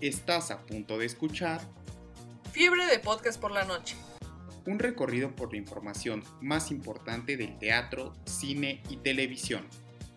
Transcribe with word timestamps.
Estás 0.00 0.50
a 0.50 0.64
punto 0.64 0.98
de 0.98 1.06
escuchar 1.06 1.60
Fiebre 2.52 2.86
de 2.86 2.98
podcast 2.98 3.40
por 3.40 3.50
la 3.50 3.64
noche. 3.64 3.96
un 4.66 4.78
recorrido 4.78 5.34
por 5.34 5.52
la 5.52 5.58
información 5.58 6.22
más 6.40 6.70
importante 6.70 7.36
del 7.36 7.58
teatro, 7.58 8.14
cine 8.24 8.82
y 8.88 8.96
televisión, 8.98 9.66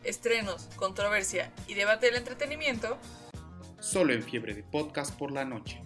Estrenos, 0.03 0.65
controversia 0.75 1.53
y 1.67 1.75
debate 1.75 2.07
del 2.07 2.15
entretenimiento. 2.15 2.97
solo 3.79 4.13
en 4.13 4.23
Fiebre 4.23 4.53
de 4.53 4.63
Podcast 4.63 5.17
por 5.17 5.31
la 5.31 5.45
noche. 5.45 5.79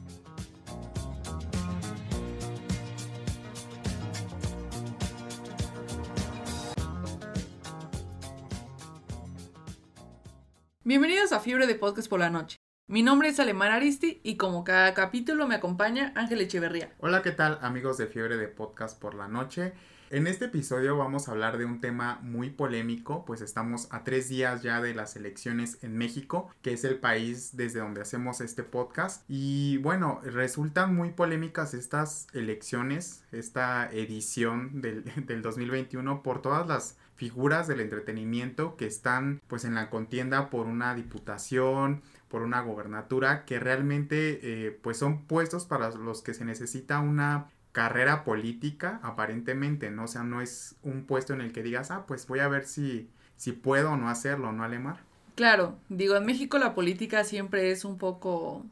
Bienvenidos 10.83 11.31
a 11.31 11.39
Fiebre 11.39 11.67
de 11.67 11.75
podcast 11.75 12.07
por 12.09 12.19
la 12.19 12.29
noche. 12.29 12.57
Mi 12.89 13.03
nombre 13.03 13.27
es 13.27 13.39
Alemán 13.41 13.73
Aristi 13.73 14.21
y 14.23 14.37
como 14.37 14.63
cada 14.63 14.93
capítulo 14.93 15.45
me 15.45 15.55
acompaña 15.55 16.13
Ángel 16.15 16.39
Echeverría. 16.39 16.93
Hola, 16.99 17.21
¿qué 17.21 17.31
tal 17.31 17.59
amigos 17.61 17.97
de 17.97 18.07
Fiebre 18.07 18.37
de 18.37 18.47
Podcast 18.47 18.97
por 18.97 19.13
la 19.13 19.27
Noche? 19.27 19.73
En 20.09 20.25
este 20.25 20.45
episodio 20.45 20.95
vamos 20.95 21.27
a 21.27 21.31
hablar 21.31 21.57
de 21.57 21.65
un 21.65 21.81
tema 21.81 22.19
muy 22.21 22.49
polémico, 22.49 23.25
pues 23.25 23.41
estamos 23.41 23.89
a 23.91 24.05
tres 24.05 24.29
días 24.29 24.63
ya 24.63 24.79
de 24.79 24.95
las 24.95 25.17
elecciones 25.17 25.79
en 25.83 25.97
México, 25.97 26.49
que 26.61 26.71
es 26.71 26.85
el 26.85 26.97
país 26.97 27.57
desde 27.57 27.81
donde 27.81 27.99
hacemos 27.99 28.39
este 28.39 28.63
podcast. 28.63 29.25
Y 29.27 29.79
bueno, 29.79 30.21
resultan 30.23 30.95
muy 30.95 31.09
polémicas 31.09 31.73
estas 31.73 32.27
elecciones, 32.33 33.21
esta 33.33 33.91
edición 33.91 34.79
del, 34.79 35.03
del 35.25 35.41
2021 35.41 36.23
por 36.23 36.41
todas 36.41 36.65
las 36.65 36.95
figuras 37.17 37.67
del 37.67 37.81
entretenimiento 37.81 38.77
que 38.77 38.85
están 38.85 39.41
pues 39.47 39.65
en 39.65 39.75
la 39.75 39.89
contienda 39.89 40.49
por 40.49 40.67
una 40.67 40.95
diputación, 40.95 42.01
por 42.29 42.41
una 42.41 42.61
gobernatura 42.61 43.45
que 43.45 43.59
realmente 43.59 44.39
eh, 44.67 44.71
pues 44.81 44.97
son 44.97 45.23
puestos 45.25 45.65
para 45.65 45.89
los 45.91 46.21
que 46.21 46.33
se 46.33 46.45
necesita 46.45 46.99
una 46.99 47.47
carrera 47.71 48.23
política 48.23 48.99
aparentemente, 49.03 49.91
¿no? 49.91 50.05
O 50.05 50.07
sea, 50.07 50.23
no 50.23 50.41
es 50.41 50.75
un 50.83 51.05
puesto 51.05 51.33
en 51.33 51.41
el 51.41 51.53
que 51.53 51.63
digas, 51.63 51.91
ah, 51.91 52.05
pues 52.07 52.27
voy 52.27 52.39
a 52.39 52.47
ver 52.47 52.65
si, 52.65 53.09
si 53.35 53.51
puedo 53.51 53.91
o 53.91 53.97
no 53.97 54.09
hacerlo, 54.09 54.51
¿no, 54.51 54.63
Alemar? 54.63 54.97
Claro, 55.35 55.77
digo, 55.89 56.15
en 56.15 56.25
México 56.25 56.57
la 56.57 56.73
política 56.73 57.23
siempre 57.23 57.71
es 57.71 57.85
un 57.85 57.97
poco, 57.99 58.65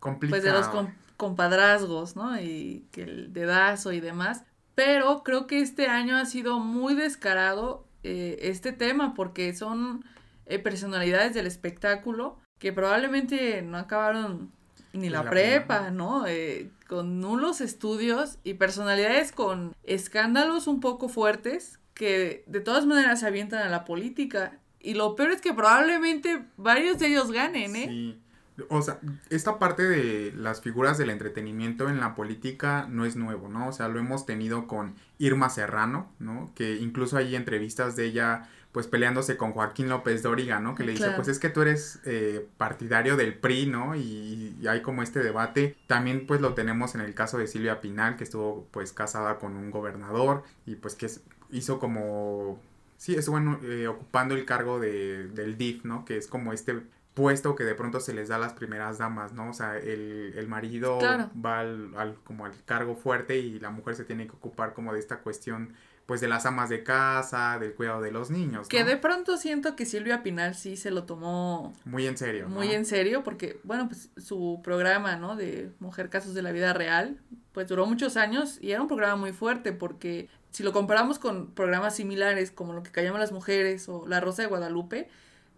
Complicado. 0.00 0.40
pues 0.40 0.42
de 0.42 0.58
los 0.58 0.68
com- 0.68 0.92
compadrazgos, 1.16 2.16
¿no? 2.16 2.40
Y 2.40 2.86
que 2.90 3.02
el 3.04 3.32
dedazo 3.32 3.92
y 3.92 4.00
demás. 4.00 4.44
Pero 4.74 5.22
creo 5.22 5.46
que 5.46 5.60
este 5.60 5.86
año 5.86 6.16
ha 6.16 6.24
sido 6.26 6.58
muy 6.58 6.94
descarado 6.94 7.86
eh, 8.02 8.38
este 8.42 8.72
tema 8.72 9.14
porque 9.14 9.54
son 9.54 10.04
eh, 10.46 10.58
personalidades 10.58 11.34
del 11.34 11.46
espectáculo 11.46 12.38
que 12.58 12.72
probablemente 12.72 13.62
no 13.62 13.78
acabaron 13.78 14.50
ni 14.92 15.10
la, 15.10 15.22
la 15.22 15.30
prepa. 15.30 15.90
¿no? 15.90 16.26
Eh, 16.26 16.70
con 16.88 17.20
nulos 17.20 17.60
estudios 17.60 18.38
y 18.44 18.54
personalidades 18.54 19.30
con 19.30 19.76
escándalos 19.84 20.66
un 20.66 20.80
poco 20.80 21.08
fuertes 21.08 21.78
que 21.94 22.44
de 22.46 22.60
todas 22.60 22.86
maneras 22.86 23.20
se 23.20 23.26
avientan 23.26 23.66
a 23.66 23.68
la 23.68 23.84
política. 23.84 24.58
Y 24.80 24.94
lo 24.94 25.14
peor 25.16 25.32
es 25.32 25.40
que 25.40 25.52
probablemente 25.52 26.44
varios 26.56 26.98
de 26.98 27.08
ellos 27.08 27.30
ganen, 27.30 27.76
¿eh? 27.76 27.86
Sí. 27.88 28.22
O 28.70 28.82
sea, 28.82 28.98
esta 29.30 29.58
parte 29.58 29.84
de 29.84 30.32
las 30.32 30.60
figuras 30.60 30.98
del 30.98 31.10
entretenimiento 31.10 31.88
en 31.88 32.00
la 32.00 32.14
política 32.14 32.86
no 32.88 33.04
es 33.04 33.14
nuevo, 33.14 33.48
¿no? 33.48 33.68
O 33.68 33.72
sea, 33.72 33.88
lo 33.88 34.00
hemos 34.00 34.26
tenido 34.26 34.66
con 34.66 34.94
Irma 35.18 35.48
Serrano, 35.48 36.10
¿no? 36.18 36.50
Que 36.56 36.76
incluso 36.76 37.16
hay 37.16 37.36
entrevistas 37.36 37.94
de 37.94 38.06
ella, 38.06 38.48
pues 38.72 38.86
peleándose 38.86 39.36
con 39.36 39.52
Joaquín 39.52 39.88
López 39.88 40.22
Dóriga, 40.22 40.60
¿no? 40.60 40.74
Que 40.74 40.84
le 40.84 40.92
dice, 40.92 41.04
Claro. 41.04 41.16
pues 41.16 41.28
es 41.28 41.38
que 41.38 41.48
tú 41.48 41.62
eres 41.62 42.00
eh, 42.04 42.46
partidario 42.58 43.16
del 43.16 43.34
PRI, 43.34 43.66
¿no? 43.66 43.94
Y, 43.96 44.56
y 44.60 44.66
hay 44.68 44.82
como 44.82 45.02
este 45.02 45.20
debate. 45.20 45.76
También, 45.86 46.26
pues 46.26 46.40
lo 46.40 46.54
tenemos 46.54 46.94
en 46.94 47.00
el 47.00 47.14
caso 47.14 47.38
de 47.38 47.46
Silvia 47.46 47.80
Pinal, 47.80 48.16
que 48.16 48.24
estuvo, 48.24 48.66
pues, 48.70 48.92
casada 48.92 49.38
con 49.38 49.56
un 49.56 49.70
gobernador 49.70 50.42
y, 50.66 50.76
pues, 50.76 50.94
que 50.94 51.08
hizo 51.50 51.78
como 51.78 52.60
Sí, 52.98 53.14
estuvo 53.14 53.38
eh, 53.62 53.86
ocupando 53.86 54.34
el 54.34 54.44
cargo 54.44 54.80
de, 54.80 55.28
del 55.28 55.56
DIF, 55.56 55.84
¿no? 55.84 56.04
Que 56.04 56.16
es 56.16 56.26
como 56.26 56.52
este 56.52 56.80
puesto 57.14 57.54
que 57.54 57.62
de 57.64 57.74
pronto 57.76 58.00
se 58.00 58.12
les 58.12 58.28
da 58.28 58.36
a 58.36 58.38
las 58.40 58.54
primeras 58.54 58.98
damas, 58.98 59.32
¿no? 59.32 59.50
O 59.50 59.52
sea, 59.52 59.76
el, 59.78 60.34
el 60.36 60.48
marido 60.48 60.98
Claro. 60.98 61.30
va 61.44 61.60
al, 61.60 61.92
al- 61.96 62.16
como 62.24 62.44
al 62.44 62.52
cargo 62.64 62.96
fuerte 62.96 63.38
y 63.38 63.60
la 63.60 63.70
mujer 63.70 63.94
se 63.94 64.04
tiene 64.04 64.26
que 64.26 64.32
ocupar 64.32 64.72
como 64.74 64.92
de 64.92 64.98
esta 64.98 65.18
cuestión, 65.18 65.74
pues 66.08 66.22
de 66.22 66.26
las 66.26 66.46
amas 66.46 66.70
de 66.70 66.82
casa, 66.82 67.58
del 67.58 67.74
cuidado 67.74 68.00
de 68.00 68.10
los 68.10 68.30
niños, 68.30 68.62
¿no? 68.62 68.68
Que 68.68 68.82
de 68.82 68.96
pronto 68.96 69.36
siento 69.36 69.76
que 69.76 69.84
Silvia 69.84 70.22
Pinal 70.22 70.54
sí 70.54 70.78
se 70.78 70.90
lo 70.90 71.04
tomó 71.04 71.74
Muy 71.84 72.06
en 72.06 72.16
serio, 72.16 72.48
¿no? 72.48 72.54
muy 72.54 72.72
en 72.72 72.86
serio, 72.86 73.22
porque, 73.22 73.60
bueno, 73.62 73.88
pues 73.88 74.08
su 74.16 74.62
programa, 74.64 75.16
¿no? 75.16 75.36
De 75.36 75.70
Mujer 75.80 76.08
Casos 76.08 76.32
de 76.32 76.40
la 76.40 76.50
Vida 76.50 76.72
Real, 76.72 77.20
pues 77.52 77.68
duró 77.68 77.84
muchos 77.84 78.16
años 78.16 78.56
y 78.62 78.70
era 78.70 78.80
un 78.80 78.88
programa 78.88 79.16
muy 79.16 79.34
fuerte, 79.34 79.72
porque 79.72 80.30
si 80.50 80.62
lo 80.62 80.72
comparamos 80.72 81.18
con 81.18 81.50
programas 81.50 81.96
similares 81.96 82.50
como 82.50 82.72
lo 82.72 82.82
que 82.82 82.90
callamos 82.90 83.20
las 83.20 83.30
mujeres 83.32 83.86
o 83.90 84.06
La 84.08 84.18
Rosa 84.20 84.40
de 84.40 84.48
Guadalupe, 84.48 85.10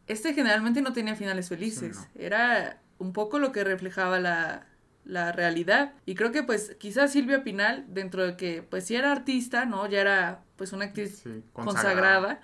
este 0.08 0.34
generalmente 0.34 0.82
no 0.82 0.92
tenía 0.92 1.14
finales 1.14 1.48
felices. 1.48 1.96
Sí, 1.96 2.24
Era 2.24 2.80
un 2.98 3.12
poco 3.12 3.38
lo 3.38 3.52
que 3.52 3.62
reflejaba 3.62 4.18
la, 4.18 4.66
la 5.04 5.32
realidad. 5.32 5.94
Y 6.06 6.14
creo 6.14 6.32
que 6.32 6.42
pues 6.42 6.76
quizás 6.78 7.12
Silvia 7.12 7.42
Pinal, 7.44 7.86
dentro 7.88 8.24
de 8.26 8.36
que 8.36 8.62
pues 8.62 8.84
sí 8.86 8.96
era 8.96 9.12
artista, 9.12 9.64
¿no? 9.64 9.86
Ya 9.88 10.00
era 10.00 10.44
pues 10.56 10.72
una 10.72 10.86
actriz 10.86 11.20
Sí, 11.22 11.42
consagrada. 11.52 12.40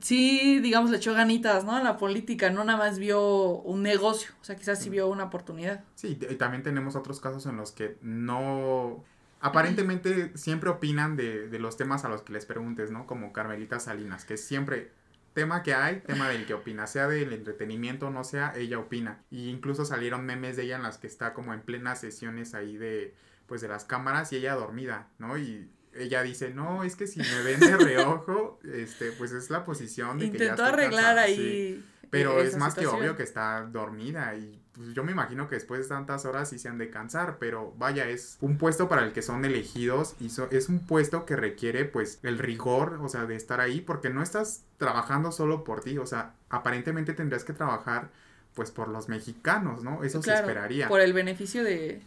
Sí, 0.00 0.58
digamos, 0.60 0.90
le 0.90 0.96
echó 0.96 1.14
ganitas, 1.14 1.64
¿no? 1.64 1.76
A 1.76 1.82
la 1.82 1.96
política, 1.98 2.50
no 2.50 2.64
nada 2.64 2.78
más 2.78 2.98
vio 2.98 3.46
un 3.60 3.82
negocio, 3.82 4.32
o 4.40 4.44
sea, 4.44 4.56
quizás 4.56 4.80
sí 4.80 4.90
vio 4.90 5.08
una 5.08 5.24
oportunidad. 5.24 5.84
Sí, 5.94 6.18
y 6.28 6.34
también 6.36 6.62
tenemos 6.62 6.96
otros 6.96 7.20
casos 7.20 7.46
en 7.46 7.56
los 7.56 7.72
que 7.72 7.96
no... 8.02 9.04
Aparentemente 9.40 10.36
siempre 10.36 10.70
opinan 10.70 11.16
de, 11.16 11.48
de 11.48 11.58
los 11.58 11.76
temas 11.76 12.04
a 12.04 12.08
los 12.08 12.22
que 12.22 12.32
les 12.32 12.46
preguntes, 12.46 12.90
¿no? 12.90 13.06
Como 13.06 13.32
Carmelita 13.32 13.78
Salinas, 13.78 14.24
que 14.24 14.38
siempre 14.38 14.90
tema 15.34 15.62
que 15.62 15.74
hay, 15.74 16.00
tema 16.00 16.28
del 16.28 16.46
que 16.46 16.54
opina, 16.54 16.86
sea 16.86 17.08
del 17.08 17.32
entretenimiento 17.32 18.06
o 18.06 18.10
no 18.10 18.24
sea, 18.24 18.52
ella 18.56 18.78
opina. 18.78 19.22
Y 19.30 19.50
incluso 19.50 19.84
salieron 19.84 20.24
memes 20.24 20.56
de 20.56 20.62
ella 20.62 20.76
en 20.76 20.82
las 20.82 20.98
que 20.98 21.08
está 21.08 21.34
como 21.34 21.52
en 21.52 21.60
plenas 21.60 22.00
sesiones 22.00 22.54
ahí 22.54 22.76
de, 22.76 23.14
pues 23.46 23.60
de 23.60 23.68
las 23.68 23.84
cámaras 23.84 24.32
y 24.32 24.36
ella 24.36 24.54
dormida, 24.54 25.08
¿no? 25.18 25.36
Y 25.36 25.70
ella 25.92 26.22
dice, 26.22 26.54
no, 26.54 26.84
es 26.84 26.96
que 26.96 27.06
si 27.06 27.20
me 27.20 27.42
ven 27.42 27.60
de 27.60 27.76
reojo, 27.76 28.60
este, 28.72 29.12
pues 29.12 29.32
es 29.32 29.50
la 29.50 29.64
posición 29.64 30.18
de 30.18 30.30
que 30.30 30.38
ya 30.38 30.50
estoy 30.50 30.66
arreglar 30.66 31.16
cansada", 31.16 31.26
sí. 31.26 31.32
ahí. 31.32 31.84
Pero 32.10 32.40
eh, 32.40 32.46
es 32.46 32.56
más 32.56 32.74
que 32.74 32.86
obvio 32.86 33.16
que 33.16 33.24
está 33.24 33.62
dormida 33.62 34.34
y 34.36 34.63
pues, 34.74 34.92
yo 34.94 35.04
me 35.04 35.12
imagino 35.12 35.48
que 35.48 35.54
después 35.56 35.80
de 35.82 35.88
tantas 35.88 36.24
horas 36.24 36.50
sí 36.50 36.58
se 36.58 36.68
han 36.68 36.78
de 36.78 36.90
cansar, 36.90 37.38
pero 37.38 37.72
vaya, 37.78 38.08
es 38.08 38.36
un 38.40 38.58
puesto 38.58 38.88
para 38.88 39.04
el 39.04 39.12
que 39.12 39.22
son 39.22 39.44
elegidos 39.44 40.16
y 40.20 40.30
so- 40.30 40.48
es 40.50 40.68
un 40.68 40.80
puesto 40.80 41.24
que 41.26 41.36
requiere 41.36 41.84
pues 41.84 42.18
el 42.22 42.38
rigor, 42.38 42.98
o 43.02 43.08
sea, 43.08 43.24
de 43.26 43.36
estar 43.36 43.60
ahí 43.60 43.80
porque 43.80 44.10
no 44.10 44.22
estás 44.22 44.64
trabajando 44.78 45.32
solo 45.32 45.64
por 45.64 45.82
ti, 45.82 45.98
o 45.98 46.06
sea, 46.06 46.34
aparentemente 46.50 47.12
tendrías 47.14 47.44
que 47.44 47.52
trabajar 47.52 48.10
pues 48.54 48.70
por 48.70 48.88
los 48.88 49.08
mexicanos, 49.08 49.82
¿no? 49.82 50.04
Eso 50.04 50.20
Claro, 50.20 50.38
se 50.38 50.42
esperaría. 50.52 50.88
Por 50.88 51.00
el 51.00 51.12
beneficio 51.12 51.64
de, 51.64 52.00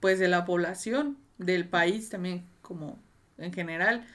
pues, 0.00 0.18
de 0.18 0.28
la 0.28 0.44
población, 0.46 1.18
del 1.38 1.68
país 1.68 2.08
también, 2.08 2.44
como 2.62 2.98
en 3.38 3.52
general. 3.52 4.06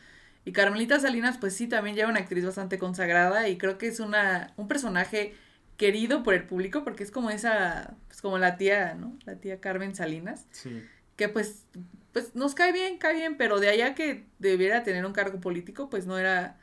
Y 0.45 0.53
Carmelita 0.53 0.99
Salinas, 0.99 1.37
pues 1.37 1.55
sí, 1.55 1.67
también 1.67 1.95
ya 1.95 2.07
una 2.07 2.19
actriz 2.19 2.45
bastante 2.45 2.79
consagrada 2.79 3.47
y 3.49 3.57
creo 3.57 3.77
que 3.77 3.87
es 3.87 3.99
una, 3.99 4.53
un 4.57 4.67
personaje 4.67 5.35
querido 5.77 6.23
por 6.23 6.33
el 6.33 6.45
público 6.45 6.83
porque 6.83 7.03
es 7.03 7.11
como 7.11 7.29
esa, 7.29 7.95
pues 8.07 8.21
como 8.21 8.37
la 8.37 8.57
tía, 8.57 8.95
¿no? 8.95 9.17
La 9.25 9.35
tía 9.37 9.59
Carmen 9.61 9.95
Salinas. 9.95 10.47
Sí. 10.51 10.83
que 11.15 11.29
pues, 11.29 11.65
pues 12.13 12.35
nos 12.35 12.55
cae 12.55 12.71
bien, 12.73 12.97
cae 12.99 13.15
bien, 13.15 13.37
pero 13.37 13.59
de 13.59 13.69
allá 13.69 13.95
que 13.95 14.27
debiera 14.39 14.83
tener 14.83 15.05
un 15.05 15.13
cargo 15.13 15.39
político, 15.39 15.89
pues 15.89 16.05
no 16.07 16.17
era 16.17 16.59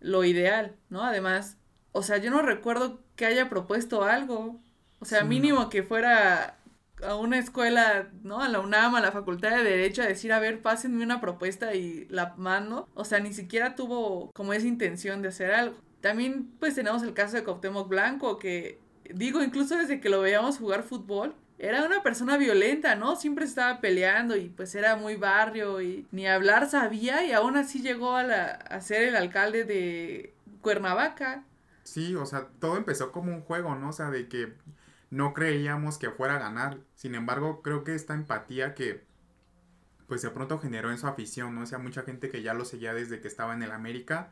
lo 0.00 0.24
ideal, 0.24 0.76
¿no? 0.90 1.02
Además, 1.04 1.56
o 1.92 2.02
sea, 2.02 2.18
yo 2.18 2.30
no 2.30 2.42
recuerdo 2.42 3.00
que 3.16 3.26
haya 3.26 3.48
propuesto 3.48 4.04
algo, 4.04 4.60
o 5.00 5.04
sea, 5.04 5.22
Sí, 5.22 5.24
no. 5.24 5.30
mínimo 5.30 5.68
que 5.70 5.82
fuera 5.82 6.58
a 7.02 7.14
una 7.16 7.38
escuela, 7.38 8.10
¿no? 8.22 8.40
A 8.42 8.48
la 8.48 8.60
UNAM, 8.60 8.94
a 8.96 9.00
la 9.00 9.12
Facultad 9.12 9.50
de 9.56 9.62
Derecho, 9.64 10.02
a 10.02 10.06
decir, 10.06 10.32
a 10.32 10.40
ver, 10.40 10.62
pásenme 10.62 11.04
una 11.04 11.20
propuesta 11.20 11.74
y 11.74 12.06
la 12.08 12.34
mando, 12.36 12.88
o 12.94 13.04
sea, 13.04 13.20
ni 13.20 13.32
siquiera 13.32 13.74
tuvo 13.76 14.30
como 14.32 14.52
esa 14.52 14.66
intención 14.66 15.22
de 15.22 15.28
hacer 15.28 15.52
algo. 15.52 15.76
También, 16.00 16.50
pues 16.60 16.74
tenemos 16.74 17.02
el 17.02 17.14
caso 17.14 17.36
de 17.36 17.44
Cuauhtémoc 17.44 17.88
Blanco, 17.88 18.38
que 18.38 18.78
digo, 19.12 19.42
incluso 19.42 19.76
desde 19.76 20.00
que 20.00 20.08
lo 20.08 20.20
veíamos 20.20 20.58
jugar 20.58 20.82
fútbol, 20.82 21.34
era 21.58 21.84
una 21.84 22.02
persona 22.02 22.36
violenta, 22.36 22.94
¿no? 22.94 23.16
Siempre 23.16 23.44
estaba 23.44 23.80
peleando 23.80 24.36
y 24.36 24.48
pues 24.48 24.74
era 24.76 24.94
muy 24.94 25.16
barrio 25.16 25.82
y 25.82 26.06
ni 26.12 26.26
hablar 26.28 26.70
sabía 26.70 27.24
y 27.24 27.32
aún 27.32 27.56
así 27.56 27.82
llegó 27.82 28.14
a, 28.14 28.22
la, 28.22 28.44
a 28.46 28.80
ser 28.80 29.02
el 29.02 29.16
alcalde 29.16 29.64
de 29.64 30.34
Cuernavaca. 30.60 31.44
Sí, 31.82 32.14
o 32.14 32.26
sea, 32.26 32.48
todo 32.60 32.76
empezó 32.76 33.10
como 33.10 33.32
un 33.32 33.42
juego, 33.42 33.74
¿no? 33.74 33.88
O 33.88 33.92
sea, 33.92 34.10
de 34.10 34.28
que 34.28 34.52
no 35.10 35.34
creíamos 35.34 35.98
que 35.98 36.10
fuera 36.10 36.36
a 36.36 36.38
ganar. 36.38 36.78
Sin 36.94 37.16
embargo, 37.16 37.62
creo 37.62 37.82
que 37.82 37.94
esta 37.94 38.14
empatía 38.14 38.74
que 38.74 39.08
pues 40.06 40.22
de 40.22 40.30
pronto 40.30 40.58
generó 40.58 40.90
en 40.90 40.98
su 40.98 41.06
afición, 41.06 41.54
¿no? 41.54 41.62
O 41.62 41.66
sea, 41.66 41.78
mucha 41.78 42.02
gente 42.02 42.30
que 42.30 42.42
ya 42.42 42.54
lo 42.54 42.64
seguía 42.64 42.94
desde 42.94 43.20
que 43.20 43.28
estaba 43.28 43.52
en 43.52 43.62
el 43.62 43.72
América, 43.72 44.30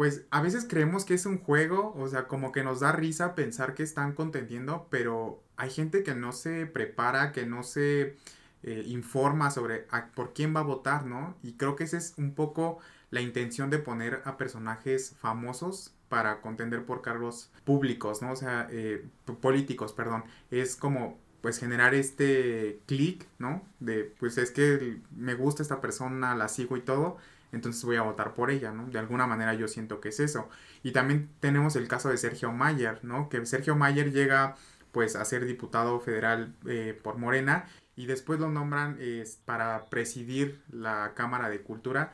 pues 0.00 0.24
a 0.30 0.40
veces 0.40 0.64
creemos 0.66 1.04
que 1.04 1.12
es 1.12 1.26
un 1.26 1.36
juego, 1.36 1.94
o 1.94 2.08
sea, 2.08 2.26
como 2.26 2.52
que 2.52 2.64
nos 2.64 2.80
da 2.80 2.90
risa 2.90 3.34
pensar 3.34 3.74
que 3.74 3.82
están 3.82 4.14
contendiendo, 4.14 4.86
pero 4.88 5.42
hay 5.58 5.68
gente 5.68 6.02
que 6.02 6.14
no 6.14 6.32
se 6.32 6.64
prepara, 6.64 7.32
que 7.32 7.44
no 7.44 7.62
se 7.62 8.16
eh, 8.62 8.82
informa 8.86 9.50
sobre 9.50 9.84
por 10.14 10.32
quién 10.32 10.56
va 10.56 10.60
a 10.60 10.62
votar, 10.62 11.04
¿no? 11.04 11.36
Y 11.42 11.58
creo 11.58 11.76
que 11.76 11.84
esa 11.84 11.98
es 11.98 12.14
un 12.16 12.34
poco 12.34 12.78
la 13.10 13.20
intención 13.20 13.68
de 13.68 13.78
poner 13.78 14.22
a 14.24 14.38
personajes 14.38 15.16
famosos 15.20 15.92
para 16.08 16.40
contender 16.40 16.86
por 16.86 17.02
cargos 17.02 17.50
públicos, 17.64 18.22
¿no? 18.22 18.32
O 18.32 18.36
sea, 18.36 18.68
eh, 18.70 19.06
políticos, 19.42 19.92
perdón. 19.92 20.24
Es 20.50 20.76
como 20.76 21.18
pues 21.42 21.58
generar 21.58 21.92
este 21.92 22.80
clic, 22.86 23.26
¿no? 23.38 23.62
De 23.80 24.04
pues 24.18 24.38
es 24.38 24.50
que 24.50 25.02
me 25.14 25.34
gusta 25.34 25.62
esta 25.62 25.82
persona, 25.82 26.34
la 26.34 26.48
sigo 26.48 26.78
y 26.78 26.80
todo, 26.80 27.18
entonces 27.52 27.84
voy 27.84 27.96
a 27.96 28.02
votar 28.02 28.34
por 28.34 28.50
ella, 28.50 28.72
¿no? 28.72 28.86
De 28.86 28.98
alguna 28.98 29.26
manera 29.26 29.54
yo 29.54 29.68
siento 29.68 30.00
que 30.00 30.10
es 30.10 30.20
eso. 30.20 30.48
Y 30.82 30.92
también 30.92 31.30
tenemos 31.40 31.76
el 31.76 31.88
caso 31.88 32.08
de 32.08 32.16
Sergio 32.16 32.52
Mayer, 32.52 33.00
¿no? 33.04 33.28
Que 33.28 33.44
Sergio 33.46 33.76
Mayer 33.76 34.12
llega 34.12 34.56
pues 34.92 35.16
a 35.16 35.24
ser 35.24 35.44
diputado 35.44 36.00
federal 36.00 36.54
eh, 36.66 36.98
por 37.02 37.16
Morena 37.16 37.66
y 37.96 38.06
después 38.06 38.40
lo 38.40 38.48
nombran 38.48 38.98
para 39.44 39.86
presidir 39.86 40.60
la 40.70 41.12
Cámara 41.14 41.48
de 41.48 41.60
Cultura 41.60 42.12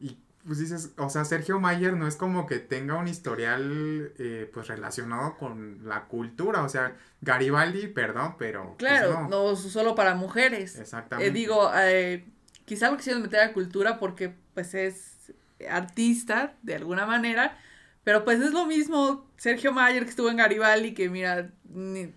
y 0.00 0.18
pues 0.48 0.58
dices, 0.58 0.92
o 0.96 1.10
sea, 1.10 1.24
Sergio 1.24 1.60
Mayer 1.60 1.94
no 1.94 2.06
es 2.06 2.16
como 2.16 2.46
que 2.46 2.58
tenga 2.58 2.94
un 2.94 3.06
historial 3.06 4.12
eh, 4.18 4.50
pues 4.52 4.68
relacionado 4.68 5.36
con 5.36 5.80
la 5.84 6.04
cultura, 6.04 6.62
o 6.62 6.68
sea, 6.68 6.96
Garibaldi, 7.20 7.88
perdón, 7.88 8.36
pero... 8.38 8.74
Pues, 8.78 8.78
claro, 8.78 9.28
no. 9.28 9.56
solo 9.56 9.94
para 9.94 10.14
mujeres. 10.14 10.76
Eh, 10.76 10.82
Exactamente. 10.82 11.30
digo, 11.32 11.70
eh, 11.74 12.24
quizá 12.64 12.90
lo 12.90 12.96
quisieron 12.96 13.22
meter 13.22 13.40
a 13.40 13.52
cultura 13.52 13.98
porque 13.98 14.34
pues 14.58 14.74
es 14.74 15.32
artista 15.70 16.56
de 16.62 16.74
alguna 16.74 17.06
manera, 17.06 17.56
pero 18.02 18.24
pues 18.24 18.40
es 18.40 18.50
lo 18.50 18.66
mismo 18.66 19.24
Sergio 19.36 19.72
Mayer 19.72 20.02
que 20.02 20.10
estuvo 20.10 20.30
en 20.30 20.36
Garibaldi, 20.36 20.94
que 20.94 21.08
mira, 21.08 21.52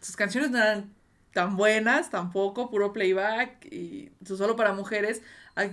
sus 0.01 0.15
canciones 0.15 0.49
no 0.49 0.57
eran 0.57 0.91
tan 1.33 1.55
buenas 1.55 2.09
tampoco, 2.09 2.71
puro 2.71 2.93
playback 2.93 3.63
y 3.71 4.11
solo 4.25 4.55
para 4.55 4.73
mujeres, 4.73 5.21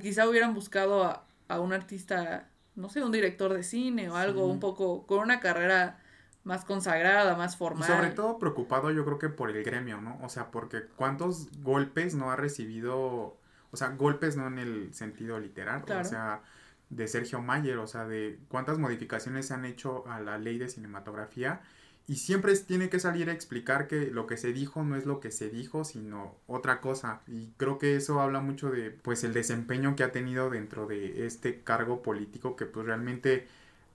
quizá 0.03 0.29
hubieran 0.29 0.53
buscado 0.53 1.05
a, 1.05 1.25
a 1.49 1.59
un 1.59 1.73
artista, 1.73 2.50
no 2.76 2.91
sé, 2.91 3.03
un 3.03 3.11
director 3.11 3.55
de 3.55 3.62
cine 3.62 4.11
o 4.11 4.17
algo 4.17 4.44
un 4.44 4.61
poco 4.61 5.06
con 5.06 5.21
una 5.21 5.41
carrera 5.41 6.00
más 6.44 6.67
consagrada, 6.67 7.35
más 7.35 7.56
formal. 7.56 7.88
Y 7.88 7.93
sobre 7.94 8.11
todo 8.11 8.38
preocupado 8.38 8.91
yo 8.91 9.06
creo 9.06 9.19
que 9.19 9.31
por 9.31 9.49
el 9.50 9.64
gremio, 9.64 10.03
¿no? 10.03 10.19
O 10.23 10.29
sea, 10.29 10.50
porque 10.50 10.82
cuántos 10.97 11.49
golpes 11.62 12.14
no 12.14 12.31
ha 12.31 12.37
recibido, 12.37 13.38
sea, 13.78 13.90
golpes 13.90 14.36
no 14.36 14.46
en 14.46 14.58
el 14.58 14.94
sentido 14.94 15.38
literal, 15.40 15.84
o 15.88 16.04
sea, 16.04 16.42
de 16.90 17.08
Sergio 17.08 17.40
Mayer, 17.40 17.78
o 17.78 17.86
sea, 17.86 18.06
de 18.06 18.38
cuántas 18.48 18.78
modificaciones 18.78 19.46
se 19.46 19.54
han 19.54 19.64
hecho 19.64 20.06
a 20.08 20.20
la 20.20 20.38
ley 20.38 20.58
de 20.58 20.69
cinematografía 20.69 21.60
y 22.08 22.16
siempre 22.16 22.56
tiene 22.56 22.88
que 22.88 23.00
salir 23.00 23.28
a 23.28 23.34
explicar 23.34 23.86
que 23.86 24.06
lo 24.06 24.26
que 24.26 24.38
se 24.38 24.54
dijo 24.54 24.82
no 24.82 24.96
es 24.96 25.04
lo 25.04 25.20
que 25.20 25.30
se 25.30 25.50
dijo, 25.50 25.84
sino 25.84 26.36
otra 26.46 26.80
cosa. 26.80 27.20
Y 27.26 27.52
creo 27.58 27.78
que 27.78 27.96
eso 27.96 28.22
habla 28.22 28.40
mucho 28.40 28.70
de 28.70 28.90
pues 28.90 29.25
el 29.25 29.34
desempeño 29.34 29.94
que 29.94 30.04
ha 30.04 30.10
tenido 30.10 30.48
dentro 30.48 30.86
de 30.86 31.26
este 31.26 31.60
cargo 31.60 32.02
político 32.02 32.56
que 32.56 32.64
pues 32.64 32.86
realmente 32.86 33.46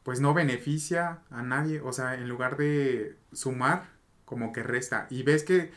pues 0.04 0.20
no 0.20 0.36
beneficia 0.36 1.22
a 1.32 1.42
nadie. 1.42 1.82
O 1.82 1.92
sea, 1.92 2.14
en 2.14 2.30
lugar 2.30 2.56
de 2.56 3.18
sumar, 3.32 3.90
como 4.26 4.54
que 4.54 4.62
resta. 4.62 5.08
Y 5.10 5.24
ves 5.24 5.44
que 5.44 5.72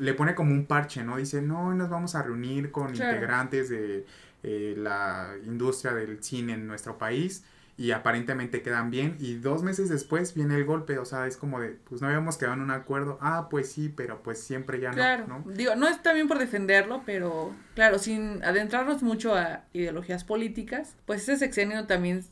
le 0.00 0.14
pone 0.14 0.34
como 0.34 0.52
un 0.52 0.66
parche, 0.66 1.04
¿no? 1.04 1.16
Dice, 1.16 1.42
no, 1.42 1.72
nos 1.74 1.88
vamos 1.88 2.14
a 2.14 2.22
reunir 2.22 2.70
con 2.70 2.90
integrantes 2.90 3.68
de 3.68 4.06
eh, 4.42 4.74
la 4.76 5.34
industria 5.44 5.92
del 5.92 6.22
cine 6.22 6.54
en 6.54 6.66
nuestro 6.66 6.98
país 6.98 7.44
y 7.80 7.92
aparentemente 7.92 8.60
quedan 8.60 8.90
bien 8.90 9.16
y 9.20 9.36
dos 9.36 9.62
meses 9.62 9.88
después 9.88 10.34
viene 10.34 10.54
el 10.56 10.66
golpe, 10.66 10.98
o 10.98 11.06
sea, 11.06 11.26
es 11.26 11.38
como 11.38 11.60
de, 11.60 11.78
pues 11.88 12.02
no 12.02 12.08
habíamos 12.08 12.36
quedado 12.36 12.56
en 12.56 12.60
un 12.60 12.70
acuerdo, 12.70 13.16
ah, 13.22 13.48
pues 13.50 13.72
sí, 13.72 13.88
pero 13.88 14.22
pues 14.22 14.38
siempre 14.38 14.80
ya 14.80 14.92
no, 14.92 15.26
¿no? 15.26 15.44
Digo, 15.52 15.74
no 15.76 15.88
está 15.88 16.12
bien 16.12 16.28
por 16.28 16.38
defenderlo, 16.38 17.02
pero 17.06 17.54
claro, 17.74 17.98
sin 17.98 18.44
adentrarnos 18.44 19.02
mucho 19.02 19.34
a 19.34 19.64
ideologías 19.72 20.24
políticas, 20.24 20.94
pues 21.06 21.22
ese 21.22 21.38
sexenio 21.38 21.86
también 21.86 22.22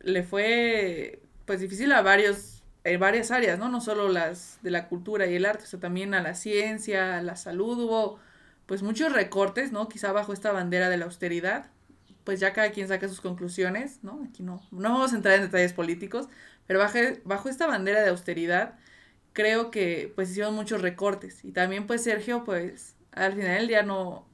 le 0.00 0.22
fue, 0.22 1.20
pues 1.44 1.60
difícil 1.60 1.92
a 1.92 2.00
varios, 2.00 2.53
en 2.84 3.00
varias 3.00 3.30
áreas, 3.30 3.58
¿no? 3.58 3.68
No 3.68 3.80
solo 3.80 4.08
las 4.08 4.58
de 4.62 4.70
la 4.70 4.88
cultura 4.88 5.26
y 5.26 5.34
el 5.34 5.46
arte, 5.46 5.64
o 5.64 5.66
sea, 5.66 5.80
también 5.80 6.14
a 6.14 6.22
la 6.22 6.34
ciencia, 6.34 7.18
a 7.18 7.22
la 7.22 7.36
salud, 7.36 7.78
hubo 7.78 8.18
pues 8.66 8.82
muchos 8.82 9.12
recortes, 9.12 9.72
¿no? 9.72 9.88
Quizá 9.88 10.12
bajo 10.12 10.32
esta 10.32 10.52
bandera 10.52 10.88
de 10.88 10.98
la 10.98 11.06
austeridad 11.06 11.70
pues 12.24 12.40
ya 12.40 12.52
cada 12.52 12.72
quien 12.72 12.88
saca 12.88 13.06
sus 13.08 13.20
conclusiones, 13.20 14.02
¿no? 14.02 14.26
Aquí 14.28 14.42
no, 14.42 14.60
no 14.72 14.92
vamos 14.92 15.12
a 15.12 15.16
entrar 15.16 15.36
en 15.36 15.42
detalles 15.42 15.74
políticos, 15.74 16.28
pero 16.66 16.78
bajo, 16.78 16.98
bajo 17.24 17.48
esta 17.48 17.66
bandera 17.66 18.00
de 18.02 18.08
austeridad, 18.08 18.74
creo 19.34 19.70
que 19.70 20.10
pues 20.14 20.30
hicieron 20.30 20.54
muchos 20.54 20.80
recortes. 20.80 21.44
Y 21.44 21.52
también 21.52 21.86
pues 21.86 22.02
Sergio, 22.02 22.44
pues 22.44 22.96
al 23.12 23.34
final 23.34 23.58
del 23.58 23.68
día 23.68 23.82
no, 23.82 24.26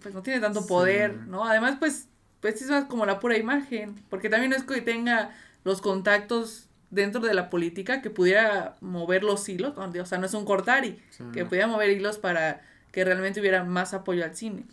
pues 0.00 0.14
no 0.14 0.22
tiene 0.22 0.40
tanto 0.40 0.66
poder, 0.66 1.16
¿no? 1.26 1.44
Además, 1.44 1.76
pues, 1.78 2.08
pues 2.40 2.62
es 2.62 2.70
más 2.70 2.84
como 2.84 3.04
la 3.04 3.20
pura 3.20 3.36
imagen, 3.36 4.00
porque 4.08 4.28
también 4.30 4.50
no 4.50 4.56
es 4.56 4.62
que 4.62 4.80
tenga 4.80 5.34
los 5.64 5.80
contactos 5.80 6.63
dentro 6.94 7.20
de 7.20 7.34
la 7.34 7.50
política 7.50 8.00
que 8.00 8.10
pudiera 8.10 8.76
mover 8.80 9.24
los 9.24 9.48
hilos, 9.48 9.74
o 9.76 10.06
sea, 10.06 10.18
no 10.18 10.26
es 10.26 10.34
un 10.34 10.44
cortari, 10.44 11.02
que 11.32 11.44
pudiera 11.44 11.66
mover 11.66 11.90
hilos 11.90 12.18
para 12.18 12.62
que 12.92 13.04
realmente 13.04 13.40
hubiera 13.40 13.64
más 13.64 13.92
apoyo 13.94 14.24
al 14.24 14.36
cine. 14.36 14.64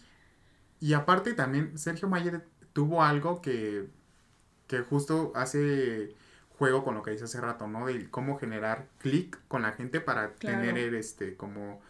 Y 0.80 0.94
aparte 0.94 1.34
también 1.34 1.78
Sergio 1.78 2.08
Mayer 2.08 2.46
tuvo 2.74 3.04
algo 3.04 3.42
que, 3.42 3.88
que 4.68 4.80
justo 4.80 5.32
hace 5.36 6.16
juego 6.58 6.84
con 6.84 6.96
lo 6.96 7.02
que 7.02 7.12
dice 7.12 7.26
hace 7.26 7.42
rato, 7.42 7.68
¿no? 7.68 7.88
De 7.88 8.10
cómo 8.10 8.38
generar 8.38 8.88
clic 9.00 9.40
con 9.48 9.64
la 9.64 9.72
gente 9.72 10.00
para 10.00 10.36
tener 10.36 10.94
este 10.94 11.36
como 11.36 11.82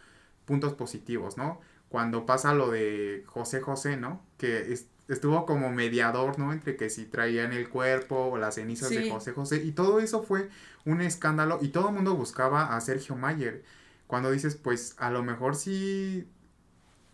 puntos 0.46 0.72
positivos, 0.72 1.36
¿no? 1.36 1.60
Cuando 1.90 2.24
pasa 2.24 2.54
lo 2.54 2.70
de 2.70 3.22
José 3.26 3.60
José, 3.60 3.98
¿no? 3.98 4.22
Que 4.38 4.72
estuvo 5.08 5.46
como 5.46 5.70
mediador, 5.70 6.38
¿no? 6.38 6.52
Entre 6.52 6.76
que 6.76 6.90
si 6.90 7.04
traían 7.04 7.52
el 7.52 7.68
cuerpo 7.68 8.16
o 8.16 8.38
las 8.38 8.56
cenizas 8.56 8.90
de 8.90 9.10
José 9.10 9.32
José. 9.32 9.62
Y 9.64 9.72
todo 9.72 10.00
eso 10.00 10.22
fue 10.22 10.48
un 10.84 11.00
escándalo 11.00 11.58
y 11.60 11.68
todo 11.68 11.88
el 11.88 11.94
mundo 11.94 12.14
buscaba 12.14 12.76
a 12.76 12.80
Sergio 12.80 13.16
Mayer. 13.16 13.64
Cuando 14.06 14.30
dices, 14.30 14.56
pues 14.56 14.94
a 14.98 15.10
lo 15.10 15.22
mejor 15.22 15.56
sí 15.56 16.28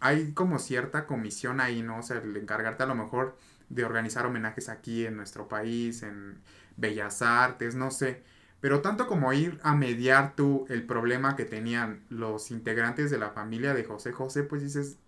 hay 0.00 0.32
como 0.32 0.58
cierta 0.58 1.06
comisión 1.06 1.60
ahí, 1.60 1.82
¿no? 1.82 1.98
O 1.98 2.02
sea, 2.02 2.18
el 2.18 2.36
encargarte 2.36 2.82
a 2.84 2.86
lo 2.86 2.94
mejor 2.94 3.36
de 3.68 3.84
organizar 3.84 4.26
homenajes 4.26 4.68
aquí 4.68 5.06
en 5.06 5.16
nuestro 5.16 5.48
país, 5.48 6.02
en 6.02 6.40
Bellas 6.76 7.22
Artes, 7.22 7.74
no 7.74 7.90
sé. 7.90 8.22
Pero 8.60 8.80
tanto 8.80 9.06
como 9.06 9.32
ir 9.32 9.60
a 9.62 9.74
mediar 9.74 10.34
tú 10.34 10.66
el 10.68 10.84
problema 10.84 11.36
que 11.36 11.44
tenían 11.44 12.04
los 12.08 12.50
integrantes 12.50 13.10
de 13.10 13.18
la 13.18 13.30
familia 13.30 13.72
de 13.72 13.84
José 13.84 14.12
José, 14.12 14.42
pues 14.42 14.62
dices, 14.62 14.98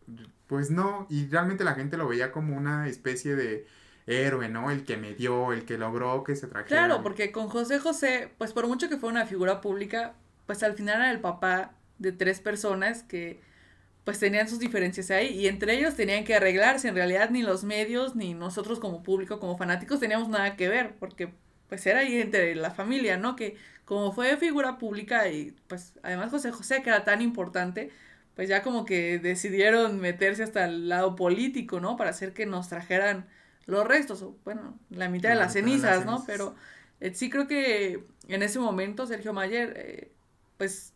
pues 0.46 0.70
no, 0.70 1.06
y 1.10 1.26
realmente 1.26 1.64
la 1.64 1.74
gente 1.74 1.96
lo 1.96 2.06
veía 2.06 2.30
como 2.30 2.56
una 2.56 2.86
especie 2.88 3.34
de 3.34 3.66
héroe, 4.06 4.48
¿no? 4.48 4.70
El 4.70 4.84
que 4.84 4.96
medió, 4.96 5.52
el 5.52 5.64
que 5.64 5.78
logró 5.78 6.22
que 6.24 6.36
se 6.36 6.46
trajera. 6.46 6.86
Claro, 6.86 7.02
porque 7.02 7.32
con 7.32 7.48
José 7.48 7.78
José, 7.78 8.30
pues 8.38 8.52
por 8.52 8.66
mucho 8.66 8.88
que 8.88 8.96
fue 8.96 9.08
una 9.08 9.26
figura 9.26 9.60
pública, 9.60 10.14
pues 10.46 10.62
al 10.62 10.74
final 10.74 10.96
era 10.96 11.10
el 11.10 11.20
papá 11.20 11.72
de 11.98 12.12
tres 12.12 12.40
personas 12.40 13.02
que 13.02 13.40
pues 14.04 14.18
tenían 14.18 14.48
sus 14.48 14.58
diferencias 14.58 15.10
ahí 15.10 15.28
y 15.28 15.46
entre 15.46 15.74
ellos 15.74 15.94
tenían 15.94 16.24
que 16.24 16.34
arreglarse. 16.34 16.88
En 16.88 16.94
realidad 16.94 17.30
ni 17.30 17.42
los 17.42 17.64
medios 17.64 18.16
ni 18.16 18.34
nosotros 18.34 18.80
como 18.80 19.02
público, 19.02 19.38
como 19.38 19.56
fanáticos 19.56 20.00
teníamos 20.00 20.28
nada 20.28 20.56
que 20.56 20.68
ver 20.68 20.96
porque 20.98 21.32
pues 21.70 21.86
era 21.86 22.00
ahí 22.00 22.20
entre 22.20 22.54
la 22.54 22.70
familia, 22.70 23.16
¿no? 23.16 23.36
Que 23.36 23.56
como 23.86 24.12
fue 24.12 24.36
figura 24.36 24.76
pública 24.76 25.28
y 25.28 25.56
pues 25.68 25.94
además 26.02 26.30
José 26.30 26.52
José 26.52 26.82
que 26.82 26.90
era 26.90 27.04
tan 27.04 27.22
importante, 27.22 27.90
pues 28.34 28.48
ya 28.48 28.62
como 28.62 28.84
que 28.84 29.18
decidieron 29.18 30.00
meterse 30.00 30.42
hasta 30.42 30.66
el 30.66 30.88
lado 30.88 31.16
político, 31.16 31.80
¿no? 31.80 31.96
Para 31.96 32.10
hacer 32.10 32.34
que 32.34 32.44
nos 32.44 32.68
trajeran 32.68 33.26
los 33.66 33.86
restos, 33.86 34.22
o 34.22 34.36
bueno, 34.44 34.78
la 34.90 35.08
mitad 35.08 35.30
de 35.30 35.36
las 35.36 35.52
cenizas, 35.52 36.04
¿no? 36.04 36.24
Pero 36.26 36.54
eh, 37.00 37.14
sí 37.14 37.30
creo 37.30 37.46
que 37.46 38.04
en 38.28 38.42
ese 38.42 38.58
momento 38.58 39.06
Sergio 39.06 39.32
Mayer, 39.32 39.72
eh, 39.76 40.12
pues 40.58 40.92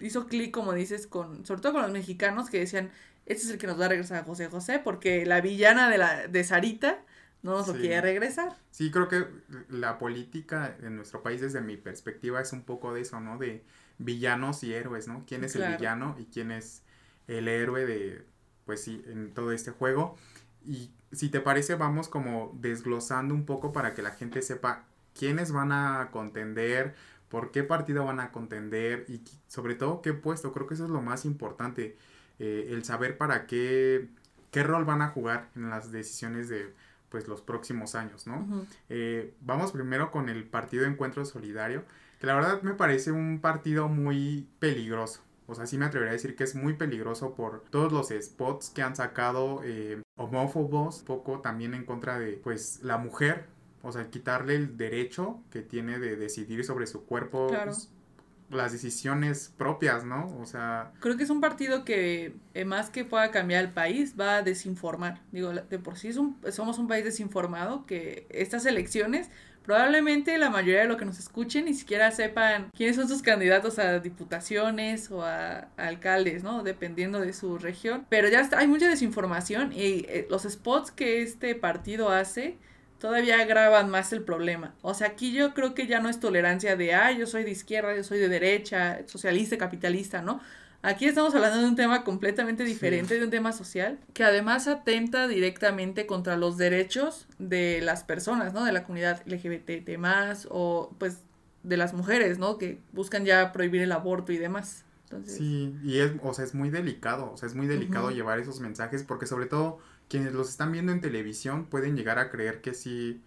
hizo 0.00 0.26
clic, 0.26 0.50
como 0.50 0.72
dices, 0.72 1.06
con, 1.06 1.46
sobre 1.46 1.60
todo 1.60 1.74
con 1.74 1.82
los 1.82 1.92
mexicanos 1.92 2.50
que 2.50 2.58
decían, 2.58 2.90
este 3.26 3.44
es 3.44 3.50
el 3.50 3.58
que 3.58 3.66
nos 3.66 3.80
va 3.80 3.86
a 3.86 3.88
regresar 3.88 4.18
a 4.18 4.24
José 4.24 4.48
José, 4.48 4.80
porque 4.80 5.24
la 5.24 5.40
villana 5.40 5.88
de, 5.88 5.98
la, 5.98 6.26
de 6.26 6.44
Sarita 6.44 6.98
no 7.42 7.52
nos 7.52 7.68
lo 7.68 7.74
quiere 7.74 8.00
regresar. 8.00 8.56
Sí, 8.70 8.90
creo 8.90 9.08
que 9.08 9.26
la 9.68 9.98
política 9.98 10.76
en 10.82 10.96
nuestro 10.96 11.22
país, 11.22 11.40
desde 11.40 11.60
mi 11.60 11.76
perspectiva, 11.76 12.40
es 12.40 12.52
un 12.52 12.62
poco 12.62 12.92
de 12.92 13.02
eso, 13.02 13.20
¿no? 13.20 13.38
De 13.38 13.64
villanos 13.98 14.62
y 14.64 14.74
héroes, 14.74 15.08
¿no? 15.08 15.24
¿Quién 15.26 15.44
es 15.44 15.56
el 15.56 15.76
villano 15.76 16.16
y 16.18 16.24
quién 16.26 16.50
es 16.50 16.82
el 17.28 17.48
héroe 17.48 17.86
de, 17.86 18.24
pues 18.64 18.82
sí, 18.82 19.02
en 19.06 19.32
todo 19.32 19.52
este 19.52 19.70
juego? 19.70 20.16
Y 20.64 20.90
si 21.12 21.28
te 21.28 21.40
parece, 21.40 21.76
vamos 21.76 22.08
como 22.08 22.52
desglosando 22.60 23.34
un 23.34 23.46
poco 23.46 23.72
para 23.72 23.94
que 23.94 24.02
la 24.02 24.10
gente 24.10 24.42
sepa 24.42 24.84
quiénes 25.14 25.52
van 25.52 25.72
a 25.72 26.10
contender, 26.10 26.94
por 27.28 27.50
qué 27.50 27.62
partido 27.62 28.04
van 28.04 28.20
a 28.20 28.32
contender 28.32 29.04
y 29.08 29.22
sobre 29.48 29.74
todo 29.74 30.02
qué 30.02 30.12
puesto. 30.12 30.52
Creo 30.52 30.66
que 30.66 30.74
eso 30.74 30.84
es 30.84 30.90
lo 30.90 31.02
más 31.02 31.24
importante, 31.24 31.96
eh, 32.38 32.68
el 32.70 32.84
saber 32.84 33.16
para 33.16 33.46
qué, 33.46 34.08
qué 34.50 34.62
rol 34.62 34.84
van 34.84 35.02
a 35.02 35.08
jugar 35.08 35.48
en 35.54 35.70
las 35.70 35.92
decisiones 35.92 36.48
de 36.48 36.74
pues 37.08 37.28
los 37.28 37.40
próximos 37.42 37.94
años, 37.94 38.26
¿no? 38.26 38.66
Eh, 38.88 39.34
vamos 39.40 39.72
primero 39.72 40.10
con 40.10 40.28
el 40.28 40.44
partido 40.44 40.84
Encuentro 40.86 41.24
Solidario, 41.24 41.84
que 42.20 42.26
la 42.26 42.34
verdad 42.34 42.62
me 42.62 42.74
parece 42.74 43.12
un 43.12 43.40
partido 43.40 43.88
muy 43.88 44.48
peligroso. 44.58 45.22
O 45.48 45.54
sea, 45.54 45.66
sí 45.66 45.78
me 45.78 45.84
atrevería 45.84 46.10
a 46.10 46.14
decir 46.14 46.34
que 46.34 46.44
es 46.44 46.56
muy 46.56 46.74
peligroso 46.74 47.34
por 47.34 47.62
todos 47.70 47.92
los 47.92 48.08
spots 48.08 48.70
que 48.70 48.82
han 48.82 48.96
sacado 48.96 49.60
eh, 49.64 50.02
homófobos, 50.16 51.02
poco 51.02 51.40
también 51.40 51.74
en 51.74 51.84
contra 51.84 52.18
de, 52.18 52.32
pues, 52.32 52.80
la 52.82 52.98
mujer. 52.98 53.46
O 53.82 53.92
sea, 53.92 54.10
quitarle 54.10 54.56
el 54.56 54.76
derecho 54.76 55.40
que 55.50 55.62
tiene 55.62 56.00
de 56.00 56.16
decidir 56.16 56.64
sobre 56.64 56.88
su 56.88 57.04
cuerpo, 57.06 57.46
Claro. 57.48 57.72
Las 58.50 58.72
decisiones 58.72 59.52
propias, 59.56 60.04
¿no? 60.04 60.36
O 60.40 60.46
sea, 60.46 60.92
Creo 61.00 61.16
que 61.16 61.24
es 61.24 61.30
un 61.30 61.40
partido 61.40 61.84
que 61.84 62.34
eh, 62.54 62.64
más 62.64 62.90
que 62.90 63.04
pueda 63.04 63.30
cambiar 63.30 63.64
el 63.64 63.70
país, 63.72 64.14
va 64.18 64.36
a 64.36 64.42
desinformar. 64.42 65.20
Digo, 65.32 65.52
de 65.52 65.78
por 65.78 65.96
sí 65.98 66.08
es 66.08 66.16
un- 66.16 66.38
somos 66.52 66.78
un 66.78 66.86
país 66.88 67.04
desinformado 67.04 67.86
que 67.86 68.26
estas 68.30 68.64
elecciones, 68.66 69.30
probablemente 69.64 70.38
la 70.38 70.48
mayoría 70.48 70.82
de 70.82 70.86
los 70.86 70.96
que 70.96 71.04
nos 71.04 71.18
escuchen 71.18 71.64
ni 71.64 71.74
siquiera 71.74 72.12
sepan 72.12 72.70
quiénes 72.76 72.94
son 72.94 73.08
sus 73.08 73.20
candidatos 73.20 73.80
a 73.80 73.98
diputaciones 73.98 75.10
o 75.10 75.24
a, 75.24 75.68
a 75.76 75.86
alcaldes, 75.88 76.44
¿no? 76.44 76.62
Dependiendo 76.62 77.20
de 77.20 77.32
su 77.32 77.58
región. 77.58 78.06
Pero 78.08 78.28
ya 78.28 78.40
está, 78.40 78.58
hay 78.60 78.68
mucha 78.68 78.88
desinformación 78.88 79.72
y 79.72 80.06
eh, 80.08 80.26
los 80.30 80.44
spots 80.44 80.92
que 80.92 81.20
este 81.22 81.54
partido 81.56 82.10
hace 82.10 82.58
todavía 82.98 83.40
agravan 83.40 83.90
más 83.90 84.12
el 84.12 84.22
problema. 84.22 84.74
O 84.82 84.94
sea, 84.94 85.08
aquí 85.08 85.32
yo 85.32 85.54
creo 85.54 85.74
que 85.74 85.86
ya 85.86 86.00
no 86.00 86.08
es 86.08 86.20
tolerancia 86.20 86.76
de, 86.76 86.94
ah, 86.94 87.12
yo 87.12 87.26
soy 87.26 87.44
de 87.44 87.50
izquierda, 87.50 87.94
yo 87.94 88.04
soy 88.04 88.18
de 88.18 88.28
derecha, 88.28 89.00
socialista, 89.06 89.58
capitalista, 89.58 90.22
¿no? 90.22 90.40
Aquí 90.82 91.06
estamos 91.06 91.34
hablando 91.34 91.58
de 91.58 91.66
un 91.66 91.74
tema 91.76 92.04
completamente 92.04 92.64
Sí. 92.64 92.72
diferente, 92.72 93.18
de 93.18 93.24
un 93.24 93.30
tema 93.30 93.52
social, 93.52 93.98
que 94.12 94.22
además 94.24 94.68
atenta 94.68 95.26
directamente 95.26 96.06
contra 96.06 96.36
los 96.36 96.58
derechos 96.58 97.26
de 97.38 97.80
las 97.82 98.04
personas, 98.04 98.52
¿no? 98.52 98.64
De 98.64 98.72
la 98.72 98.84
comunidad 98.84 99.22
LGBT 99.26 99.98
más 99.98 100.46
o 100.50 100.94
pues 100.98 101.22
de 101.64 101.76
las 101.76 101.92
mujeres, 101.94 102.38
¿no? 102.38 102.58
Que 102.58 102.78
buscan 102.92 103.24
ya 103.24 103.52
prohibir 103.52 103.82
el 103.82 103.90
aborto 103.90 104.30
y 104.32 104.36
demás. 104.38 104.84
Entonces, 105.04 105.36
Sí, 105.36 105.74
y 105.84 105.98
es, 105.98 106.12
o 106.22 106.32
sea, 106.34 106.44
es 106.44 106.54
muy 106.54 106.70
delicado, 106.70 107.32
o 107.32 107.36
sea, 107.36 107.48
es 107.48 107.54
muy 107.54 107.66
delicado 107.66 108.10
llevar 108.10 108.38
esos 108.38 108.60
mensajes 108.60 109.02
porque 109.02 109.26
sobre 109.26 109.46
todo 109.46 109.78
quienes 110.08 110.32
los 110.32 110.48
están 110.48 110.72
viendo 110.72 110.92
en 110.92 111.00
televisión 111.00 111.64
pueden 111.64 111.96
llegar 111.96 112.18
a 112.18 112.30
creer 112.30 112.60
que 112.60 112.74
sí, 112.74 113.22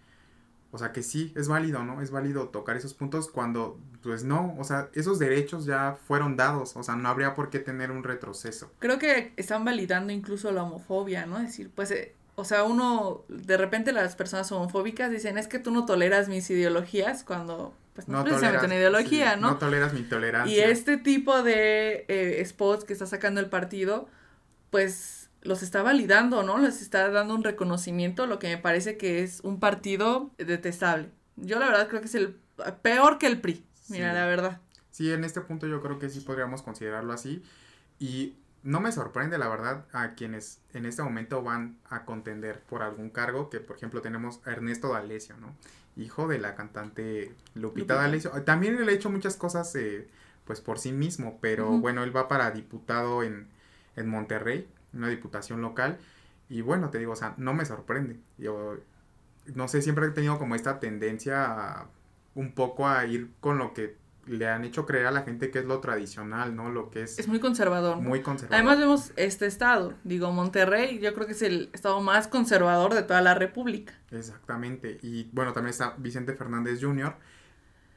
o 0.72 0.78
sea, 0.78 0.92
que 0.92 1.04
sí, 1.04 1.34
es 1.36 1.48
válido, 1.48 1.84
¿no? 1.84 2.02
Es 2.02 2.12
válido 2.12 2.50
tocar 2.50 2.78
esos 2.78 2.94
puntos 2.94 3.30
cuando, 3.30 3.80
pues 4.04 4.24
no, 4.24 4.56
o 4.58 4.64
sea, 4.64 4.90
esos 4.94 5.20
derechos 5.20 5.66
ya 5.66 5.98
fueron 6.08 6.38
dados, 6.38 6.76
o 6.76 6.84
sea, 6.84 6.96
no 6.96 7.10
habría 7.10 7.34
por 7.34 7.50
qué 7.50 7.60
tener 7.60 7.92
un 7.92 8.04
retroceso. 8.04 8.72
creo 8.80 9.00
que 9.00 9.34
están 9.36 9.66
validando 9.66 10.14
incluso 10.14 10.52
la 10.52 10.64
homofobia, 10.64 11.26
¿no? 11.26 11.38
Es 11.38 11.48
decir, 11.48 11.70
pues, 11.74 11.92
eh, 11.92 12.14
o 12.36 12.46
sea, 12.46 12.64
uno, 12.64 13.26
de 13.28 13.58
repente 13.58 13.92
las 13.92 14.16
personas 14.16 14.50
homofóbicas 14.52 15.12
dicen, 15.12 15.38
es 15.38 15.48
que 15.48 15.60
tú 15.60 15.72
no 15.72 15.86
toleras 15.86 16.30
mis 16.30 16.50
ideologías 16.50 17.26
cuando, 17.26 17.74
pues, 17.94 18.08
no, 18.08 18.20
es 18.20 18.26
precisamente 18.26 18.66
una 18.68 18.76
ideología, 18.76 19.34
sí, 19.34 19.42
¿no? 19.42 19.52
No 19.52 19.58
toleras 19.58 19.94
mi 19.94 20.04
tolerancia. 20.04 20.56
Y 20.56 20.62
este 20.62 20.96
tipo 20.96 21.44
de 21.44 22.06
eh, 22.08 22.42
spots 22.46 22.86
que 22.86 22.94
está 22.94 23.08
sacando 23.08 23.42
el 23.42 23.50
partido, 23.50 24.08
pues 24.70 25.19
los 25.42 25.64
está 25.64 25.82
validando, 25.84 26.44
¿no? 26.44 26.58
Les 26.58 26.82
está 26.82 27.10
dando 27.10 27.34
un 27.36 27.44
reconocimiento, 27.44 28.26
lo 28.28 28.40
que 28.40 28.48
me 28.50 28.58
parece 28.58 28.98
que 28.98 29.24
es 29.24 29.40
un 29.44 29.60
partido 29.60 30.32
detestable. 30.38 31.10
Yo 31.38 31.60
la 31.60 31.68
verdad 31.68 31.88
creo 31.88 32.02
que 32.02 32.08
es 32.08 32.16
el 32.16 32.36
peor 32.82 33.18
que 33.18 33.28
el 33.28 33.40
PRI, 33.40 33.64
mira, 33.90 34.10
Sí. 34.12 34.16
la 34.16 34.26
verdad. 34.26 34.62
Sí, 34.92 35.12
en 35.12 35.24
este 35.24 35.40
punto 35.42 35.66
yo 35.68 35.82
creo 35.82 35.98
que 36.00 36.10
sí 36.10 36.20
podríamos 36.22 36.62
considerarlo 36.62 37.14
así. 37.14 37.42
Y 38.00 38.36
no 38.64 38.82
me 38.82 38.92
sorprende, 38.92 39.38
la 39.38 39.48
verdad, 39.48 39.86
a 39.94 40.14
quienes 40.16 40.60
en 40.74 40.86
este 40.86 41.02
momento 41.04 41.42
van 41.42 41.78
a 41.90 42.04
contender 42.04 42.60
por 42.62 42.82
algún 42.82 43.10
cargo, 43.10 43.50
que 43.50 43.62
por 43.62 43.78
ejemplo 43.78 44.02
tenemos 44.02 44.42
a 44.46 44.52
Ernesto 44.52 44.92
D'Alessio, 44.92 45.38
¿no? 45.38 45.56
Hijo 45.96 46.28
de 46.28 46.40
la 46.40 46.56
cantante 46.56 47.34
Lupita, 47.56 47.60
Lupita. 47.60 47.96
D'Alessio. 47.96 48.32
También 48.44 48.76
él 48.76 48.90
ha 48.90 48.92
hecho 48.92 49.10
muchas 49.10 49.38
cosas, 49.38 49.74
eh, 49.76 50.10
pues 50.44 50.60
por 50.60 50.80
sí 50.80 50.92
mismo, 50.92 51.38
pero 51.42 51.70
bueno, 51.78 52.04
él 52.04 52.14
va 52.16 52.28
para 52.28 52.52
diputado 52.52 53.24
en, 53.24 53.48
en 53.96 54.08
Monterrey, 54.10 54.68
una 54.94 55.10
diputación 55.10 55.62
local. 55.62 55.98
Y 56.50 56.62
bueno, 56.62 56.90
te 56.90 56.98
digo, 56.98 57.14
o 57.14 57.16
sea, 57.16 57.36
no 57.38 57.54
me 57.54 57.66
sorprende. 57.66 58.18
Yo, 58.38 58.78
no 59.54 59.68
sé, 59.68 59.82
siempre 59.82 60.08
he 60.08 60.10
tenido 60.12 60.38
como 60.40 60.56
esta 60.56 60.80
tendencia 60.80 61.46
a, 61.46 61.88
un 62.36 62.54
poco 62.54 62.88
a 62.88 63.06
ir 63.06 63.32
con 63.40 63.58
lo 63.58 63.74
que 63.74 63.98
le 64.26 64.48
han 64.48 64.64
hecho 64.64 64.86
creer 64.86 65.08
a 65.08 65.12
la 65.12 65.24
gente 65.24 65.50
que 65.50 65.60
es 65.60 65.66
lo 65.66 65.80
tradicional, 65.80 66.56
¿no? 66.56 66.70
Lo 66.70 66.90
que 66.92 67.04
es, 67.04 67.18
Es 67.18 67.28
muy 67.28 67.40
conservador. 67.40 67.98
muy 67.98 68.22
conservador. 68.22 68.56
Además 68.56 68.80
vemos 68.80 69.12
este 69.16 69.48
estado, 69.48 69.96
digo, 70.04 70.32
Monterrey, 70.32 71.00
yo 71.00 71.14
creo 71.16 71.26
que 71.26 71.34
es 71.34 71.42
el 71.42 71.70
estado 71.74 72.00
más 72.02 72.28
conservador 72.28 72.94
de 72.94 73.04
toda 73.04 73.22
la 73.22 73.34
República. 73.34 73.94
Exactamente. 74.12 75.00
Y 75.02 75.30
bueno, 75.34 75.54
también 75.54 75.72
está 75.72 75.96
Vicente 75.98 76.34
Fernández 76.34 76.80
Jr. 76.82 77.16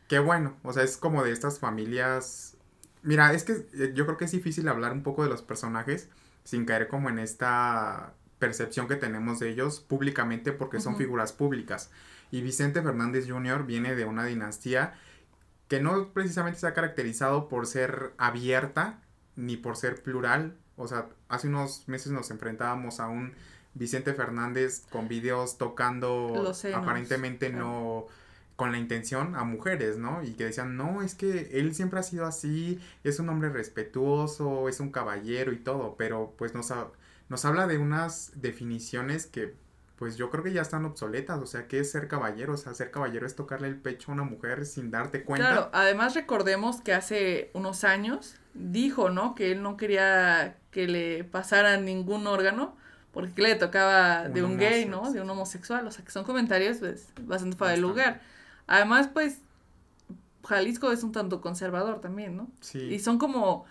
Que 0.09 0.19
bueno, 0.19 0.57
o 0.63 0.73
sea, 0.73 0.83
es 0.83 0.97
como 0.97 1.23
de 1.23 1.33
estas 1.33 1.59
familias. 1.59 2.57
Mira, 3.03 3.33
es 3.35 3.45
que 3.45 3.67
eh, 3.75 3.93
yo 3.95 4.07
creo 4.07 4.17
que 4.17 4.25
es 4.25 4.33
difícil 4.33 4.69
hablar 4.69 4.93
un 4.93 5.03
poco 5.03 5.23
de 5.25 5.29
los 5.29 5.43
personajes 5.43 6.09
sin 6.45 6.65
caer 6.65 6.89
como 6.89 7.09
en 7.09 7.19
esta 7.19 8.15
percepción 8.39 8.89
que 8.89 8.97
tenemos 8.97 9.39
de 9.39 9.51
ellos 9.51 9.81
públicamente 9.81 10.53
porque 10.53 10.81
son 10.81 10.97
figuras 10.97 11.33
públicas. 11.33 11.91
Y 12.31 12.41
Vicente 12.41 12.83
Fernández 12.83 13.29
Jr. 13.29 13.65
viene 13.65 13.95
de 13.95 14.05
una 14.05 14.25
dinastía 14.25 14.95
que 15.69 15.81
no 15.81 16.09
precisamente 16.13 16.59
se 16.59 16.67
ha 16.67 16.75
caracterizado 16.75 17.49
por 17.49 17.67
ser 17.67 18.13
abierta 18.19 18.99
ni 19.37 19.57
por 19.57 19.77
ser 19.77 20.03
plural. 20.03 20.57
O 20.77 20.89
sea, 20.89 21.09
hace 21.29 21.49
unos 21.49 21.89
meses 21.89 22.13
nos 22.13 22.31
enfrentábamos 22.31 23.01
a 23.01 23.09
un 23.09 23.35
Vicente 23.75 24.13
Fernández 24.13 24.87
con 24.91 25.09
videos 25.09 25.57
tocando 25.57 26.33
Los 26.43 26.59
senos, 26.59 26.83
aparentemente 26.83 27.51
claro. 27.51 27.65
no 27.65 28.07
con 28.63 28.73
la 28.73 28.79
intención 28.79 29.35
a 29.37 29.45
mujeres, 29.45 29.99
¿no? 29.99 30.23
Y 30.23 30.35
que 30.35 30.45
decían, 30.47 30.77
no, 30.77 31.03
es 31.03 31.15
que 31.15 31.51
él 31.53 31.75
siempre 31.75 31.99
ha 32.01 32.03
sido 32.03 32.27
así, 32.27 32.79
es 33.05 33.19
un 33.19 33.29
hombre 33.29 33.51
respetuoso, 33.51 34.69
es 34.69 34.81
un 34.81 34.91
caballero 34.93 35.53
y 35.53 35.59
todo, 35.59 35.97
pero 35.99 36.35
pues 36.39 36.55
nos, 36.55 36.71
ha- 36.71 36.89
nos 37.29 37.45
habla 37.45 37.67
de 37.67 37.79
unas 37.79 38.33
definiciones 38.37 39.27
que 39.27 39.55
pues 39.97 40.17
yo 40.17 40.31
creo 40.31 40.43
que 40.43 40.53
ya 40.53 40.63
están 40.63 40.85
obsoletas, 40.85 41.39
o 41.41 41.47
sea, 41.47 41.69
¿qué 41.69 41.79
es 41.79 41.93
ser 41.93 42.09
caballero? 42.09 42.55
O 42.55 42.57
sea, 42.57 42.75
ser 42.75 42.91
caballero 42.91 43.25
es 43.25 43.37
tocarle 43.37 43.69
el 43.69 43.77
pecho 43.77 44.11
a 44.11 44.15
una 44.15 44.25
mujer 44.25 44.67
sin 44.67 44.91
darte 44.91 45.23
cuenta. 45.23 45.47
Claro, 45.49 45.71
además 45.73 46.15
recordemos 46.15 46.81
que 46.81 46.93
hace 46.93 47.51
unos 47.55 47.85
años 47.85 48.35
dijo, 48.55 49.11
¿no? 49.11 49.37
Que 49.37 49.53
él 49.53 49.63
no 49.63 49.77
quería 49.77 50.57
que 50.73 50.89
le 50.89 51.23
pasara 51.25 51.77
ningún 51.77 52.27
órgano 52.27 52.77
porque 53.13 53.43
le 53.43 53.55
tocaba 53.55 54.29
de 54.29 54.43
Un 54.43 54.53
un 54.53 54.59
gay, 54.59 54.87
¿no? 54.87 55.13
De 55.13 55.21
un 55.21 55.31
homosexual, 55.31 55.87
o 55.87 55.91
sea, 55.93 56.05
que 56.05 56.11
son 56.11 56.25
comentarios 56.25 56.79
pues 56.79 57.07
bastante 57.21 57.57
fuera 57.57 57.73
de 57.75 57.79
lugar. 57.79 58.21
Además, 58.67 59.09
pues 59.13 59.39
Jalisco 60.45 60.93
es 60.93 61.03
un 61.03 61.13
tanto 61.13 61.41
conservador 61.41 62.01
también, 62.01 62.37
¿no? 62.37 62.49
Sí. 62.61 62.79
Y 62.79 62.99
son 62.99 63.19
como 63.19 63.65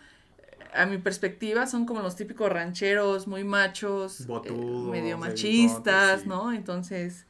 a 0.73 0.85
mi 0.85 0.97
perspectiva, 0.97 1.67
son 1.67 1.85
como 1.85 2.01
los 2.01 2.15
típicos 2.15 2.51
rancheros, 2.51 3.27
muy 3.27 3.43
machos, 3.43 4.21
eh, 4.21 4.51
medio 4.51 5.17
machistas, 5.17 5.83
bigote, 5.83 6.21
sí. 6.23 6.29
¿no? 6.29 6.53
Entonces, 6.53 7.25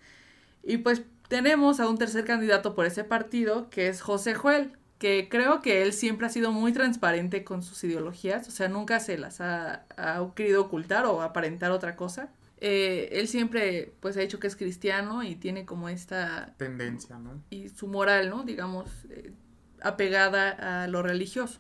y 0.64 0.78
pues 0.78 1.02
tenemos 1.28 1.80
a 1.80 1.90
un 1.90 1.98
tercer 1.98 2.26
candidato 2.26 2.76
por 2.76 2.86
ese 2.86 3.04
partido, 3.04 3.70
que 3.70 3.88
es 3.88 4.02
José 4.02 4.36
Juel, 4.36 4.74
que 5.00 5.28
creo 5.30 5.62
que 5.62 5.82
él 5.82 5.94
siempre 5.94 6.28
ha 6.28 6.30
sido 6.30 6.52
muy 6.52 6.74
transparente 6.74 7.44
con 7.44 7.64
sus 7.64 7.84
ideologías, 7.84 8.48
o 8.48 8.52
sea, 8.52 8.68
nunca 8.68 9.00
se 9.00 9.18
las 9.18 9.42
ha, 9.42 9.86
ha 9.98 10.24
querido 10.36 10.62
ocultar 10.62 11.06
o 11.06 11.22
aparentar 11.22 11.72
otra 11.72 11.96
cosa. 11.96 12.30
Eh, 12.62 13.10
él 13.20 13.28
siempre, 13.28 13.94
pues, 14.00 14.16
ha 14.18 14.22
dicho 14.22 14.40
que 14.40 14.48
es 14.48 14.56
cristiano 14.56 15.24
y 15.24 15.36
tiene 15.36 15.66
como 15.66 15.90
esta 15.90 16.56
Tendencia, 16.58 17.18
¿no? 17.18 17.42
y 17.50 17.70
su 17.70 17.88
moral, 17.88 18.30
¿no? 18.30 18.44
Digamos, 18.44 18.90
eh, 19.10 19.34
apegada 19.82 20.84
a 20.84 20.88
lo 20.88 21.02
religioso. 21.02 21.60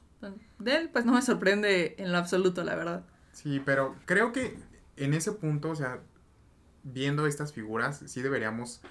De 0.60 0.75
él, 0.75 0.89
pues 0.93 1.03
no 1.05 1.13
me 1.13 1.22
sorprende 1.24 1.96
en 1.98 2.12
lo 2.12 2.20
absoluto, 2.20 2.63
la 2.63 2.75
verdad. 2.75 3.03
Sí, 3.31 3.60
pero 3.65 3.96
creo 4.05 4.31
que 4.31 4.55
en 4.96 5.15
ese 5.15 5.31
punto, 5.31 5.72
o 5.72 5.75
sea, 5.75 6.01
viendo 6.84 7.25
estas 7.25 7.51
figuras, 7.53 8.03
sí 8.05 8.22
deberíamos 8.22 8.81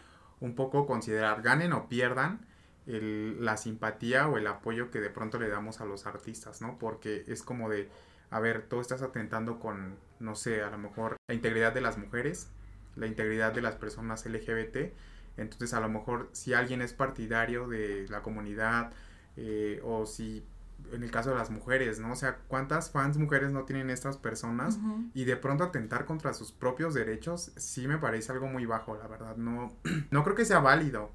un 0.40 0.56
poco 0.56 0.86
considerar, 0.86 1.42
ganen 1.42 1.72
o 1.72 1.88
pierdan, 1.88 2.40
el- 2.86 3.44
la 3.44 3.56
simpatía 3.56 4.26
o 4.26 4.36
el 4.38 4.46
apoyo 4.48 4.90
que 4.90 5.00
de 5.00 5.10
pronto 5.10 5.38
le 5.38 5.48
damos 5.48 5.80
a 5.80 5.84
los 5.84 6.06
artistas, 6.06 6.60
¿no? 6.60 6.78
Porque 6.78 7.24
es 7.28 7.42
como 7.42 7.68
de, 7.68 7.88
a 8.30 8.40
ver, 8.40 8.66
tú 8.68 8.80
estás 8.80 9.02
atentando 9.02 9.60
con, 9.60 9.96
no 10.20 10.34
sé, 10.34 10.62
a 10.62 10.70
lo 10.70 10.78
mejor 10.78 11.16
la 11.28 11.34
integridad 11.34 11.72
de 11.72 11.80
las 11.80 11.98
mujeres, 11.98 12.48
la 12.96 13.06
integridad 13.06 13.52
de 13.52 13.62
las 13.62 13.74
personas 13.74 14.24
LGBT, 14.26 14.92
entonces 15.36 15.74
a 15.74 15.80
lo 15.80 15.88
mejor 15.88 16.28
si 16.32 16.54
alguien 16.54 16.82
es 16.82 16.92
partidario 16.92 17.66
de 17.66 18.06
la 18.08 18.22
comunidad 18.22 18.92
eh, 19.36 19.80
o 19.84 20.06
si 20.06 20.44
en 20.92 21.02
el 21.02 21.10
caso 21.10 21.30
de 21.30 21.36
las 21.36 21.50
mujeres, 21.50 22.00
¿no? 22.00 22.12
O 22.12 22.16
sea, 22.16 22.38
¿cuántas 22.48 22.90
fans 22.90 23.16
mujeres 23.18 23.50
no 23.52 23.64
tienen 23.64 23.90
estas 23.90 24.16
personas? 24.16 24.78
Y 25.14 25.24
de 25.24 25.36
pronto 25.36 25.64
atentar 25.64 26.04
contra 26.04 26.32
sus 26.32 26.52
propios 26.52 26.94
derechos 26.94 27.52
sí 27.56 27.86
me 27.86 27.98
parece 27.98 28.32
algo 28.32 28.46
muy 28.46 28.66
bajo, 28.66 28.96
la 28.96 29.06
verdad. 29.06 29.36
No, 29.36 29.72
no 30.10 30.24
creo 30.24 30.34
que 30.34 30.44
sea 30.44 30.60
válido, 30.60 31.10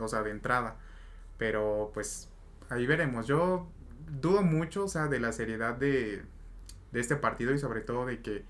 o 0.00 0.08
sea, 0.08 0.22
de 0.22 0.30
entrada. 0.30 0.76
Pero 1.38 1.90
pues 1.94 2.28
ahí 2.68 2.86
veremos. 2.86 3.26
Yo 3.26 3.68
dudo 4.20 4.42
mucho, 4.42 4.84
o 4.84 4.88
sea, 4.88 5.06
de 5.06 5.20
la 5.20 5.32
seriedad 5.32 5.74
de, 5.76 6.24
de 6.92 7.00
este 7.00 7.16
partido 7.16 7.52
y 7.52 7.58
sobre 7.58 7.80
todo 7.80 8.06
de 8.06 8.20
que 8.20 8.44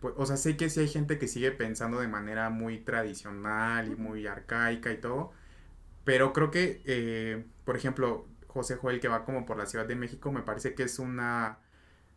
pues, 0.00 0.14
o 0.16 0.26
sea, 0.26 0.36
sé 0.36 0.56
que 0.56 0.70
sí 0.70 0.80
hay 0.80 0.88
gente 0.88 1.18
que 1.18 1.28
sigue 1.28 1.52
pensando 1.52 2.00
de 2.00 2.08
manera 2.08 2.50
muy 2.50 2.78
tradicional 2.78 3.92
y 3.92 3.96
muy 3.96 4.26
arcaica 4.26 4.90
y 4.92 4.96
todo, 4.96 5.32
pero 6.04 6.32
creo 6.32 6.50
que, 6.50 6.80
eh, 6.86 7.44
por 7.64 7.76
ejemplo, 7.76 8.26
José 8.46 8.76
Joel 8.76 9.00
que 9.00 9.08
va 9.08 9.24
como 9.24 9.44
por 9.44 9.58
la 9.58 9.66
Ciudad 9.66 9.86
de 9.86 9.94
México, 9.96 10.32
me 10.32 10.42
parece 10.42 10.74
que 10.74 10.84
es 10.84 10.98
una, 10.98 11.58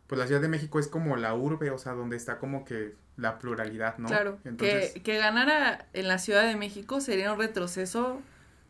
pues 0.06 0.18
la 0.18 0.26
Ciudad 0.26 0.40
de 0.40 0.48
México 0.48 0.78
es 0.78 0.88
como 0.88 1.16
la 1.16 1.34
urbe, 1.34 1.70
o 1.70 1.78
sea, 1.78 1.92
donde 1.92 2.16
está 2.16 2.38
como 2.38 2.64
que 2.64 2.94
la 3.16 3.38
pluralidad, 3.38 3.98
¿no? 3.98 4.08
Claro, 4.08 4.38
que, 4.58 5.00
que 5.04 5.18
ganara 5.18 5.86
en 5.92 6.08
la 6.08 6.18
Ciudad 6.18 6.46
de 6.46 6.56
México 6.56 7.00
sería 7.02 7.32
un 7.32 7.38
retroceso 7.38 8.20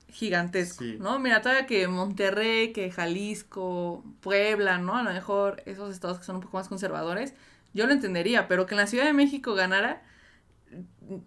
gigantesco, 0.08 0.84
¿no? 0.98 1.18
Mira, 1.18 1.42
todavía 1.42 1.66
que 1.66 1.88
Monterrey, 1.88 2.72
que 2.72 2.90
Jalisco, 2.90 4.04
Puebla, 4.20 4.78
¿no? 4.78 4.96
A 4.96 5.02
lo 5.02 5.12
mejor 5.12 5.62
esos 5.66 5.92
estados 5.92 6.18
que 6.18 6.24
son 6.24 6.36
un 6.36 6.42
poco 6.42 6.56
más 6.56 6.68
conservadores, 6.68 7.34
yo 7.72 7.86
lo 7.86 7.92
entendería, 7.92 8.46
pero 8.46 8.66
que 8.66 8.74
en 8.74 8.80
la 8.80 8.86
Ciudad 8.86 9.04
de 9.04 9.12
México 9.12 9.54
ganara, 9.54 10.02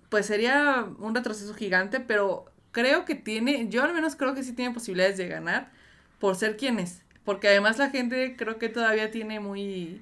pues 0.09 0.25
sería 0.25 0.87
un 0.99 1.13
retroceso 1.13 1.53
gigante, 1.53 1.99
pero 1.99 2.45
creo 2.71 3.05
que 3.05 3.15
tiene, 3.15 3.67
yo 3.69 3.83
al 3.83 3.93
menos 3.93 4.15
creo 4.15 4.33
que 4.33 4.43
sí 4.43 4.53
tiene 4.53 4.73
posibilidades 4.73 5.17
de 5.17 5.27
ganar 5.27 5.71
por 6.19 6.35
ser 6.35 6.57
quien 6.57 6.79
es, 6.79 7.03
porque 7.25 7.49
además 7.49 7.77
la 7.77 7.89
gente 7.89 8.35
creo 8.37 8.57
que 8.57 8.69
todavía 8.69 9.11
tiene 9.11 9.39
muy, 9.39 10.01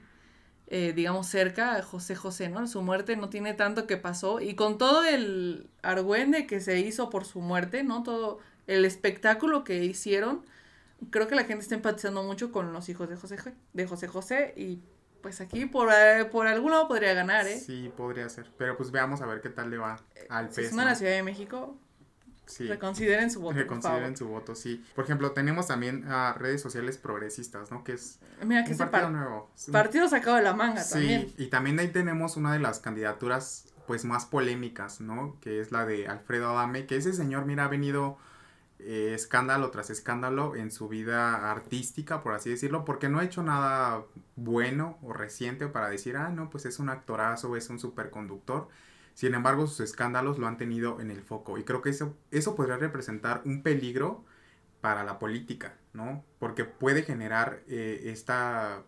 eh, 0.67 0.94
digamos, 0.96 1.27
cerca 1.27 1.75
a 1.75 1.82
José 1.82 2.15
José, 2.15 2.50
¿no? 2.50 2.67
Su 2.67 2.82
muerte 2.84 3.15
no 3.15 3.29
tiene 3.29 3.53
tanto 3.53 3.88
que 3.88 3.98
pasó 3.98 4.39
y 4.41 4.55
con 4.55 4.77
todo 4.77 5.03
el 5.03 5.70
argüende 5.82 6.46
que 6.48 6.60
se 6.60 6.79
hizo 6.79 7.10
por 7.10 7.25
su 7.25 7.39
muerte, 7.39 7.84
¿no? 7.84 8.03
Todo 8.03 8.39
el 8.68 8.86
espectáculo 8.86 9.64
que 9.64 9.84
hicieron, 9.84 10.44
creo 11.10 11.28
que 11.28 11.36
la 11.36 11.44
gente 11.44 11.64
está 11.64 11.76
empatizando 11.76 12.24
mucho 12.24 12.52
con 12.52 12.74
los 12.74 12.90
hijos 12.90 13.10
de 13.10 13.16
José, 13.16 13.38
de 13.74 13.88
José 13.88 14.08
José 14.08 14.54
y 14.56 14.82
pues 15.22 15.42
aquí 15.42 15.66
por, 15.66 15.90
por 16.32 16.48
algún 16.48 16.72
lado 16.72 16.88
podría 16.88 17.14
ganar, 17.14 17.48
¿eh? 17.48 17.60
Sí, 17.60 17.92
podría 17.98 18.30
ser, 18.30 18.52
pero 18.58 18.78
pues 18.78 18.92
veamos 18.92 19.22
a 19.22 19.26
ver 19.26 19.42
qué 19.42 19.50
tal 19.50 19.72
le 19.72 19.78
va 19.78 20.00
al 20.30 20.48
PES. 20.48 20.56
Si 20.56 20.62
es 20.62 20.74
una 20.74 20.86
la 20.86 20.96
Ciudad 20.96 21.14
de 21.14 21.24
México, 21.24 21.78
Sí. 22.48 22.68
Reconsideren 22.68 23.32
su 23.32 23.42
voto. 23.42 23.56
Reconsideren 23.58 24.16
su 24.16 24.28
voto, 24.28 24.56
sí. 24.56 24.84
Por 24.94 25.06
ejemplo, 25.06 25.32
tenemos 25.32 25.68
también 25.68 26.06
a 26.08 26.34
redes 26.34 26.62
sociales 26.62 26.98
progresistas, 26.98 27.72
¿no? 27.72 27.84
Que 27.84 27.94
es 27.94 28.20
Mira, 28.44 28.64
que 28.64 28.72
un 28.72 28.78
partido 28.78 29.10
nuevo. 29.10 29.50
Partido 29.72 30.08
sacado 30.08 30.38
de 30.38 30.44
la 30.44 30.54
manga 30.54 30.84
sí, 30.84 30.94
también. 30.94 31.34
y 31.38 31.48
también 31.48 31.80
ahí 31.80 31.88
tenemos 31.88 32.38
una 32.38 32.54
de 32.54 32.60
las 32.60 32.80
candidaturas, 32.80 33.74
pues, 33.88 34.06
más 34.06 34.26
polémicas, 34.26 35.02
¿no? 35.02 35.38
Que 35.42 35.60
es 35.60 35.72
la 35.72 35.86
de 35.86 36.08
Alfredo 36.08 36.50
Adame, 36.50 36.86
que 36.86 36.98
ese 36.98 37.14
señor, 37.14 37.46
mira, 37.46 37.66
ha 37.66 37.68
venido 37.68 38.18
eh, 38.79 39.13
escándalo 39.13 39.72
tras 39.72 39.89
escándalo 39.89 40.55
en 40.55 40.72
su 40.72 40.88
vida 40.88 41.51
artística, 41.51 42.22
por 42.22 42.34
así 42.34 42.50
decirlo, 42.50 42.86
porque 42.86 43.10
no 43.10 43.20
ha 43.20 43.24
hecho 43.24 43.41
nada 43.41 44.03
bueno 44.36 45.00
o 45.01 45.13
reciente 45.13 45.67
para 45.67 45.89
decir, 45.89 46.17
ah, 46.17 46.29
no, 46.29 46.50
pues 46.50 46.65
es 46.65 46.79
un 46.79 46.89
actorazo, 46.89 47.55
es 47.55 47.70
un 47.70 47.79
superconductor. 47.79 48.67
Sin 49.13 49.34
embargo, 49.34 49.65
sus 49.65 49.79
escándalos 49.79 50.38
lo 50.39 50.48
han 50.48 50.58
tenido 50.58 51.00
en 51.00 51.10
el 51.10 51.22
foco 51.22 51.58
y 51.58 51.63
creo 51.63 51.82
que 51.82 51.89
eso, 51.89 52.17
eso 52.32 52.55
podría 52.55 52.77
representar 52.77 53.41
un 53.46 53.63
peligro 53.63 54.25
para 54.82 55.03
la 55.03 55.20
política, 55.20 55.77
¿no? 55.94 56.24
Porque 56.38 56.65
puede 56.65 57.03
generar 57.03 57.63
eh, 57.67 58.03
esta, 58.05 58.84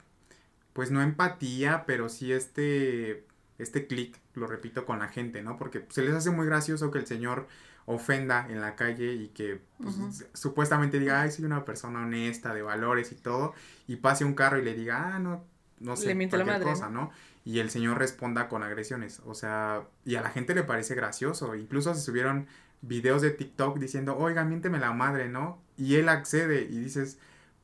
pues 0.73 0.91
no 0.91 1.01
empatía, 1.01 1.85
pero 1.87 2.09
sí 2.09 2.33
este, 2.33 3.25
este 3.57 3.87
clic, 3.87 4.19
lo 4.35 4.47
repito, 4.47 4.85
con 4.85 4.99
la 4.99 5.07
gente, 5.07 5.41
¿no? 5.41 5.57
Porque 5.57 5.85
se 5.89 6.03
les 6.03 6.13
hace 6.13 6.29
muy 6.29 6.45
gracioso 6.45 6.91
que 6.91 6.99
el 6.99 7.07
señor 7.07 7.47
ofenda 7.87 8.45
en 8.49 8.59
la 8.59 8.75
calle 8.75 9.13
y 9.13 9.29
que 9.29 9.61
pues, 9.81 9.95
supuestamente 10.33 10.99
diga, 10.99 11.21
ay, 11.21 11.31
soy 11.31 11.45
una 11.45 11.63
persona 11.63 12.01
honesta, 12.03 12.53
de 12.53 12.61
valores 12.61 13.13
y 13.13 13.15
todo, 13.15 13.53
y 13.87 13.95
pase 13.95 14.25
un 14.25 14.33
carro 14.33 14.59
y 14.59 14.61
le 14.61 14.75
diga, 14.75 15.15
ah, 15.15 15.19
no, 15.19 15.45
no 15.79 15.95
sé, 15.95 16.13
cualquier 16.13 16.45
la 16.45 16.59
cosa, 16.59 16.89
¿no? 16.89 17.11
Y 17.45 17.59
el 17.59 17.69
señor 17.69 17.97
responda 17.97 18.49
con 18.49 18.61
agresiones, 18.61 19.21
o 19.25 19.33
sea, 19.33 19.83
y 20.03 20.15
a 20.15 20.21
la 20.21 20.29
gente 20.29 20.53
le 20.53 20.63
parece 20.63 20.95
gracioso, 20.95 21.55
incluso 21.55 21.95
se 21.95 22.01
subieron 22.01 22.47
videos 22.81 23.21
de 23.21 23.31
TikTok 23.31 23.79
diciendo, 23.79 24.17
oiga, 24.17 24.43
miénteme 24.43 24.79
la 24.79 24.91
madre, 24.91 25.29
¿no? 25.29 25.61
Y 25.77 25.95
él 25.95 26.09
accede 26.09 26.63
y 26.63 26.77
dices, 26.79 27.19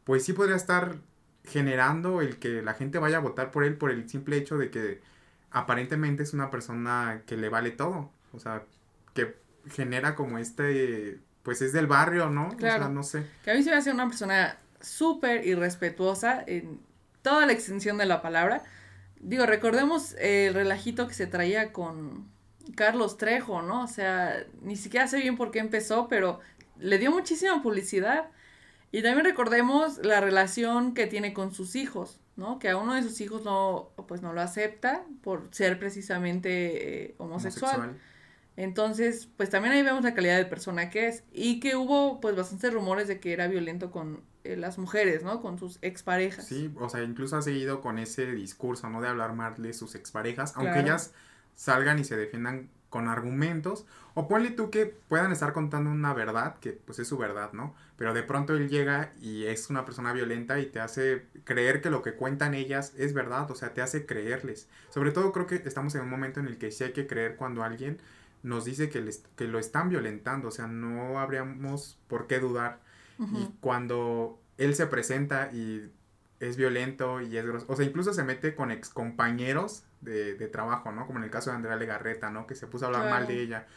pues 0.06 0.24
sí 0.24 0.32
podría 0.32 0.56
estar 0.56 0.96
generando 1.44 2.22
el 2.22 2.40
que 2.40 2.62
la 2.62 2.74
gente 2.76 2.98
vaya 2.98 3.18
a 3.18 3.20
votar 3.20 3.52
por 3.52 3.66
él 3.66 3.76
por 3.76 3.92
el 3.92 4.10
simple 4.10 4.38
hecho 4.38 4.58
de 4.58 4.70
que 4.70 5.02
aparentemente 5.52 6.24
es 6.24 6.34
una 6.34 6.50
persona 6.50 7.24
que 7.26 7.36
le 7.36 7.50
vale 7.50 7.72
todo, 7.72 8.10
o 8.32 8.40
sea, 8.40 8.64
que 9.14 9.43
genera 9.70 10.16
como 10.16 10.38
este, 10.38 11.20
pues 11.44 11.62
es 11.62 11.74
del 11.74 11.88
barrio, 11.88 12.30
¿no? 12.30 12.56
Claro. 12.58 12.84
O 12.84 12.86
sea, 12.86 12.90
no 12.90 13.04
sé. 13.04 13.26
Que 13.44 13.52
a 13.52 13.54
mí 13.54 13.64
se 13.64 13.72
me 13.72 13.78
hace 13.78 13.92
una 13.92 14.08
persona 14.08 14.58
súper 14.82 15.46
irrespetuosa 15.48 16.44
en 16.46 16.80
toda 17.22 17.46
la 17.46 17.54
extensión 17.54 17.98
de 17.98 18.06
la 18.06 18.22
palabra. 18.22 18.64
Digo, 19.20 19.46
recordemos 19.46 20.14
el 20.20 20.54
relajito 20.54 21.08
que 21.08 21.14
se 21.14 21.28
traía 21.28 21.72
con 21.72 22.28
Carlos 22.76 23.18
Trejo, 23.18 23.62
¿no? 23.62 23.84
O 23.84 23.88
sea, 23.88 24.46
ni 24.62 24.76
siquiera 24.76 25.08
sé 25.08 25.18
bien 25.18 25.38
por 25.38 25.52
qué 25.52 25.60
empezó, 25.60 26.08
pero 26.08 26.40
le 26.78 26.98
dio 26.98 27.12
muchísima 27.12 27.62
publicidad. 27.62 28.30
Y 28.92 29.02
también 29.02 29.26
recordemos 29.26 29.98
la 30.00 30.22
relación 30.22 30.94
que 30.94 31.08
tiene 31.08 31.34
con 31.34 31.54
sus 31.54 31.76
hijos, 31.76 32.20
¿no? 32.36 32.60
Que 32.60 32.70
a 32.70 32.78
uno 32.78 32.94
de 32.94 33.02
sus 33.02 33.20
hijos 33.22 33.44
no, 33.44 33.90
pues 34.08 34.22
no 34.22 34.34
lo 34.34 34.42
acepta 34.42 35.04
por 35.24 35.48
ser 35.52 35.80
precisamente 35.80 37.06
eh, 37.06 37.16
homosexual. 37.18 37.98
Entonces, 38.56 39.30
pues 39.38 39.50
también 39.50 39.74
ahí 39.74 39.84
vemos 39.84 40.04
la 40.04 40.14
calidad 40.14 40.38
de 40.38 40.46
persona 40.46 40.90
que 40.90 41.08
es. 41.08 41.24
Y 41.32 41.60
que 41.60 41.76
hubo, 41.76 42.22
pues, 42.22 42.36
bastantes 42.36 42.74
rumores 42.74 43.08
de 43.08 43.20
que 43.20 43.34
era 43.34 43.48
violento 43.48 43.92
con 43.92 44.22
eh, 44.44 44.58
las 44.58 44.78
mujeres, 44.78 45.24
¿no? 45.24 45.42
Con 45.42 45.58
sus 45.58 45.80
exparejas. 45.82 46.46
Sí, 46.46 46.72
o 46.80 46.90
sea, 46.90 47.04
incluso 47.04 47.38
ha 47.38 47.42
seguido 47.42 47.82
con 47.82 47.98
ese 47.98 48.32
discurso, 48.32 48.90
¿no? 48.90 49.02
De 49.02 49.08
hablar 49.08 49.34
mal 49.34 49.56
de 49.62 49.74
sus 49.74 49.96
exparejas, 49.96 50.54
aunque 50.56 50.82
ellas 50.82 51.14
salgan 51.56 52.00
y 52.00 52.04
se 52.04 52.16
defiendan 52.18 52.70
con 52.90 53.08
argumentos. 53.08 53.88
O 54.14 54.28
ponle 54.28 54.52
tú 54.52 54.70
que 54.70 54.86
puedan 54.86 55.32
estar 55.32 55.54
contando 55.54 55.90
una 55.90 56.14
verdad, 56.14 56.60
que 56.60 56.74
pues 56.74 57.00
es 57.00 57.08
su 57.08 57.18
verdad, 57.18 57.52
¿no? 57.54 57.74
Pero 57.98 58.14
de 58.14 58.22
pronto 58.22 58.54
él 58.54 58.70
llega 58.70 59.12
y 59.20 59.46
es 59.46 59.72
una 59.72 59.86
persona 59.86 60.14
violenta 60.14 60.60
y 60.60 60.68
te 60.68 60.80
hace 60.80 61.26
creer 61.44 61.82
que 61.82 61.90
lo 61.90 62.04
que 62.04 62.14
cuentan 62.14 62.54
ellas 62.54 62.94
es 62.96 63.16
verdad, 63.16 63.50
o 63.50 63.56
sea, 63.56 63.74
te 63.74 63.82
hace 63.82 64.06
creerles. 64.06 64.68
Sobre 64.90 65.10
todo 65.10 65.32
creo 65.32 65.48
que 65.48 65.56
estamos 65.56 65.96
en 65.96 66.02
un 66.02 66.10
momento 66.12 66.40
en 66.40 66.46
el 66.46 66.60
que 66.60 66.70
sí 66.70 66.84
hay 66.84 66.94
que 66.94 67.08
creer 67.08 67.36
cuando 67.36 67.64
alguien 67.64 67.98
nos 68.44 68.66
dice 68.66 68.90
que, 68.90 69.02
les, 69.02 69.24
que 69.36 69.48
lo 69.48 69.58
están 69.58 69.90
violentando, 69.90 70.50
o 70.50 70.52
sea, 70.52 70.68
no 70.68 71.20
habríamos 71.20 71.98
por 72.08 72.28
qué 72.28 72.40
dudar. 72.40 72.82
Y 73.20 73.48
cuando 73.62 74.40
él 74.58 74.76
se 74.76 74.86
presenta 74.88 75.50
y 75.54 75.90
es 76.42 76.58
violento 76.58 77.22
y 77.22 77.38
es 77.38 77.46
grosso, 77.46 77.66
o 77.70 77.76
sea, 77.76 77.86
incluso 77.86 78.14
se 78.14 78.24
mete 78.24 78.54
con 78.54 78.70
ex 78.70 78.90
compañeros 78.90 79.86
de, 80.02 80.36
de 80.36 80.48
trabajo, 80.48 80.92
¿no? 80.92 81.08
Como 81.08 81.20
en 81.20 81.26
el 81.26 81.32
caso 81.32 81.50
de 81.52 81.56
Andrea 81.56 81.78
Legarreta, 81.78 82.32
¿no? 82.32 82.46
Que 82.48 82.56
se 82.56 82.68
puso 82.68 82.84
a 82.84 82.88
hablar 82.88 83.10
mal 83.10 83.28
de 83.28 83.42
ella. 83.42 83.68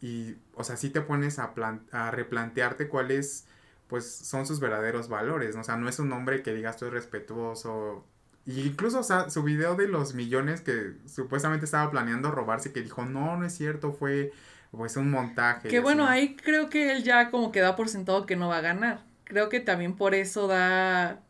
Y, 0.00 0.36
o 0.54 0.64
sea, 0.64 0.76
sí 0.76 0.88
te 0.88 1.02
pones 1.02 1.38
a, 1.38 1.52
a 1.92 2.10
replantearte 2.10 2.88
cuáles, 2.88 3.46
pues, 3.88 4.10
son 4.10 4.46
sus 4.46 4.60
verdaderos 4.60 5.08
valores, 5.08 5.54
¿no? 5.54 5.60
O 5.60 5.64
sea, 5.64 5.76
no 5.76 5.88
es 5.90 5.98
un 5.98 6.10
hombre 6.12 6.42
que 6.42 6.54
digas 6.54 6.78
tú 6.78 6.86
es 6.86 6.92
respetuoso, 6.92 8.06
y 8.46 8.60
incluso, 8.60 9.00
o 9.00 9.02
sea, 9.02 9.28
su 9.28 9.42
video 9.42 9.74
de 9.74 9.88
los 9.88 10.14
millones 10.14 10.60
que 10.60 10.92
supuestamente 11.06 11.64
estaba 11.64 11.90
planeando 11.90 12.30
robarse, 12.30 12.72
que 12.72 12.80
dijo, 12.80 13.04
no, 13.04 13.36
no 13.36 13.44
es 13.44 13.54
cierto, 13.54 13.92
fue 13.92 14.32
pues 14.70 14.96
un 14.96 15.10
montaje. 15.10 15.68
Que 15.68 15.80
bueno, 15.80 16.06
ahí 16.06 16.36
creo 16.36 16.68
que 16.70 16.92
él 16.92 17.02
ya 17.02 17.30
como 17.30 17.50
que 17.50 17.60
da 17.60 17.74
por 17.74 17.88
sentado 17.88 18.24
que 18.24 18.36
no 18.36 18.48
va 18.48 18.58
a 18.58 18.62
ganar. 18.62 19.04
Creo 19.24 19.48
que 19.48 19.58
también 19.58 19.96
por 19.96 20.14
eso 20.14 20.46
da, 20.46 21.22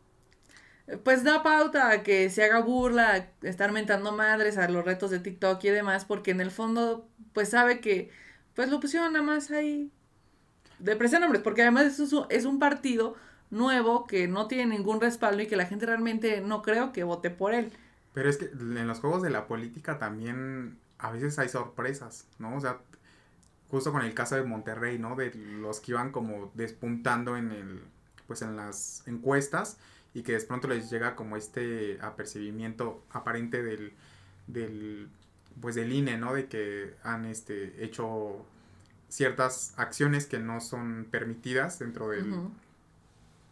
pues 1.03 1.23
da 1.23 1.41
pauta 1.41 1.89
a 1.89 2.03
que 2.03 2.29
se 2.29 2.43
haga 2.43 2.59
burla, 2.59 3.29
estar 3.41 3.71
mentando 3.71 4.11
madres 4.11 4.59
a 4.59 4.69
los 4.69 4.85
retos 4.85 5.09
de 5.09 5.19
TikTok 5.19 5.63
y 5.63 5.69
demás, 5.69 6.05
porque 6.05 6.31
en 6.31 6.41
el 6.41 6.51
fondo, 6.51 7.09
pues 7.33 7.49
sabe 7.49 7.79
que, 7.79 8.11
pues 8.53 8.69
lo 8.69 8.79
pusieron 8.79 9.13
nada 9.13 9.25
más 9.25 9.49
ahí 9.49 9.91
de 10.77 10.95
presión 10.95 11.23
hombres, 11.23 11.41
porque 11.41 11.63
además 11.63 11.85
eso 11.85 12.27
es 12.29 12.45
un 12.45 12.59
partido 12.59 13.15
nuevo 13.49 14.07
que 14.07 14.27
no 14.27 14.47
tiene 14.47 14.77
ningún 14.77 14.99
respaldo 14.99 15.41
y 15.41 15.47
que 15.47 15.55
la 15.55 15.65
gente 15.65 15.85
realmente 15.85 16.41
no 16.41 16.61
creo 16.61 16.91
que 16.91 17.03
vote 17.03 17.29
por 17.29 17.53
él. 17.53 17.71
Pero 18.13 18.29
es 18.29 18.37
que 18.37 18.45
en 18.45 18.87
los 18.87 18.99
juegos 18.99 19.21
de 19.21 19.29
la 19.29 19.47
política 19.47 19.99
también 19.99 20.77
a 20.97 21.11
veces 21.11 21.37
hay 21.39 21.49
sorpresas, 21.49 22.27
¿no? 22.39 22.55
O 22.55 22.59
sea, 22.59 22.79
justo 23.69 23.91
con 23.91 24.01
el 24.01 24.13
caso 24.13 24.35
de 24.35 24.43
Monterrey, 24.43 24.97
¿no? 24.97 25.15
De 25.15 25.33
los 25.33 25.79
que 25.79 25.91
iban 25.91 26.11
como 26.11 26.51
despuntando 26.55 27.37
en 27.37 27.51
el, 27.51 27.81
pues 28.25 28.41
en 28.41 28.55
las 28.55 29.03
encuestas 29.07 29.77
y 30.13 30.23
que 30.23 30.33
de 30.33 30.41
pronto 30.41 30.67
les 30.67 30.89
llega 30.89 31.15
como 31.15 31.37
este 31.37 31.99
apercibimiento 32.01 33.03
aparente 33.11 33.61
del, 33.61 33.93
del, 34.47 35.09
pues 35.61 35.75
del 35.75 35.91
INE, 35.93 36.17
¿no? 36.17 36.33
De 36.33 36.47
que 36.47 36.95
han, 37.03 37.25
este, 37.25 37.83
hecho 37.83 38.45
ciertas 39.09 39.73
acciones 39.77 40.25
que 40.25 40.39
no 40.39 40.59
son 40.59 41.07
permitidas 41.11 41.79
dentro 41.79 42.09
del, 42.09 42.33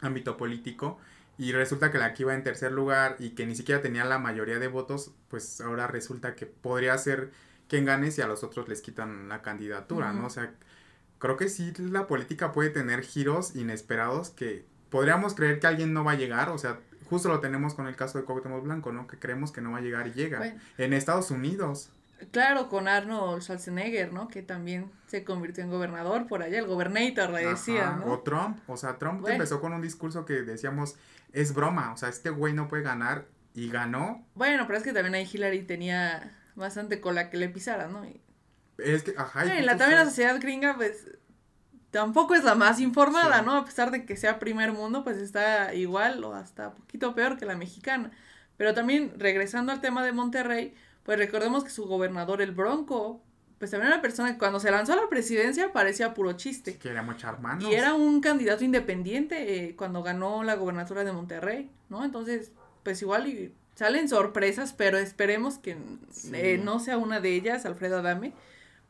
ámbito 0.00 0.36
político 0.36 0.98
y 1.38 1.52
resulta 1.52 1.90
que 1.90 1.98
la 1.98 2.14
que 2.14 2.22
iba 2.22 2.34
en 2.34 2.42
tercer 2.42 2.72
lugar 2.72 3.16
y 3.18 3.30
que 3.30 3.46
ni 3.46 3.54
siquiera 3.54 3.82
tenía 3.82 4.04
la 4.04 4.18
mayoría 4.18 4.58
de 4.58 4.68
votos, 4.68 5.12
pues 5.28 5.60
ahora 5.60 5.86
resulta 5.86 6.34
que 6.34 6.46
podría 6.46 6.96
ser 6.96 7.30
quien 7.68 7.84
gane 7.84 8.10
si 8.10 8.22
a 8.22 8.26
los 8.26 8.42
otros 8.42 8.68
les 8.68 8.80
quitan 8.80 9.28
la 9.28 9.42
candidatura, 9.42 10.12
¿no? 10.12 10.26
O 10.26 10.30
sea, 10.30 10.54
creo 11.18 11.36
que 11.36 11.48
sí 11.48 11.72
la 11.78 12.06
política 12.06 12.52
puede 12.52 12.70
tener 12.70 13.02
giros 13.02 13.54
inesperados 13.54 14.30
que 14.30 14.64
podríamos 14.88 15.34
creer 15.34 15.60
que 15.60 15.66
alguien 15.66 15.92
no 15.92 16.04
va 16.04 16.12
a 16.12 16.16
llegar, 16.16 16.48
o 16.48 16.58
sea, 16.58 16.80
justo 17.10 17.28
lo 17.28 17.40
tenemos 17.40 17.74
con 17.74 17.86
el 17.86 17.96
caso 17.96 18.18
de 18.18 18.24
Cuauhtémoc 18.24 18.64
Blanco, 18.64 18.92
¿no? 18.92 19.06
Que 19.06 19.18
creemos 19.18 19.52
que 19.52 19.60
no 19.60 19.72
va 19.72 19.78
a 19.78 19.82
llegar 19.82 20.06
y 20.06 20.12
llega. 20.12 20.56
En 20.78 20.92
Estados 20.92 21.30
Unidos 21.30 21.90
Claro, 22.30 22.68
con 22.68 22.88
Arnold 22.88 23.42
Schwarzenegger, 23.42 24.12
¿no? 24.12 24.28
Que 24.28 24.42
también 24.42 24.90
se 25.06 25.22
convirtió 25.22 25.62
en 25.62 25.70
gobernador 25.70 26.26
por 26.26 26.42
allá, 26.42 26.58
el 26.58 26.66
gobernator 26.66 27.30
le 27.30 27.46
decía, 27.46 27.90
¿no? 27.90 28.12
O 28.12 28.20
Trump, 28.20 28.58
o 28.68 28.76
sea, 28.76 28.98
Trump 28.98 29.26
empezó 29.28 29.60
con 29.60 29.72
un 29.72 29.82
discurso 29.82 30.24
que 30.24 30.42
decíamos, 30.42 30.96
es 31.32 31.52
broma, 31.52 31.92
o 31.92 31.96
sea, 31.96 32.08
este 32.08 32.30
güey 32.30 32.54
no 32.54 32.68
puede 32.68 32.82
ganar 32.82 33.26
y 33.54 33.68
ganó. 33.68 34.26
Bueno, 34.34 34.66
pero 34.66 34.78
es 34.78 34.84
que 34.84 34.92
también 34.92 35.14
ahí 35.14 35.28
Hillary 35.30 35.62
tenía 35.62 36.34
bastante 36.54 37.00
cola 37.00 37.28
que 37.28 37.36
le 37.36 37.48
pisara, 37.48 37.86
¿no? 37.86 38.02
Es 38.78 39.02
que, 39.02 39.14
ajá. 39.16 39.44
Y 39.54 39.62
la, 39.62 39.76
también 39.76 40.00
la 40.00 40.06
sociedad 40.06 40.40
gringa, 40.40 40.74
pues, 40.76 41.06
tampoco 41.90 42.34
es 42.34 42.44
la 42.44 42.54
más 42.54 42.80
informada, 42.80 43.42
¿no? 43.42 43.56
A 43.56 43.64
pesar 43.64 43.90
de 43.90 44.04
que 44.04 44.16
sea 44.16 44.38
primer 44.38 44.72
mundo, 44.72 45.04
pues 45.04 45.18
está 45.18 45.74
igual 45.74 46.22
o 46.24 46.34
hasta 46.34 46.72
poquito 46.74 47.14
peor 47.14 47.38
que 47.38 47.46
la 47.46 47.56
mexicana. 47.56 48.10
Pero 48.56 48.74
también, 48.74 49.12
regresando 49.18 49.72
al 49.72 49.80
tema 49.80 50.04
de 50.04 50.12
Monterrey, 50.12 50.74
pues 51.06 51.18
recordemos 51.18 51.62
que 51.62 51.70
su 51.70 51.86
gobernador, 51.86 52.42
el 52.42 52.50
Bronco, 52.50 53.22
pues 53.58 53.70
también 53.70 53.86
era 53.86 53.96
una 53.96 54.02
persona 54.02 54.32
que 54.32 54.38
cuando 54.38 54.58
se 54.58 54.72
lanzó 54.72 54.92
a 54.92 54.96
la 54.96 55.08
presidencia 55.08 55.72
parecía 55.72 56.14
puro 56.14 56.32
chiste. 56.32 56.78
que 56.78 56.88
era 56.90 57.02
mucha. 57.02 57.38
Y 57.60 57.74
era 57.74 57.94
un 57.94 58.20
candidato 58.20 58.64
independiente 58.64 59.68
eh, 59.68 59.76
cuando 59.76 60.02
ganó 60.02 60.42
la 60.42 60.56
gobernatura 60.56 61.04
de 61.04 61.12
Monterrey, 61.12 61.70
¿no? 61.90 62.04
Entonces, 62.04 62.50
pues 62.82 63.00
igual 63.02 63.28
y 63.28 63.54
salen 63.76 64.08
sorpresas, 64.08 64.72
pero 64.72 64.98
esperemos 64.98 65.58
que 65.58 65.76
eh, 66.32 66.60
no 66.62 66.80
sea 66.80 66.98
una 66.98 67.20
de 67.20 67.34
ellas, 67.34 67.66
Alfredo 67.66 68.00
Adame, 68.00 68.32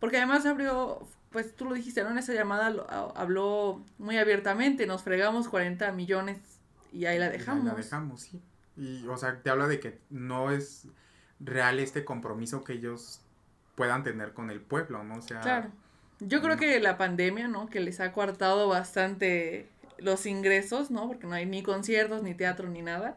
porque 0.00 0.16
además 0.16 0.46
abrió, 0.46 1.06
pues 1.28 1.54
tú 1.54 1.66
lo 1.66 1.74
dijiste, 1.74 2.02
¿no? 2.02 2.12
En 2.12 2.18
esa 2.18 2.32
llamada 2.32 2.74
habló 3.14 3.84
muy 3.98 4.16
abiertamente, 4.16 4.86
nos 4.86 5.02
fregamos 5.02 5.48
40 5.48 5.92
millones 5.92 6.38
y 6.94 7.04
ahí 7.04 7.18
la 7.18 7.28
dejamos. 7.28 7.66
la 7.66 7.74
dejamos, 7.74 8.22
sí. 8.22 8.40
Y, 8.74 9.06
o 9.06 9.18
sea, 9.18 9.42
te 9.42 9.50
habla 9.50 9.68
de 9.68 9.80
que 9.80 10.00
no 10.08 10.50
es 10.50 10.86
real 11.40 11.78
este 11.78 12.04
compromiso 12.04 12.64
que 12.64 12.74
ellos 12.74 13.20
puedan 13.74 14.04
tener 14.04 14.32
con 14.32 14.50
el 14.50 14.60
pueblo, 14.60 15.04
¿no? 15.04 15.16
O 15.16 15.22
sea, 15.22 15.40
claro. 15.40 15.70
Yo 16.20 16.40
creo 16.40 16.56
que 16.56 16.80
la 16.80 16.96
pandemia, 16.96 17.46
¿no? 17.46 17.68
Que 17.68 17.80
les 17.80 18.00
ha 18.00 18.12
coartado 18.12 18.68
bastante 18.68 19.68
los 19.98 20.24
ingresos, 20.26 20.90
¿no? 20.90 21.08
Porque 21.08 21.26
no 21.26 21.34
hay 21.34 21.46
ni 21.46 21.62
conciertos, 21.62 22.22
ni 22.22 22.34
teatro, 22.34 22.68
ni 22.68 22.82
nada. 22.82 23.16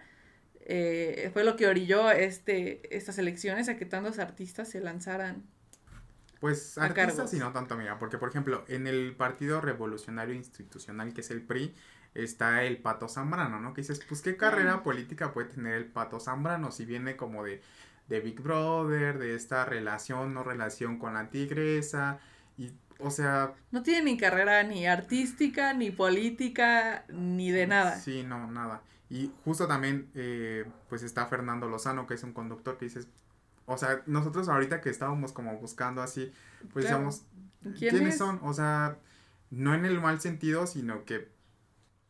Eh, 0.62 1.30
fue 1.34 1.44
lo 1.44 1.56
que 1.56 1.68
orilló 1.68 2.12
este, 2.12 2.96
estas 2.96 3.18
elecciones 3.18 3.70
a 3.70 3.78
que 3.78 3.86
tantos 3.86 4.20
artistas 4.20 4.70
se 4.70 4.82
lanzaran. 4.82 5.44
Pues 6.40 6.78
artistas 6.78 7.34
y 7.34 7.40
no 7.40 7.52
tanto, 7.52 7.76
mira, 7.76 8.00
porque 8.00 8.18
por 8.18 8.30
ejemplo, 8.30 8.64
en 8.68 8.88
el 8.88 9.16
Partido 9.16 9.62
Revolucionario 9.62 10.36
Institucional, 10.36 11.14
que 11.14 11.22
es 11.22 11.32
el 11.32 11.42
PRI, 11.42 11.76
está 12.14 12.64
el 12.64 12.78
Pato 12.78 13.10
Zambrano, 13.10 13.60
¿no? 13.60 13.74
Que 13.74 13.82
dices, 13.82 14.02
pues 14.08 14.22
qué 14.22 14.38
carrera 14.38 14.84
política 14.84 15.34
puede 15.34 15.50
tener 15.50 15.76
el 15.76 15.86
Pato 15.86 16.20
Zambrano 16.20 16.72
si 16.72 16.86
viene 16.86 17.16
como 17.16 17.44
de 17.44 17.62
de 18.10 18.20
Big 18.20 18.42
Brother, 18.42 19.20
de 19.20 19.36
esta 19.36 19.64
relación, 19.66 20.34
no 20.34 20.44
relación 20.44 20.98
con 20.98 21.14
la 21.14 21.30
tigresa, 21.30 22.20
y, 22.58 22.72
o 22.98 23.12
sea... 23.12 23.54
No 23.72 23.84
tiene 23.84 24.12
ni 24.12 24.18
carrera 24.18 24.64
ni 24.64 24.88
artística, 24.88 25.74
ni 25.74 25.92
política, 25.92 27.06
ni 27.08 27.52
de 27.52 27.68
nada. 27.68 27.98
Sí, 28.00 28.24
no, 28.24 28.52
nada. 28.52 28.82
Y 29.10 29.32
justo 29.46 29.68
también, 29.68 30.10
eh, 30.16 30.66
pues 30.90 31.04
está 31.04 31.28
Fernando 31.28 31.70
Lozano, 31.70 32.08
que 32.08 32.16
es 32.16 32.24
un 32.24 32.34
conductor 32.34 32.78
que 32.78 32.86
dices, 32.86 33.08
o 33.66 33.78
sea, 33.78 34.02
nosotros 34.08 34.50
ahorita 34.50 34.82
que 34.82 34.90
estábamos 34.90 35.32
como 35.32 35.56
buscando 35.58 36.02
así, 36.02 36.32
pues 36.74 36.86
decíamos, 36.86 37.24
¿quiénes 37.78 38.18
son? 38.18 38.40
O 38.44 38.54
sea, 38.54 38.98
no 39.52 39.76
en 39.76 39.86
el 39.86 40.02
mal 40.02 40.20
sentido, 40.20 40.66
sino 40.66 41.06
que 41.06 41.30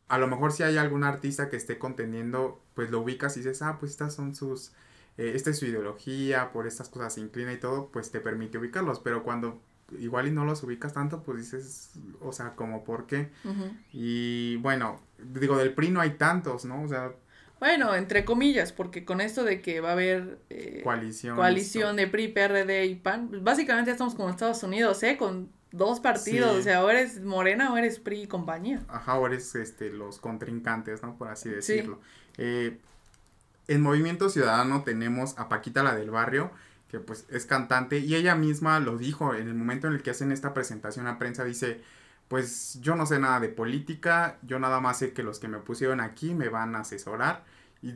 a 0.08 0.18
lo 0.18 0.26
mejor 0.26 0.52
si 0.52 0.62
hay 0.62 0.78
algún 0.78 1.04
artista 1.04 1.50
que 1.50 1.56
esté 1.56 1.78
contendiendo, 1.78 2.64
pues 2.74 2.90
lo 2.90 3.00
ubicas 3.00 3.36
y 3.36 3.40
dices, 3.40 3.62
ah, 3.62 3.76
pues 3.78 3.92
estas 3.92 4.14
son 4.14 4.34
sus 4.34 4.72
eh, 5.18 5.32
esta 5.34 5.50
es 5.50 5.58
su 5.58 5.66
ideología, 5.66 6.52
por 6.52 6.66
estas 6.66 6.88
cosas 6.88 7.14
se 7.14 7.20
inclina 7.20 7.52
y 7.52 7.58
todo, 7.58 7.88
pues 7.92 8.10
te 8.10 8.20
permite 8.20 8.58
ubicarlos, 8.58 9.00
pero 9.00 9.22
cuando 9.22 9.60
igual 9.98 10.28
y 10.28 10.30
no 10.30 10.44
los 10.44 10.62
ubicas 10.62 10.94
tanto, 10.94 11.22
pues 11.22 11.38
dices, 11.38 11.92
o 12.20 12.32
sea, 12.32 12.54
como 12.54 12.84
por 12.84 13.06
qué. 13.06 13.30
Y 13.92 14.56
bueno, 14.56 15.00
digo, 15.18 15.56
del 15.56 15.74
PRI 15.74 15.90
no 15.90 16.00
hay 16.00 16.10
tantos, 16.10 16.64
¿no? 16.64 16.82
O 16.82 16.88
sea... 16.88 17.12
Bueno, 17.58 17.94
entre 17.94 18.24
comillas, 18.24 18.72
porque 18.72 19.04
con 19.04 19.20
esto 19.20 19.44
de 19.44 19.60
que 19.60 19.80
va 19.80 19.90
a 19.90 19.92
haber 19.92 20.38
eh, 20.48 20.80
coalición, 20.82 21.36
coalición 21.36 21.96
de 21.96 22.06
PRI, 22.06 22.28
PRD 22.28 22.86
y 22.86 22.94
PAN, 22.94 23.28
pues 23.28 23.42
básicamente 23.42 23.90
estamos 23.90 24.14
como 24.14 24.30
Estados 24.30 24.62
Unidos, 24.62 25.02
¿eh? 25.02 25.18
Con 25.18 25.50
dos 25.70 26.00
partidos, 26.00 26.56
o 26.56 26.62
sea, 26.62 26.82
o 26.82 26.88
eres 26.88 27.20
Morena 27.20 27.72
o 27.72 27.76
eres 27.76 27.98
PRI 27.98 28.22
y 28.22 28.26
compañía. 28.26 28.80
Ajá, 28.88 29.18
o 29.18 29.26
eres 29.26 29.54
este, 29.56 29.90
los 29.90 30.20
contrincantes, 30.20 31.02
¿no? 31.02 31.18
Por 31.18 31.28
así 31.28 31.50
decirlo. 31.50 32.00
Eh, 32.38 32.78
en 33.70 33.82
Movimiento 33.82 34.28
Ciudadano 34.30 34.82
tenemos 34.82 35.38
a 35.38 35.48
Paquita 35.48 35.84
la 35.84 35.94
del 35.94 36.10
barrio, 36.10 36.50
que 36.88 36.98
pues 36.98 37.24
es 37.30 37.46
cantante, 37.46 38.00
y 38.00 38.16
ella 38.16 38.34
misma 38.34 38.80
lo 38.80 38.98
dijo 38.98 39.32
en 39.32 39.46
el 39.46 39.54
momento 39.54 39.86
en 39.86 39.92
el 39.92 40.02
que 40.02 40.10
hacen 40.10 40.32
esta 40.32 40.52
presentación 40.52 41.06
a 41.06 41.20
prensa, 41.20 41.44
dice, 41.44 41.80
pues 42.26 42.80
yo 42.80 42.96
no 42.96 43.06
sé 43.06 43.20
nada 43.20 43.38
de 43.38 43.48
política, 43.48 44.38
yo 44.42 44.58
nada 44.58 44.80
más 44.80 44.98
sé 44.98 45.12
que 45.12 45.22
los 45.22 45.38
que 45.38 45.46
me 45.46 45.58
pusieron 45.58 46.00
aquí 46.00 46.34
me 46.34 46.48
van 46.48 46.74
a 46.74 46.80
asesorar, 46.80 47.44
y 47.80 47.94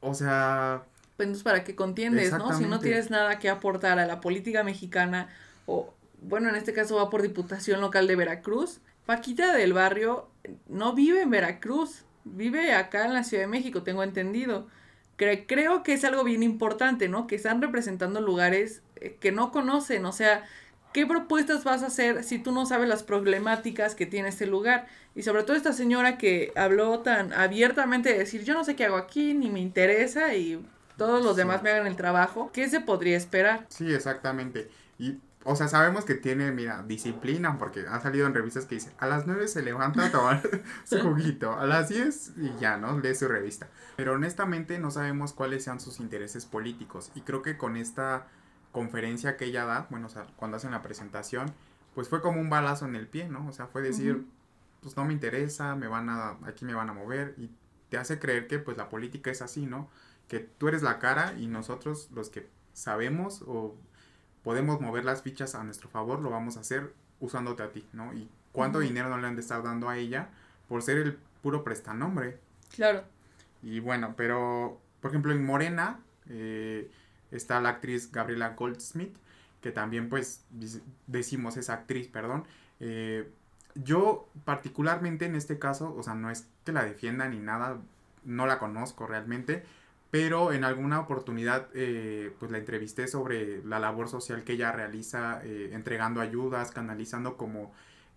o 0.00 0.12
sea... 0.12 0.82
Pues 1.16 1.44
para 1.44 1.62
que 1.62 1.76
contiendes, 1.76 2.32
¿no? 2.32 2.52
Si 2.58 2.64
no 2.64 2.80
tienes 2.80 3.10
nada 3.10 3.38
que 3.38 3.48
aportar 3.48 4.00
a 4.00 4.06
la 4.06 4.20
política 4.20 4.64
mexicana, 4.64 5.28
o 5.66 5.94
bueno, 6.20 6.48
en 6.48 6.56
este 6.56 6.72
caso 6.72 6.96
va 6.96 7.10
por 7.10 7.22
Diputación 7.22 7.80
Local 7.80 8.08
de 8.08 8.16
Veracruz, 8.16 8.80
Paquita 9.06 9.54
del 9.54 9.72
barrio 9.72 10.28
no 10.68 10.94
vive 10.94 11.22
en 11.22 11.30
Veracruz, 11.30 12.04
vive 12.24 12.74
acá 12.74 13.04
en 13.04 13.14
la 13.14 13.22
Ciudad 13.22 13.44
de 13.44 13.48
México, 13.48 13.84
tengo 13.84 14.02
entendido 14.02 14.66
creo 15.46 15.82
que 15.82 15.92
es 15.92 16.04
algo 16.04 16.24
bien 16.24 16.42
importante, 16.42 17.08
¿no? 17.08 17.26
Que 17.26 17.36
están 17.36 17.60
representando 17.60 18.20
lugares 18.20 18.82
eh, 18.96 19.16
que 19.20 19.32
no 19.32 19.52
conocen, 19.52 20.04
o 20.04 20.12
sea, 20.12 20.44
¿qué 20.92 21.06
propuestas 21.06 21.64
vas 21.64 21.82
a 21.82 21.86
hacer 21.86 22.24
si 22.24 22.38
tú 22.38 22.52
no 22.52 22.66
sabes 22.66 22.88
las 22.88 23.02
problemáticas 23.02 23.94
que 23.94 24.06
tiene 24.06 24.28
este 24.28 24.46
lugar? 24.46 24.86
Y 25.14 25.22
sobre 25.22 25.42
todo 25.42 25.56
esta 25.56 25.72
señora 25.72 26.18
que 26.18 26.52
habló 26.56 27.00
tan 27.00 27.32
abiertamente 27.32 28.12
de 28.12 28.18
decir, 28.18 28.44
yo 28.44 28.54
no 28.54 28.64
sé 28.64 28.76
qué 28.76 28.84
hago 28.84 28.96
aquí, 28.96 29.34
ni 29.34 29.50
me 29.50 29.60
interesa 29.60 30.34
y 30.34 30.64
todos 30.96 31.24
los 31.24 31.36
demás 31.36 31.62
me 31.62 31.70
hagan 31.70 31.86
el 31.86 31.96
trabajo, 31.96 32.50
¿qué 32.52 32.68
se 32.68 32.80
podría 32.80 33.16
esperar? 33.16 33.66
Sí, 33.68 33.92
exactamente. 33.92 34.68
Y 34.98 35.16
o 35.44 35.56
sea, 35.56 35.68
sabemos 35.68 36.04
que 36.04 36.14
tiene, 36.14 36.52
mira, 36.52 36.82
disciplina, 36.82 37.58
porque 37.58 37.84
ha 37.88 38.00
salido 38.00 38.26
en 38.26 38.34
revistas 38.34 38.66
que 38.66 38.76
dice, 38.76 38.92
a 38.98 39.06
las 39.06 39.26
9 39.26 39.48
se 39.48 39.62
levanta 39.62 40.06
a 40.06 40.12
tomar 40.12 40.42
su 40.84 41.00
juguito, 41.00 41.58
a 41.58 41.66
las 41.66 41.88
10 41.88 42.32
y 42.36 42.52
ya, 42.60 42.76
¿no? 42.76 42.98
Lee 43.00 43.14
su 43.14 43.28
revista. 43.28 43.68
Pero 43.96 44.12
honestamente 44.12 44.78
no 44.78 44.90
sabemos 44.90 45.32
cuáles 45.32 45.64
sean 45.64 45.80
sus 45.80 46.00
intereses 46.00 46.46
políticos. 46.46 47.10
Y 47.14 47.22
creo 47.22 47.42
que 47.42 47.56
con 47.56 47.76
esta 47.76 48.26
conferencia 48.70 49.36
que 49.36 49.46
ella 49.46 49.64
da, 49.64 49.86
bueno, 49.90 50.06
o 50.06 50.10
sea, 50.10 50.26
cuando 50.36 50.56
hacen 50.56 50.70
la 50.70 50.82
presentación, 50.82 51.52
pues 51.94 52.08
fue 52.08 52.22
como 52.22 52.40
un 52.40 52.48
balazo 52.48 52.86
en 52.86 52.96
el 52.96 53.08
pie, 53.08 53.28
¿no? 53.28 53.46
O 53.48 53.52
sea, 53.52 53.66
fue 53.66 53.82
decir, 53.82 54.24
pues 54.80 54.96
no 54.96 55.04
me 55.04 55.12
interesa, 55.12 55.74
me 55.76 55.88
van 55.88 56.08
a, 56.08 56.38
aquí 56.46 56.64
me 56.64 56.74
van 56.74 56.88
a 56.88 56.92
mover 56.92 57.34
y 57.36 57.50
te 57.88 57.98
hace 57.98 58.18
creer 58.18 58.46
que 58.46 58.58
pues 58.58 58.76
la 58.76 58.88
política 58.88 59.30
es 59.30 59.42
así, 59.42 59.66
¿no? 59.66 59.88
Que 60.28 60.40
tú 60.40 60.68
eres 60.68 60.82
la 60.82 60.98
cara 60.98 61.34
y 61.38 61.46
nosotros 61.46 62.08
los 62.12 62.30
que 62.30 62.48
sabemos 62.72 63.42
o 63.46 63.76
podemos 64.42 64.80
mover 64.80 65.04
las 65.04 65.22
fichas 65.22 65.54
a 65.54 65.64
nuestro 65.64 65.88
favor, 65.88 66.20
lo 66.20 66.30
vamos 66.30 66.56
a 66.56 66.60
hacer 66.60 66.92
usándote 67.20 67.62
a 67.62 67.70
ti, 67.70 67.86
¿no? 67.92 68.12
Y 68.12 68.28
cuánto 68.52 68.80
dinero 68.80 69.08
no 69.08 69.18
le 69.18 69.26
han 69.26 69.36
de 69.36 69.42
estar 69.42 69.62
dando 69.62 69.88
a 69.88 69.96
ella 69.96 70.28
por 70.68 70.82
ser 70.82 70.98
el 70.98 71.18
puro 71.42 71.64
prestanombre. 71.64 72.38
Claro. 72.74 73.04
Y 73.62 73.80
bueno, 73.80 74.14
pero, 74.16 74.80
por 75.00 75.10
ejemplo, 75.10 75.32
en 75.32 75.44
Morena 75.44 76.00
eh, 76.28 76.90
está 77.30 77.60
la 77.60 77.70
actriz 77.70 78.10
Gabriela 78.10 78.50
Goldsmith, 78.50 79.14
que 79.60 79.70
también, 79.70 80.08
pues, 80.08 80.44
decimos 81.06 81.56
esa 81.56 81.74
actriz, 81.74 82.08
perdón. 82.08 82.44
Eh, 82.80 83.30
yo, 83.74 84.28
particularmente 84.44 85.24
en 85.24 85.36
este 85.36 85.58
caso, 85.58 85.94
o 85.94 86.02
sea, 86.02 86.14
no 86.14 86.30
es 86.30 86.48
que 86.64 86.72
la 86.72 86.84
defienda 86.84 87.28
ni 87.28 87.38
nada, 87.38 87.78
no 88.24 88.46
la 88.46 88.58
conozco 88.58 89.06
realmente, 89.06 89.64
pero 90.12 90.52
en 90.52 90.62
alguna 90.62 91.00
oportunidad 91.00 91.68
eh, 91.72 92.36
pues 92.38 92.50
la 92.52 92.58
entrevisté 92.58 93.08
sobre 93.08 93.64
la 93.64 93.78
labor 93.78 94.10
social 94.10 94.44
que 94.44 94.52
ella 94.52 94.70
realiza 94.70 95.40
eh, 95.42 95.70
entregando 95.72 96.20
ayudas, 96.20 96.70
canalizando 96.70 97.38
como 97.38 97.72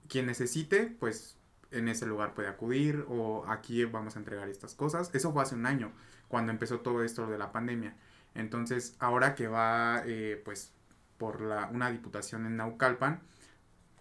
quien 0.09 0.25
necesite, 0.25 0.87
pues 0.99 1.37
en 1.71 1.87
ese 1.87 2.05
lugar 2.05 2.33
puede 2.33 2.49
acudir 2.49 3.05
o 3.07 3.45
aquí 3.47 3.85
vamos 3.85 4.17
a 4.17 4.19
entregar 4.19 4.49
estas 4.49 4.75
cosas. 4.75 5.09
Eso 5.13 5.31
fue 5.31 5.43
hace 5.43 5.55
un 5.55 5.65
año 5.65 5.93
cuando 6.27 6.51
empezó 6.51 6.81
todo 6.81 7.01
esto 7.01 7.27
de 7.27 7.37
la 7.37 7.53
pandemia. 7.53 7.95
Entonces 8.33 8.97
ahora 8.99 9.33
que 9.33 9.47
va 9.47 10.03
eh, 10.05 10.41
pues 10.43 10.73
por 11.17 11.39
la, 11.39 11.69
una 11.71 11.89
diputación 11.91 12.45
en 12.45 12.57
Naucalpan, 12.57 13.21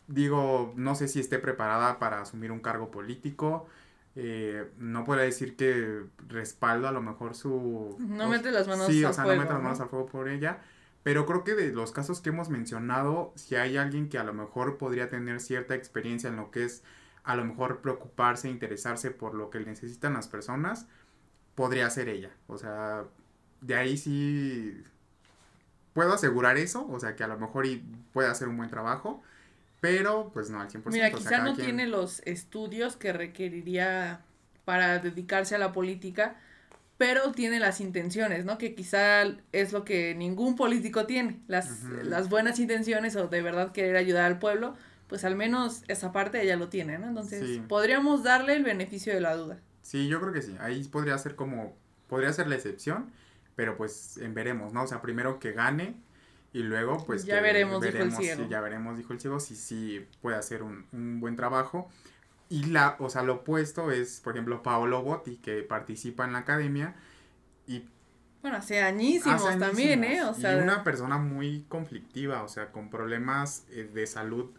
digo, 0.09 0.73
no 0.75 0.97
sé 0.97 1.07
si 1.07 1.21
esté 1.21 1.39
preparada 1.39 2.01
para 2.01 2.23
asumir 2.23 2.51
un 2.51 2.59
cargo 2.59 2.91
político, 2.91 3.69
eh, 4.16 4.70
no 4.79 5.05
puede 5.05 5.24
decir 5.24 5.57
que 5.57 6.05
respaldo 6.29 6.88
a 6.88 6.92
lo 6.92 7.03
mejor 7.03 7.35
su... 7.35 7.96
No 7.98 8.29
mete 8.29 8.50
las 8.50 8.68
manos 8.68 8.87
al 8.87 8.92
fuego. 8.92 9.00
Sí, 9.00 9.05
o 9.05 9.12
sea, 9.12 9.24
no 9.24 9.37
mete 9.37 9.53
las 9.53 9.62
manos 9.62 9.81
al 9.81 9.88
fuego 9.88 10.07
por 10.07 10.29
ella. 10.29 10.61
Pero 11.03 11.27
creo 11.27 11.44
que 11.44 11.55
de 11.55 11.72
los 11.72 11.92
casos 11.92 12.20
que 12.20 12.31
hemos 12.31 12.48
mencionado, 12.48 13.33
si 13.37 13.57
hay 13.57 13.77
alguien 13.77 14.09
que 14.09 14.18
a 14.18 14.24
lo 14.24 14.33
mejor 14.33 14.79
podría 14.79 15.11
tener 15.11 15.40
cierta 15.40 15.74
experiencia 15.74 16.31
en 16.31 16.37
lo 16.37 16.50
que 16.50 16.64
es 16.64 16.83
a 17.24 17.37
lo 17.37 17.44
mejor 17.44 17.81
preocuparse, 17.81 18.48
interesarse 18.48 19.11
por 19.11 19.35
lo 19.35 19.50
que 19.50 19.61
necesitan 19.61 20.14
las 20.14 20.29
personas, 20.29 20.87
podría 21.55 21.88
ser 21.90 22.09
ella. 22.09 22.31
O 22.46 22.59
sea, 22.59 23.05
de 23.61 23.74
ahí 23.74 23.96
sí 23.96 24.83
puedo 25.94 26.12
asegurar 26.12 26.59
eso, 26.59 26.87
o 26.88 27.00
sea, 27.00 27.16
que 27.16 27.24
a 27.24 27.29
lo 27.29 27.38
mejor 27.38 27.66
y 27.66 27.85
puede 28.12 28.29
hacer 28.29 28.48
un 28.48 28.57
buen 28.57 28.70
trabajo, 28.70 29.22
pero 29.85 30.31
pues 30.33 30.49
no 30.49 30.62
al 30.62 30.70
100%. 30.70 30.90
Mira, 30.90 31.11
quizá 31.11 31.42
no 31.42 31.55
tiene 31.55 31.87
los 31.87 32.20
estudios 32.25 32.97
que 32.97 33.12
requeriría 33.12 34.23
para 34.64 34.99
dedicarse 34.99 35.55
a 35.55 35.59
la 35.59 35.73
política, 35.73 36.37
pero 36.97 37.33
tiene 37.33 37.61
las 37.61 37.83
intenciones, 37.83 38.47
¿no? 38.47 38.57
Que 38.57 38.75
quizá 38.75 39.25
es 39.53 39.73
lo 39.75 39.85
que 39.85 40.14
ningún 40.14 40.57
político 40.57 41.05
tiene, 41.05 41.38
las, 41.49 41.83
las 42.03 42.31
buenas 42.31 42.59
intenciones 42.61 43.14
o 43.16 43.29
de 43.29 43.42
verdad 43.42 43.73
querer 43.73 43.97
ayudar 43.97 44.25
al 44.25 44.38
pueblo, 44.38 44.75
pues 45.07 45.23
al 45.27 45.37
menos 45.37 45.85
esa 45.88 46.12
parte 46.12 46.40
ella 46.40 46.57
lo 46.57 46.70
tiene, 46.70 46.97
¿no? 46.97 47.09
Entonces, 47.09 47.61
podríamos 47.68 48.23
darle 48.23 48.57
el 48.57 48.64
beneficio 48.64 49.12
de 49.12 49.20
la 49.20 49.37
duda. 49.37 49.61
Sí, 49.83 50.09
yo 50.09 50.18
creo 50.18 50.33
que 50.33 50.40
sí, 50.40 50.57
ahí 50.61 50.83
podría 50.85 51.18
ser 51.18 51.37
como, 51.37 51.77
podría 52.09 52.33
ser 52.33 52.47
la 52.47 52.55
excepción, 52.55 53.12
pero 53.55 53.77
pues 53.77 54.16
en 54.16 54.33
veremos, 54.33 54.73
¿no? 54.73 54.85
O 54.85 54.87
sea, 54.87 55.03
primero 55.03 55.38
que 55.38 55.53
gane 55.53 55.94
y 56.55 56.62
luego 56.62 57.05
pues 57.05 57.25
ya 57.25 57.43
veremos, 57.43 57.83
dijo 57.83 57.99
el 57.99 58.12
ciego. 58.12 58.49
ya 58.49 58.61
veremos, 58.61 58.97
dijo 58.97 59.12
el 59.12 59.21
ciego, 59.21 59.40
si 59.40 59.57
sí 59.57 60.07
puede 60.23 60.37
hacer 60.37 60.62
un, 60.62 60.87
un 60.93 61.21
buen 61.21 61.35
trabajo. 61.35 61.90
Y 62.49 62.67
la, 62.67 62.97
o 63.01 63.11
sea, 63.11 63.23
lo 63.23 63.35
opuesto 63.35 63.90
es, 63.90 64.21
por 64.21 64.35
ejemplo, 64.35 64.62
Paolo 64.62 65.03
Botti, 65.03 65.38
que 65.38 65.62
participa 65.62 66.25
en 66.25 66.33
la 66.33 66.38
academia 66.38 66.95
y... 67.67 67.85
Bueno, 68.40 68.59
hace 68.59 68.83
añísimos, 68.83 69.59
también, 69.59 70.05
¿eh? 70.05 70.23
O 70.23 70.33
sea... 70.35 70.57
Y 70.57 70.62
una 70.62 70.85
persona 70.85 71.19
muy 71.19 71.64
conflictiva, 71.69 72.45
o 72.45 72.49
sea, 72.49 72.71
con 72.71 72.88
problemas 72.88 73.64
eh, 73.71 73.90
de 73.93 74.07
salud 74.07 74.51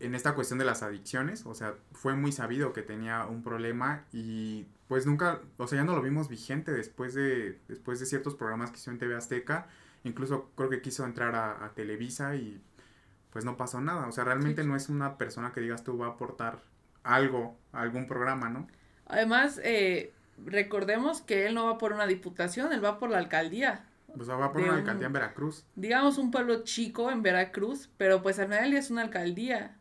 en 0.00 0.14
esta 0.14 0.34
cuestión 0.34 0.58
de 0.58 0.64
las 0.64 0.82
adicciones, 0.82 1.44
o 1.44 1.54
sea, 1.54 1.74
fue 1.92 2.14
muy 2.14 2.32
sabido 2.32 2.72
que 2.72 2.82
tenía 2.82 3.26
un 3.26 3.42
problema 3.42 4.04
y 4.12 4.66
pues 4.88 5.04
nunca, 5.04 5.40
o 5.58 5.66
sea, 5.66 5.78
ya 5.78 5.84
no 5.84 5.94
lo 5.94 6.02
vimos 6.02 6.28
vigente 6.28 6.72
después 6.72 7.12
de, 7.12 7.58
después 7.68 8.00
de 8.00 8.06
ciertos 8.06 8.34
programas 8.34 8.70
que 8.70 8.78
hizo 8.78 8.90
en 8.90 8.98
TV 8.98 9.14
Azteca, 9.14 9.68
incluso 10.04 10.50
creo 10.56 10.70
que 10.70 10.82
quiso 10.82 11.04
entrar 11.04 11.34
a, 11.34 11.72
Televisa 11.74 12.34
y 12.36 12.62
pues 13.30 13.44
no 13.44 13.56
pasó 13.56 13.80
nada, 13.80 14.06
o 14.06 14.12
sea, 14.12 14.24
realmente 14.24 14.62
no 14.64 14.76
es 14.76 14.88
una 14.88 15.16
persona 15.16 15.52
que 15.52 15.60
digas 15.60 15.84
tú 15.84 15.96
va 15.96 16.06
a 16.06 16.10
aportar 16.10 16.60
algo, 17.02 17.56
algún 17.72 18.06
programa, 18.06 18.50
¿no? 18.50 18.66
Además, 19.06 19.60
eh, 19.64 20.12
recordemos 20.44 21.22
que 21.22 21.46
él 21.46 21.54
no 21.54 21.66
va 21.66 21.78
por 21.78 21.92
una 21.92 22.06
diputación, 22.06 22.72
él 22.72 22.84
va 22.84 22.98
por 22.98 23.10
la 23.10 23.18
alcaldía. 23.18 23.86
Pues 24.14 24.28
va 24.28 24.52
por 24.52 24.60
una 24.60 24.74
alcaldía 24.74 25.06
en 25.06 25.12
Veracruz. 25.12 25.64
Digamos 25.74 26.18
un 26.18 26.30
pueblo 26.30 26.64
chico 26.64 27.10
en 27.10 27.22
Veracruz, 27.22 27.88
pero 27.96 28.22
pues 28.22 28.38
al 28.38 28.48
final 28.48 28.74
es 28.74 28.90
una 28.90 29.02
alcaldía. 29.02 29.78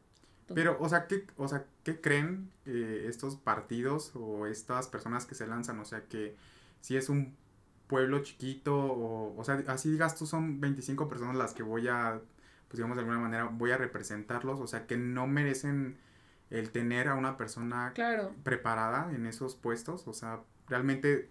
Pero, 0.54 0.78
o 0.80 0.90
sea, 0.90 1.08
¿qué, 1.08 1.26
o 1.38 1.48
sea, 1.48 1.66
¿qué 1.84 2.00
creen 2.00 2.52
eh, 2.66 3.06
estos 3.08 3.36
partidos 3.36 4.12
o 4.16 4.48
estas 4.48 4.88
personas 4.88 5.26
que 5.26 5.36
se 5.36 5.48
lanzan? 5.48 5.80
O 5.80 5.86
sea, 5.86 6.04
que 6.06 6.36
si 6.82 6.98
es 6.98 7.10
un 7.10 7.36
pueblo 7.91 8.23
chiquito 8.23 8.73
o, 8.73 9.38
o 9.38 9.43
sea, 9.43 9.62
así 9.67 9.91
digas 9.91 10.15
tú 10.15 10.25
son 10.25 10.62
25 10.62 11.10
personas 11.10 11.36
las 11.36 11.54
que 11.54 11.62
voy 11.62 11.89
a, 11.89 12.21
pues 12.69 12.77
digamos 12.77 12.95
de 12.95 13.01
alguna 13.01 13.19
manera, 13.19 13.49
voy 13.51 13.71
a 13.71 13.77
representarlos, 13.77 14.62
o 14.62 14.67
sea, 14.67 14.88
que 14.88 14.95
no 14.95 15.27
merecen 15.27 15.97
el 16.51 16.71
tener 16.71 17.10
a 17.10 17.15
una 17.15 17.36
persona 17.36 17.93
preparada 18.43 19.12
en 19.13 19.25
esos 19.25 19.56
puestos, 19.56 20.08
o 20.08 20.13
sea, 20.13 20.39
realmente 20.69 21.30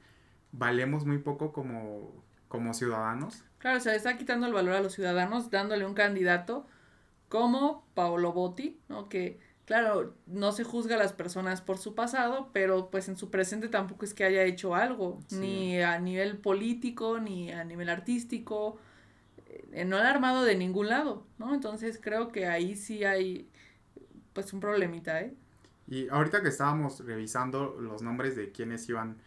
valemos 0.52 1.06
muy 1.06 1.16
poco 1.16 1.50
como, 1.50 2.12
como 2.48 2.74
ciudadanos. 2.74 3.42
Claro, 3.58 3.80
se 3.80 3.90
le 3.90 3.96
está 3.96 4.18
quitando 4.18 4.46
el 4.46 4.52
valor 4.52 4.74
a 4.74 4.80
los 4.80 4.92
ciudadanos 4.92 5.50
dándole 5.50 5.86
un 5.86 5.94
candidato 5.94 6.66
como 7.30 7.86
Paolo 7.94 8.34
Botti, 8.34 8.78
¿no? 8.90 9.08
Que, 9.08 9.40
claro, 9.70 10.16
no 10.26 10.50
se 10.50 10.64
juzga 10.64 10.96
a 10.96 10.98
las 10.98 11.12
personas 11.12 11.61
por 11.61 11.78
su 11.78 11.94
pasado, 11.94 12.50
pero 12.52 12.90
pues 12.90 13.09
en 13.09 13.16
su 13.16 13.30
presente 13.30 13.68
tampoco 13.68 14.04
es 14.04 14.14
que 14.14 14.24
haya 14.24 14.42
hecho 14.42 14.74
algo, 14.74 15.20
ni 15.30 15.80
a 15.80 15.96
nivel 16.00 16.38
político, 16.38 17.20
ni 17.20 17.52
a 17.52 17.62
nivel 17.62 17.88
artístico, 17.88 18.80
eh, 19.70 19.85
no 19.85 19.96
ha 19.96 20.11
armado 20.11 20.42
de 20.42 20.56
ningún 20.56 20.88
lado, 20.88 21.24
¿no? 21.38 21.54
Entonces 21.54 22.00
creo 22.02 22.33
que 22.33 22.48
ahí 22.48 22.74
sí 22.74 23.04
hay 23.04 23.48
pues 24.33 24.52
un 24.52 24.59
problemita, 24.59 25.20
¿eh? 25.20 25.37
Y 25.87 26.09
ahorita 26.09 26.42
que 26.42 26.48
estábamos 26.48 27.06
revisando 27.06 27.76
los 27.80 28.02
nombres 28.02 28.35
de 28.35 28.50
quienes 28.50 28.88
iban 28.88 29.18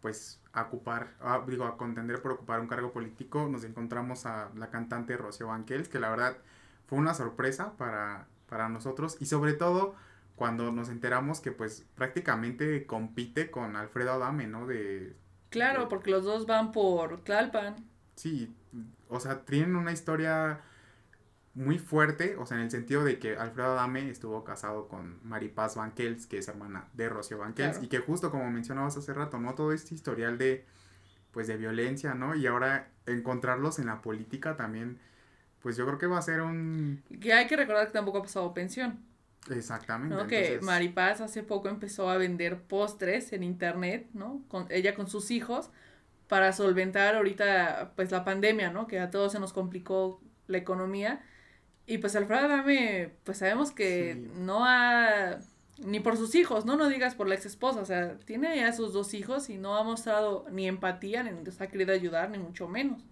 pues 0.00 0.40
a 0.54 0.62
ocupar, 0.62 1.14
digo, 1.46 1.66
a 1.66 1.76
contender 1.76 2.22
por 2.22 2.32
ocupar 2.32 2.60
un 2.60 2.68
cargo 2.68 2.90
político, 2.90 3.50
nos 3.50 3.64
encontramos 3.64 4.24
a 4.24 4.48
la 4.56 4.70
cantante 4.70 5.18
Rocío 5.18 5.48
Banquels, 5.48 5.90
que 5.90 5.98
la 5.98 6.08
verdad 6.08 6.38
fue 6.86 6.98
una 6.98 7.12
sorpresa 7.12 7.76
para, 7.76 8.28
para 8.50 8.68
nosotros 8.68 9.16
y 9.20 9.26
sobre 9.26 9.54
todo 9.54 9.94
cuando 10.36 10.72
nos 10.72 10.88
enteramos 10.88 11.40
que 11.40 11.52
pues 11.52 11.86
prácticamente 11.94 12.86
compite 12.86 13.50
con 13.50 13.76
Alfredo 13.76 14.12
Adame, 14.12 14.46
¿no? 14.46 14.66
De... 14.66 15.14
Claro, 15.48 15.88
porque 15.88 16.10
los 16.10 16.24
dos 16.24 16.46
van 16.46 16.72
por 16.72 17.22
Tlalpan. 17.22 17.76
Sí, 18.16 18.54
o 19.08 19.20
sea, 19.20 19.44
tienen 19.44 19.76
una 19.76 19.92
historia 19.92 20.60
muy 21.54 21.78
fuerte, 21.78 22.36
o 22.36 22.46
sea, 22.46 22.56
en 22.56 22.64
el 22.64 22.70
sentido 22.70 23.04
de 23.04 23.18
que 23.18 23.36
Alfredo 23.36 23.72
Adame 23.72 24.08
estuvo 24.08 24.44
casado 24.44 24.88
con 24.88 25.18
Maripaz 25.24 25.76
Banquels, 25.76 26.26
que 26.26 26.38
es 26.38 26.48
hermana 26.48 26.88
de 26.94 27.08
Rocío 27.08 27.38
Banquels, 27.38 27.82
y 27.82 27.88
que 27.88 27.98
justo 27.98 28.30
como 28.30 28.50
mencionabas 28.50 28.96
hace 28.96 29.12
rato, 29.12 29.38
¿no? 29.38 29.54
Todo 29.54 29.72
este 29.72 29.94
historial 29.94 30.38
de, 30.38 30.64
pues, 31.32 31.48
de 31.48 31.56
violencia, 31.56 32.14
¿no? 32.14 32.34
Y 32.34 32.46
ahora 32.46 32.88
encontrarlos 33.06 33.78
en 33.78 33.86
la 33.86 34.00
política 34.00 34.56
también, 34.56 35.00
pues 35.62 35.76
yo 35.76 35.86
creo 35.86 35.98
que 35.98 36.06
va 36.06 36.18
a 36.18 36.22
ser 36.22 36.40
un... 36.40 37.02
Que 37.20 37.32
hay 37.32 37.46
que 37.46 37.56
recordar 37.56 37.86
que 37.86 37.92
tampoco 37.92 38.18
ha 38.18 38.22
pasado 38.22 38.52
pensión. 38.54 39.00
Exactamente. 39.50 40.14
¿no? 40.14 40.26
Que 40.26 40.60
Maripaz 40.62 41.20
hace 41.20 41.42
poco 41.42 41.68
empezó 41.68 42.10
a 42.10 42.16
vender 42.16 42.62
postres 42.62 43.32
en 43.32 43.42
internet, 43.42 44.08
¿no? 44.12 44.42
Con, 44.48 44.66
ella 44.70 44.94
con 44.94 45.08
sus 45.08 45.30
hijos, 45.30 45.70
para 46.28 46.52
solventar 46.52 47.16
ahorita, 47.16 47.92
pues, 47.96 48.10
la 48.10 48.24
pandemia, 48.24 48.70
¿no? 48.70 48.86
Que 48.86 49.00
a 49.00 49.10
todos 49.10 49.32
se 49.32 49.40
nos 49.40 49.52
complicó 49.52 50.20
la 50.46 50.58
economía 50.58 51.22
y 51.90 51.98
pues 51.98 52.14
Alfredo 52.14 52.44
Adame, 52.44 53.10
pues 53.24 53.38
sabemos 53.38 53.72
que 53.72 54.14
no 54.36 54.64
ha, 54.64 55.40
ni 55.84 55.98
por 55.98 56.16
sus 56.16 56.36
hijos, 56.36 56.64
¿no? 56.64 56.76
No 56.76 56.88
digas 56.88 57.16
por 57.16 57.26
la 57.26 57.34
ex 57.34 57.46
esposa, 57.46 57.80
o 57.80 57.84
sea, 57.84 58.16
tiene 58.18 58.56
ya 58.56 58.72
sus 58.72 58.92
dos 58.92 59.12
hijos 59.12 59.50
y 59.50 59.58
no 59.58 59.74
ha 59.74 59.82
mostrado 59.82 60.46
ni 60.52 60.68
empatía, 60.68 61.24
ni 61.24 61.30
ha 61.30 61.66
querido 61.66 61.92
ayudar, 61.92 62.30
ni 62.30 62.38
mucho 62.38 62.68
menos. 62.68 63.02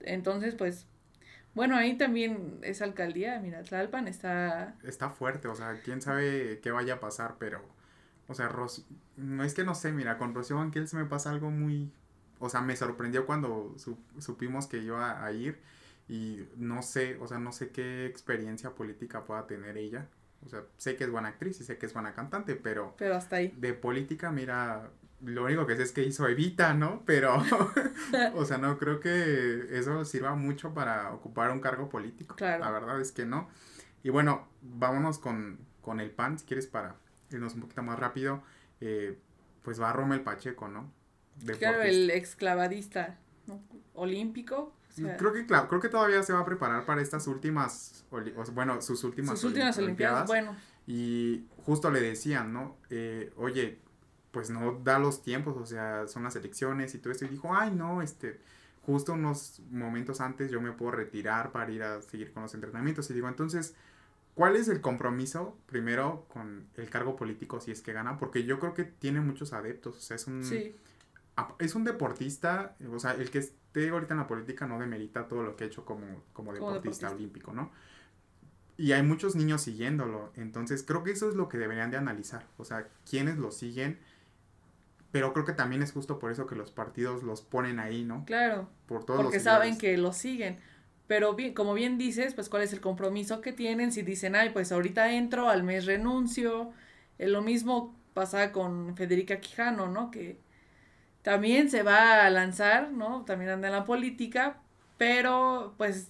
Entonces, 0.00 0.54
pues, 0.54 0.86
bueno, 1.58 1.74
ahí 1.74 1.98
también 1.98 2.60
esa 2.62 2.84
alcaldía, 2.84 3.40
mira, 3.40 3.64
Tlalpan 3.64 4.06
está... 4.06 4.76
Está 4.84 5.10
fuerte, 5.10 5.48
o 5.48 5.56
sea, 5.56 5.80
quién 5.82 6.00
sabe 6.00 6.60
qué 6.62 6.70
vaya 6.70 6.94
a 6.94 7.00
pasar, 7.00 7.34
pero, 7.40 7.60
o 8.28 8.34
sea, 8.34 8.48
no 9.16 9.42
es 9.42 9.54
que 9.54 9.64
no 9.64 9.74
sé, 9.74 9.90
mira, 9.90 10.18
con 10.18 10.36
Rocío 10.36 10.54
Banquel 10.54 10.86
se 10.86 10.96
me 10.96 11.04
pasa 11.04 11.30
algo 11.30 11.50
muy, 11.50 11.90
o 12.38 12.48
sea, 12.48 12.60
me 12.60 12.76
sorprendió 12.76 13.26
cuando 13.26 13.74
supimos 14.20 14.68
que 14.68 14.78
iba 14.78 15.24
a 15.24 15.32
ir 15.32 15.58
y 16.08 16.44
no 16.56 16.80
sé, 16.82 17.18
o 17.20 17.26
sea, 17.26 17.40
no 17.40 17.50
sé 17.50 17.70
qué 17.70 18.06
experiencia 18.06 18.76
política 18.76 19.24
pueda 19.24 19.48
tener 19.48 19.78
ella. 19.78 20.06
O 20.46 20.48
sea, 20.48 20.62
sé 20.76 20.94
que 20.94 21.02
es 21.02 21.10
buena 21.10 21.30
actriz 21.30 21.60
y 21.60 21.64
sé 21.64 21.76
que 21.76 21.86
es 21.86 21.92
buena 21.92 22.14
cantante, 22.14 22.54
pero... 22.54 22.94
Pero 22.96 23.16
hasta 23.16 23.34
ahí. 23.34 23.52
De 23.56 23.74
política, 23.74 24.30
mira, 24.30 24.92
lo 25.22 25.44
único 25.44 25.66
que 25.66 25.76
sé 25.76 25.82
es 25.82 25.92
que 25.92 26.04
hizo 26.04 26.28
Evita, 26.28 26.74
¿no? 26.74 27.02
Pero, 27.04 27.42
o 28.34 28.44
sea, 28.44 28.58
no 28.58 28.78
creo 28.78 29.00
que 29.00 29.68
eso 29.70 30.04
sirva 30.04 30.34
mucho 30.34 30.74
para 30.74 31.12
ocupar 31.12 31.50
un 31.50 31.60
cargo 31.60 31.88
político. 31.88 32.36
Claro. 32.36 32.64
La 32.64 32.70
verdad 32.70 33.00
es 33.00 33.12
que 33.12 33.24
no. 33.24 33.48
Y 34.02 34.10
bueno, 34.10 34.48
vámonos 34.62 35.18
con, 35.18 35.58
con 35.80 36.00
el 36.00 36.10
PAN, 36.10 36.38
si 36.38 36.46
quieres, 36.46 36.66
para 36.66 36.96
irnos 37.30 37.54
un 37.54 37.62
poquito 37.62 37.82
más 37.82 37.98
rápido. 37.98 38.42
Eh, 38.80 39.18
pues 39.62 39.80
va 39.80 39.92
Rommel 39.92 40.22
Pacheco, 40.22 40.68
¿no? 40.68 40.92
Claro, 41.58 41.82
el 41.82 42.10
exclavadista 42.10 43.18
olímpico, 43.94 44.74
creo 45.18 45.32
que 45.32 45.46
claro, 45.46 45.68
creo 45.68 45.80
que 45.80 45.88
todavía 45.88 46.22
se 46.22 46.32
va 46.32 46.40
a 46.40 46.44
preparar 46.44 46.84
para 46.84 47.00
estas 47.00 47.26
últimas, 47.26 48.04
bueno, 48.52 48.80
sus 48.82 49.04
últimas, 49.04 49.38
sus 49.38 49.50
últimas 49.50 49.78
olimpiadas, 49.78 50.26
bueno. 50.26 50.56
Y 50.86 51.44
justo 51.64 51.90
le 51.90 52.00
decían, 52.00 52.52
¿no? 52.52 52.78
Eh, 52.88 53.32
oye, 53.36 53.78
pues 54.38 54.50
no 54.50 54.78
da 54.84 55.00
los 55.00 55.20
tiempos, 55.20 55.56
o 55.56 55.66
sea, 55.66 56.06
son 56.06 56.22
las 56.22 56.36
elecciones 56.36 56.94
y 56.94 56.98
todo 56.98 57.12
esto. 57.12 57.24
Y 57.24 57.28
dijo, 57.28 57.52
ay, 57.52 57.74
no, 57.74 58.02
este, 58.02 58.38
justo 58.82 59.14
unos 59.14 59.60
momentos 59.68 60.20
antes 60.20 60.48
yo 60.48 60.60
me 60.60 60.70
puedo 60.70 60.92
retirar 60.92 61.50
para 61.50 61.72
ir 61.72 61.82
a 61.82 62.00
seguir 62.02 62.32
con 62.32 62.44
los 62.44 62.54
entrenamientos. 62.54 63.10
Y 63.10 63.14
digo, 63.14 63.26
entonces, 63.26 63.74
¿cuál 64.36 64.54
es 64.54 64.68
el 64.68 64.80
compromiso 64.80 65.58
primero 65.66 66.24
con 66.32 66.68
el 66.76 66.88
cargo 66.88 67.16
político 67.16 67.60
si 67.60 67.72
es 67.72 67.82
que 67.82 67.92
gana? 67.92 68.16
Porque 68.16 68.44
yo 68.44 68.60
creo 68.60 68.74
que 68.74 68.84
tiene 68.84 69.20
muchos 69.20 69.52
adeptos, 69.52 69.96
o 69.96 70.00
sea, 70.00 70.14
es 70.14 70.28
un... 70.28 70.44
Es 71.58 71.74
un 71.74 71.82
deportista, 71.82 72.76
o 72.92 73.00
sea, 73.00 73.14
el 73.14 73.30
que 73.30 73.44
te 73.72 73.88
ahorita 73.88 74.14
en 74.14 74.20
la 74.20 74.28
política 74.28 74.68
no 74.68 74.78
demerita 74.78 75.26
todo 75.26 75.42
lo 75.42 75.56
que 75.56 75.64
ha 75.64 75.66
hecho 75.66 75.84
como, 75.84 76.06
como, 76.32 76.52
deportista, 76.52 77.10
olímpico, 77.10 77.52
¿no? 77.52 77.72
Y 78.76 78.92
hay 78.92 79.02
muchos 79.02 79.34
niños 79.34 79.62
siguiéndolo, 79.62 80.32
entonces 80.36 80.84
creo 80.84 81.02
que 81.02 81.10
eso 81.10 81.28
es 81.28 81.34
lo 81.34 81.48
que 81.48 81.58
deberían 81.58 81.90
de 81.90 81.96
analizar, 81.96 82.46
o 82.56 82.64
sea, 82.64 82.88
quiénes 83.08 83.36
lo 83.36 83.50
siguen, 83.50 83.98
pero 85.10 85.32
creo 85.32 85.44
que 85.44 85.52
también 85.52 85.82
es 85.82 85.92
justo 85.92 86.18
por 86.18 86.30
eso 86.30 86.46
que 86.46 86.54
los 86.54 86.70
partidos 86.70 87.22
los 87.22 87.42
ponen 87.42 87.78
ahí, 87.80 88.04
¿no? 88.04 88.24
Claro. 88.26 88.68
Por 88.86 89.04
todos 89.04 89.22
porque 89.22 89.40
saben 89.40 89.78
que 89.78 89.96
lo 89.96 90.12
siguen. 90.12 90.58
Pero 91.06 91.34
bien, 91.34 91.54
como 91.54 91.72
bien 91.74 91.96
dices, 91.96 92.34
pues 92.34 92.48
cuál 92.50 92.62
es 92.62 92.72
el 92.74 92.80
compromiso 92.80 93.40
que 93.40 93.52
tienen 93.52 93.92
si 93.92 94.02
dicen, 94.02 94.36
ay, 94.36 94.50
pues 94.50 94.72
ahorita 94.72 95.12
entro, 95.14 95.48
al 95.48 95.62
mes 95.62 95.86
renuncio. 95.86 96.70
Es 97.18 97.30
lo 97.30 97.40
mismo 97.42 97.96
pasa 98.14 98.52
con 98.52 98.94
Federica 98.96 99.40
Quijano, 99.40 99.88
¿no? 99.88 100.10
Que 100.10 100.38
también 101.22 101.70
se 101.70 101.82
va 101.82 102.24
a 102.26 102.30
lanzar, 102.30 102.92
¿no? 102.92 103.24
También 103.24 103.50
anda 103.50 103.68
en 103.68 103.74
la 103.74 103.84
política, 103.84 104.60
Pero 104.96 105.74
pues 105.78 106.08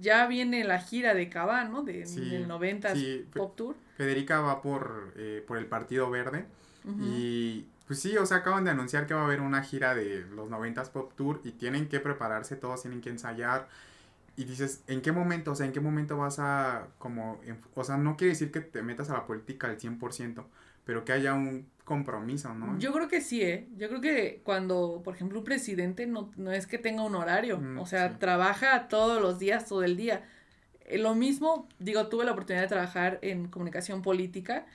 ya 0.00 0.26
viene 0.26 0.62
la 0.64 0.78
gira 0.78 1.14
de 1.14 1.30
Cava, 1.30 1.64
¿no? 1.64 1.82
De, 1.82 2.04
Sí, 2.06 2.20
del 2.28 2.46
90 2.46 2.94
sí, 2.94 3.24
fe- 3.30 3.38
Pop 3.38 3.56
Tour. 3.56 3.76
Federica 3.96 4.40
va 4.40 4.60
por, 4.60 5.14
eh, 5.16 5.42
por 5.46 5.56
el 5.56 5.66
Partido 5.66 6.10
Verde 6.10 6.44
y 7.00 7.64
pues 7.86 8.00
sí, 8.00 8.16
o 8.16 8.26
sea, 8.26 8.38
acaban 8.38 8.64
de 8.64 8.70
anunciar 8.72 9.06
que 9.06 9.14
va 9.14 9.22
a 9.22 9.24
haber 9.24 9.40
una 9.40 9.62
gira 9.62 9.94
de 9.94 10.22
los 10.26 10.48
90s 10.50 10.90
Pop 10.90 11.12
Tour 11.16 11.40
y 11.44 11.52
tienen 11.52 11.88
que 11.88 12.00
prepararse, 12.00 12.56
todos 12.56 12.82
tienen 12.82 13.00
que 13.00 13.10
ensayar. 13.10 13.68
Y 14.36 14.44
dices, 14.44 14.82
¿en 14.86 15.02
qué 15.02 15.12
momento? 15.12 15.52
O 15.52 15.54
sea, 15.56 15.66
¿en 15.66 15.72
qué 15.72 15.80
momento 15.80 16.16
vas 16.18 16.38
a 16.38 16.88
como... 16.98 17.40
O 17.74 17.84
sea, 17.84 17.96
no 17.98 18.16
quiere 18.16 18.30
decir 18.32 18.52
que 18.52 18.60
te 18.60 18.82
metas 18.82 19.10
a 19.10 19.14
la 19.14 19.26
política 19.26 19.68
al 19.68 19.78
100%, 19.78 20.46
pero 20.84 21.04
que 21.04 21.12
haya 21.12 21.34
un 21.34 21.70
compromiso, 21.84 22.54
¿no? 22.54 22.78
Yo 22.78 22.92
creo 22.92 23.08
que 23.08 23.20
sí, 23.20 23.42
¿eh? 23.42 23.68
Yo 23.76 23.88
creo 23.88 24.00
que 24.00 24.40
cuando, 24.44 25.02
por 25.04 25.14
ejemplo, 25.14 25.38
un 25.38 25.44
presidente 25.44 26.06
no, 26.06 26.30
no 26.36 26.52
es 26.52 26.66
que 26.66 26.78
tenga 26.78 27.02
un 27.04 27.14
horario, 27.14 27.58
Mm, 27.58 27.78
o 27.78 27.86
sea, 27.86 28.10
sí. 28.10 28.16
trabaja 28.18 28.88
todos 28.88 29.20
los 29.22 29.38
días, 29.38 29.66
todo 29.66 29.84
el 29.84 29.96
día. 29.96 30.24
Eh, 30.82 30.98
Lo 30.98 31.14
mismo, 31.14 31.68
digo, 31.78 32.08
tuve 32.08 32.24
la 32.24 32.32
oportunidad 32.32 32.62
de 32.64 32.68
trabajar 32.68 33.18
en 33.22 33.48
comunicación 33.48 34.02
política 34.02 34.66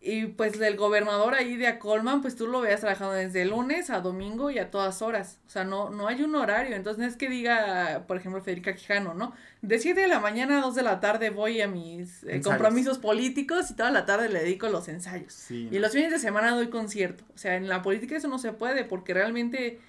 y 0.00 0.26
pues 0.26 0.60
el 0.60 0.76
gobernador 0.76 1.34
ahí 1.34 1.56
de 1.56 1.66
Acolman, 1.66 2.22
pues 2.22 2.36
tú 2.36 2.46
lo 2.46 2.60
veas 2.60 2.80
trabajando 2.80 3.14
desde 3.14 3.44
lunes 3.44 3.90
a 3.90 4.00
domingo 4.00 4.48
y 4.48 4.60
a 4.60 4.70
todas 4.70 5.02
horas. 5.02 5.40
O 5.48 5.50
sea, 5.50 5.64
no, 5.64 5.90
no 5.90 6.06
hay 6.06 6.22
un 6.22 6.36
horario. 6.36 6.76
Entonces 6.76 7.00
no 7.00 7.06
es 7.06 7.16
que 7.16 7.28
diga, 7.28 8.04
por 8.06 8.16
ejemplo, 8.16 8.40
Federica 8.40 8.76
Quijano, 8.76 9.14
¿no? 9.14 9.32
De 9.60 9.80
7 9.80 10.00
de 10.00 10.06
la 10.06 10.20
mañana 10.20 10.58
a 10.58 10.62
2 10.62 10.76
de 10.76 10.82
la 10.84 11.00
tarde 11.00 11.30
voy 11.30 11.60
a 11.60 11.66
mis 11.66 12.22
eh, 12.24 12.40
compromisos 12.40 12.98
políticos 12.98 13.72
y 13.72 13.74
toda 13.74 13.90
la 13.90 14.06
tarde 14.06 14.28
le 14.28 14.40
dedico 14.40 14.68
los 14.68 14.86
ensayos. 14.86 15.32
Sí, 15.32 15.68
Y 15.68 15.74
¿no? 15.74 15.80
los 15.80 15.92
fines 15.92 16.12
de 16.12 16.20
semana 16.20 16.52
doy 16.52 16.68
concierto. 16.68 17.24
O 17.34 17.38
sea, 17.38 17.56
en 17.56 17.68
la 17.68 17.82
política 17.82 18.16
eso 18.16 18.28
no 18.28 18.38
se 18.38 18.52
puede 18.52 18.84
porque 18.84 19.14
realmente 19.14 19.80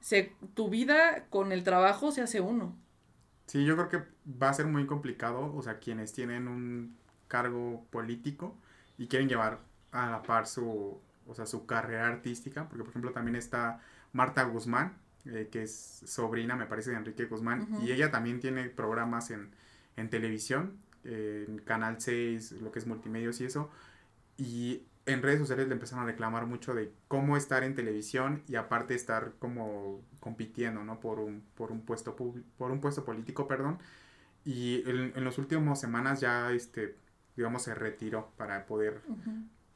se, 0.00 0.32
tu 0.54 0.70
vida 0.70 1.26
con 1.28 1.52
el 1.52 1.62
trabajo 1.62 2.10
se 2.10 2.22
hace 2.22 2.40
uno. 2.40 2.74
Sí, 3.46 3.66
yo 3.66 3.76
creo 3.76 3.88
que 3.90 4.02
va 4.42 4.48
a 4.48 4.54
ser 4.54 4.66
muy 4.66 4.86
complicado, 4.86 5.54
o 5.54 5.62
sea, 5.62 5.78
quienes 5.78 6.14
tienen 6.14 6.48
un 6.48 6.96
cargo 7.28 7.84
político 7.90 8.56
y 8.98 9.06
quieren 9.06 9.28
llevar 9.28 9.60
a 9.92 10.10
la 10.10 10.22
par 10.22 10.46
su, 10.46 11.00
o 11.26 11.34
sea, 11.34 11.46
su 11.46 11.66
carrera 11.66 12.08
artística, 12.08 12.68
porque 12.68 12.84
por 12.84 12.90
ejemplo 12.90 13.12
también 13.12 13.36
está 13.36 13.80
Marta 14.12 14.42
Guzmán, 14.44 14.98
eh, 15.24 15.48
que 15.50 15.62
es 15.62 16.02
sobrina, 16.06 16.56
me 16.56 16.66
parece, 16.66 16.90
de 16.90 16.96
Enrique 16.96 17.26
Guzmán, 17.26 17.68
y 17.82 17.92
ella 17.92 18.10
también 18.10 18.40
tiene 18.40 18.68
programas 18.68 19.30
en, 19.30 19.50
en 19.96 20.10
televisión, 20.10 20.78
eh, 21.04 21.46
en 21.48 21.58
Canal 21.58 22.00
6, 22.00 22.52
lo 22.60 22.72
que 22.72 22.80
es 22.80 22.86
multimedios 22.86 23.40
y 23.40 23.44
eso, 23.44 23.70
y 24.36 24.82
en 25.06 25.22
redes 25.22 25.38
sociales 25.38 25.68
le 25.68 25.74
empezaron 25.74 26.04
a 26.04 26.06
reclamar 26.06 26.46
mucho 26.46 26.74
de 26.74 26.92
cómo 27.08 27.36
estar 27.36 27.64
en 27.64 27.74
televisión 27.74 28.42
y 28.46 28.56
aparte 28.56 28.94
estar 28.94 29.32
como 29.38 30.02
compitiendo, 30.20 30.84
¿no? 30.84 31.00
Por 31.00 31.18
un, 31.18 31.42
por 31.54 31.72
un 31.72 31.80
puesto 31.80 32.14
por 32.14 32.70
un 32.70 32.80
puesto 32.80 33.04
político, 33.04 33.48
perdón. 33.48 33.78
Y 34.44 34.82
en, 34.88 35.12
en 35.16 35.24
las 35.24 35.38
últimas 35.38 35.80
semanas 35.80 36.20
ya, 36.20 36.52
este, 36.52 36.96
digamos, 37.38 37.62
se 37.62 37.74
retiró 37.74 38.30
para 38.36 38.66
poder... 38.66 39.00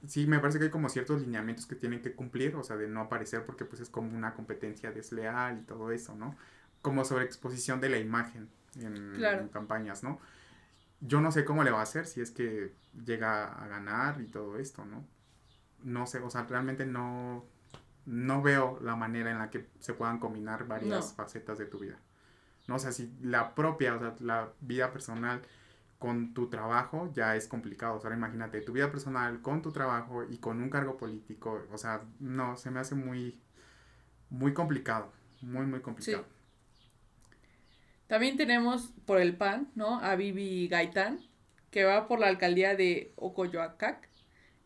Sí, 0.06 0.26
me 0.26 0.40
parece 0.40 0.58
que 0.58 0.64
hay 0.64 0.70
como 0.70 0.88
ciertos 0.88 1.20
lineamientos 1.20 1.64
que 1.64 1.76
tienen 1.76 2.02
que 2.02 2.12
cumplir, 2.12 2.56
o 2.56 2.64
sea, 2.64 2.76
de 2.76 2.88
no 2.88 3.02
aparecer 3.02 3.46
porque 3.46 3.64
pues 3.64 3.80
es 3.80 3.88
como 3.88 4.16
una 4.16 4.34
competencia 4.34 4.90
desleal 4.90 5.58
y 5.58 5.62
todo 5.62 5.92
eso, 5.92 6.16
¿no? 6.16 6.36
Como 6.82 7.04
sobreexposición 7.04 7.80
de 7.80 7.88
la 7.88 7.98
imagen 7.98 8.48
en, 8.80 9.12
Claro. 9.14 9.42
en 9.42 9.48
campañas, 9.48 10.02
¿no? 10.02 10.18
Yo 11.00 11.20
no 11.20 11.30
sé 11.30 11.44
cómo 11.44 11.62
le 11.62 11.70
va 11.70 11.78
a 11.78 11.82
hacer 11.84 12.06
si 12.06 12.20
es 12.20 12.32
que 12.32 12.74
llega 13.06 13.44
a 13.44 13.68
ganar 13.68 14.20
y 14.20 14.26
todo 14.26 14.58
esto, 14.58 14.84
¿no? 14.84 15.04
No 15.84 16.06
sé, 16.08 16.18
o 16.18 16.30
sea, 16.30 16.42
realmente 16.44 16.84
no, 16.84 17.44
no 18.04 18.42
veo 18.42 18.80
la 18.82 18.96
manera 18.96 19.30
en 19.30 19.38
la 19.38 19.50
que 19.50 19.68
se 19.78 19.94
puedan 19.94 20.18
combinar 20.18 20.66
varias 20.66 21.10
No. 21.10 21.14
facetas 21.16 21.58
de 21.58 21.66
tu 21.66 21.78
vida. 21.78 21.96
No, 22.66 22.74
o 22.74 22.78
sea, 22.80 22.90
si 22.90 23.12
la 23.22 23.54
propia, 23.54 23.94
o 23.94 24.00
sea, 24.00 24.14
la 24.20 24.48
vida 24.60 24.92
personal 24.92 25.42
con 26.02 26.34
tu 26.34 26.48
trabajo 26.50 27.12
ya 27.14 27.36
es 27.36 27.46
complicado. 27.46 27.94
O 27.94 28.00
sea, 28.00 28.08
ahora 28.08 28.16
imagínate, 28.16 28.60
tu 28.60 28.72
vida 28.72 28.90
personal 28.90 29.40
con 29.40 29.62
tu 29.62 29.70
trabajo 29.70 30.24
y 30.28 30.38
con 30.38 30.60
un 30.60 30.68
cargo 30.68 30.96
político, 30.96 31.64
o 31.70 31.78
sea, 31.78 32.02
no, 32.18 32.56
se 32.56 32.72
me 32.72 32.80
hace 32.80 32.96
muy, 32.96 33.38
muy 34.28 34.52
complicado, 34.52 35.12
muy, 35.42 35.64
muy 35.64 35.78
complicado. 35.78 36.24
También 38.08 38.36
tenemos 38.36 38.92
por 39.06 39.20
el 39.20 39.36
PAN, 39.36 39.70
¿no? 39.76 40.00
A 40.00 40.16
Vivi 40.16 40.66
Gaitán, 40.66 41.20
que 41.70 41.84
va 41.84 42.08
por 42.08 42.18
la 42.18 42.26
alcaldía 42.26 42.74
de 42.74 43.12
Ocoyoacac, 43.14 44.08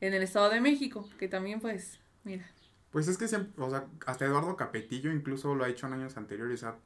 en 0.01 0.15
el 0.15 0.23
Estado 0.23 0.49
de 0.49 0.63
México, 0.63 1.07
que 1.19 1.29
también 1.29 1.61
pues, 1.61 2.01
mira, 2.25 2.47
Pues 2.93 3.09
es 3.09 3.19
que, 3.19 3.29
siempre, 3.29 3.63
o 3.63 3.69
sea, 3.69 3.85
hasta 4.07 4.25
Eduardo 4.25 4.57
Capetillo 4.57 5.13
incluso 5.13 5.55
lo 5.55 5.65
ha 5.65 5.69
hecho 5.69 5.87
en 5.87 5.93
años 5.93 6.17
anteriores, 6.17 6.65
ha, 6.65 6.77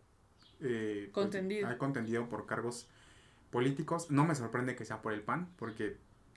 eh, 0.61 1.09
pues, 1.15 1.37
ha 1.65 1.79
contendido 1.79 2.29
por 2.29 2.47
cargos 2.47 2.89
políticos. 3.51 4.11
No 4.11 4.25
me 4.25 4.35
sorprende 4.35 4.77
que 4.77 4.85
sea 4.85 5.03
por 5.03 5.13
el 5.13 5.23
PAN, 5.23 5.49
porque, 5.57 5.97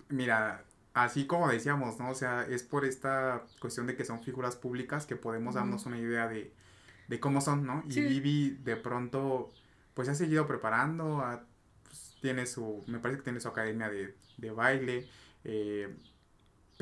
mira, 0.10 0.64
así 0.94 1.26
como 1.28 1.48
decíamos, 1.50 2.00
¿no? 2.00 2.10
O 2.10 2.16
sea, 2.16 2.44
es 2.44 2.64
por 2.64 2.86
esta 2.86 3.44
cuestión 3.60 3.88
de 3.88 3.96
que 3.96 4.06
son 4.06 4.22
figuras 4.24 4.56
públicas 4.56 5.06
que 5.06 5.16
podemos 5.16 5.56
darnos 5.56 5.86
una 5.86 5.98
idea 5.98 6.28
de, 6.28 6.54
de 7.08 7.20
cómo 7.20 7.42
son, 7.42 7.66
¿no? 7.66 7.84
Y 7.88 7.94
Sí. 7.94 8.02
Vivi 8.02 8.50
de 8.64 8.76
pronto, 8.76 9.52
pues 9.94 10.10
ha 10.10 10.16
seguido 10.16 10.48
preparando, 10.48 11.20
ha- 11.22 11.44
pues, 11.84 12.18
tiene 12.22 12.46
su, 12.46 12.84
me 12.88 13.00
parece 13.00 13.20
que 13.20 13.24
tiene 13.26 13.40
su 13.40 13.48
academia 13.50 13.90
de, 13.90 14.16
de 14.38 14.52
baile, 14.52 15.08
eh, 15.44 15.96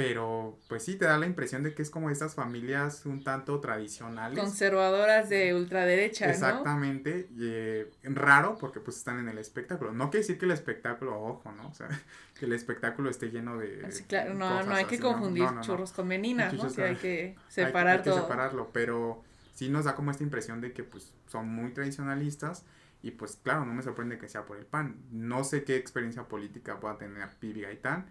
pero 0.02 0.58
pues 0.68 0.84
sí 0.84 0.96
te 0.96 1.06
da 1.06 1.18
la 1.18 1.28
impresión 1.28 1.62
de 1.62 1.76
que 1.76 1.84
es 1.84 1.92
como 1.92 2.10
estas 2.10 2.34
familias 2.34 3.06
un 3.06 3.24
tanto 3.24 3.60
tradicionales. 3.60 4.40
conservadoras 4.40 5.30
de 5.30 5.54
ultraderecha, 5.54 6.26
¿no? 6.26 6.32
Exactamente, 6.32 7.28
y, 7.36 7.42
eh, 7.42 7.92
raro 8.04 8.58
porque 8.60 8.80
pues 8.80 8.98
están 8.98 9.20
en 9.20 9.30
el 9.30 9.38
espectáculo. 9.38 9.92
No 9.92 10.10
quiere 10.10 10.24
decir 10.24 10.40
que 10.40 10.46
el 10.46 10.52
espectáculo, 10.52 11.22
ojo, 11.22 11.52
¿no? 11.52 11.68
O 11.68 11.74
sea, 11.74 11.88
que 12.40 12.46
el 12.46 12.54
espectáculo 12.54 13.12
esté 13.12 13.30
lleno 13.30 13.60
de... 13.60 13.86
Así, 13.86 14.04
claro, 14.06 14.34
no, 14.34 14.50
cosas 14.50 14.68
no 14.68 14.76
hay 14.76 14.86
que 14.86 14.96
así, 14.96 15.04
¿no? 15.04 15.12
confundir 15.12 15.44
No, 15.44 15.52
no, 15.52 15.58
no. 15.58 15.62
churros 15.62 15.92
con 15.92 16.08
meninas, 16.08 16.54
¿no? 16.54 16.68
Sí, 16.70 16.82
hay 16.82 16.96
que 16.96 17.36
separar 17.48 17.98
hay 17.98 18.04
que, 18.04 18.10
todo. 18.10 18.22
separarlo, 18.22 18.70
pero 18.74 19.24
sí 19.54 19.70
nos 19.70 19.86
da 19.86 19.94
como 19.94 20.10
esta 20.10 20.24
impresión 20.24 20.62
de 20.62 20.74
que 20.74 20.84
pues 20.84 21.14
son 21.28 21.48
muy 21.48 21.72
tradicionalistas 21.72 22.66
y 23.04 23.12
pues 23.12 23.38
claro, 23.44 23.66
no 23.66 23.74
me 23.74 23.84
sorprende 23.84 24.18
que 24.18 24.28
sea 24.28 24.46
por 24.46 24.58
el 24.58 24.66
PAN. 24.66 24.96
No 25.12 25.44
sé 25.44 25.64
qué 25.64 25.76
experiencia 25.76 26.24
política 26.24 26.80
pueda 26.80 26.98
tener 26.98 27.28
Vivi 27.40 27.62
Gaitán, 27.62 28.08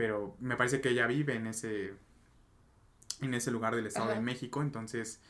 pero 0.00 0.34
me 0.40 0.56
parece 0.56 0.80
que 0.80 0.88
ella 0.88 1.06
vive 1.06 1.34
en 1.34 1.46
ese 1.46 1.92
en 3.20 3.34
ese 3.34 3.50
lugar 3.50 3.76
del 3.76 3.84
Estado 3.86 4.06
Ajá. 4.06 4.14
de 4.14 4.20
México, 4.22 4.62
entonces 4.62 5.20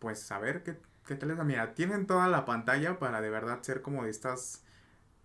pues 0.00 0.20
saber 0.20 0.62
qué, 0.62 0.76
qué 1.06 1.14
tal 1.14 1.30
es. 1.30 1.42
Mira, 1.42 1.74
tienen 1.74 2.06
toda 2.06 2.28
la 2.28 2.44
pantalla 2.44 2.98
para 2.98 3.22
de 3.22 3.30
verdad 3.30 3.62
ser 3.62 3.80
como 3.80 4.04
de 4.04 4.10
estas 4.10 4.64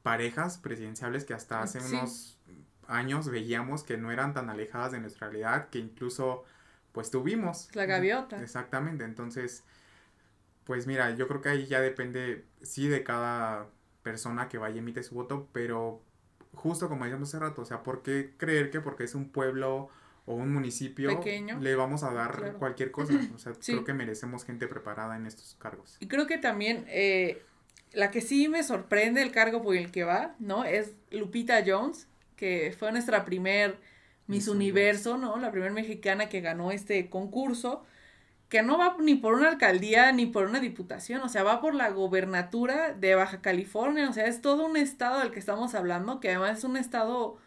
parejas 0.03 0.57
presidenciables 0.57 1.25
que 1.25 1.33
hasta 1.33 1.61
hace 1.61 1.81
Sí. 1.81 1.95
unos 1.95 2.39
años 2.87 3.27
veíamos 3.29 3.83
que 3.83 3.97
no 3.97 4.09
eran 4.09 4.33
tan 4.33 4.49
alejadas 4.49 4.93
de 4.93 5.01
nuestra 5.01 5.27
realidad, 5.27 5.67
que 5.67 5.79
incluso 5.79 6.45
pues 6.93 7.11
tuvimos. 7.11 7.67
La 7.75 7.85
gaviota. 7.87 8.41
Exactamente, 8.41 9.03
entonces, 9.03 9.65
pues 10.63 10.87
mira, 10.87 11.13
yo 11.13 11.27
creo 11.27 11.41
que 11.41 11.49
ahí 11.49 11.65
ya 11.65 11.81
depende, 11.81 12.45
sí, 12.61 12.87
de 12.87 13.03
cada 13.03 13.67
persona 14.01 14.47
que 14.47 14.57
vaya 14.57 14.77
y 14.77 14.79
emite 14.79 15.03
su 15.03 15.13
voto, 15.13 15.49
pero 15.51 16.01
justo 16.57 16.89
como 16.89 17.05
decíamos 17.05 17.29
hace 17.29 17.39
rato, 17.39 17.61
o 17.61 17.65
sea, 17.65 17.83
¿por 17.83 18.03
qué 18.03 18.33
creer 18.37 18.69
que 18.69 18.81
porque 18.81 19.03
es 19.05 19.15
un 19.15 19.29
pueblo 19.29 19.89
o 20.25 20.33
un 20.35 20.53
municipio 20.53 21.09
Pequeño. 21.19 21.59
le 21.59 21.75
vamos 21.75 22.03
a 22.03 22.11
dar 22.11 22.35
Claro. 22.35 22.59
cualquier 22.59 22.91
cosa? 22.91 23.13
O 23.35 23.37
sea, 23.39 23.53
Sí. 23.59 23.71
creo 23.73 23.85
que 23.85 23.93
merecemos 23.93 24.43
gente 24.43 24.67
preparada 24.67 25.15
en 25.15 25.25
estos 25.25 25.55
cargos. 25.59 25.95
Y 25.99 26.07
creo 26.07 26.27
que 26.27 26.37
también 26.37 26.85
eh, 26.89 27.41
la 27.93 28.11
que 28.11 28.19
sí 28.21 28.49
me 28.49 28.63
sorprende 28.63 29.21
el 29.21 29.31
cargo 29.31 29.61
por 29.63 29.75
el 29.75 29.91
que 29.91 30.03
va, 30.03 30.35
¿no? 30.39 30.65
Es 30.65 30.91
Lupita 31.11 31.63
Jones, 31.65 32.07
que 32.35 32.75
fue 32.77 32.91
nuestra 32.91 33.23
primer 33.23 33.79
Miss 34.27 34.45
Miss 34.45 34.47
Universo, 34.49 35.17
¿no? 35.17 35.37
La 35.37 35.51
primera 35.51 35.71
mexicana 35.71 36.27
que 36.27 36.41
ganó 36.41 36.71
este 36.73 37.09
concurso, 37.09 37.85
que 38.49 38.63
no 38.63 38.77
va 38.77 38.95
ni 38.99 39.15
por 39.15 39.33
una 39.33 39.49
alcaldía 39.49 40.11
ni 40.11 40.25
por 40.25 40.45
una 40.45 40.59
diputación, 40.59 41.21
o 41.21 41.29
sea, 41.29 41.43
va 41.43 41.59
por 41.59 41.75
la 41.75 41.89
gobernatura 41.89 42.93
de 42.93 43.15
Baja 43.15 43.41
California, 43.41 44.09
o 44.09 44.13
sea, 44.13 44.25
es 44.27 44.41
todo 44.41 44.65
un 44.65 44.77
estado 44.77 45.19
del 45.19 45.31
que 45.31 45.39
estamos 45.39 45.75
hablando, 45.75 46.19
que 46.19 46.29
además 46.29 46.59
es 46.59 46.63
un 46.63 46.77
estado 46.77 47.37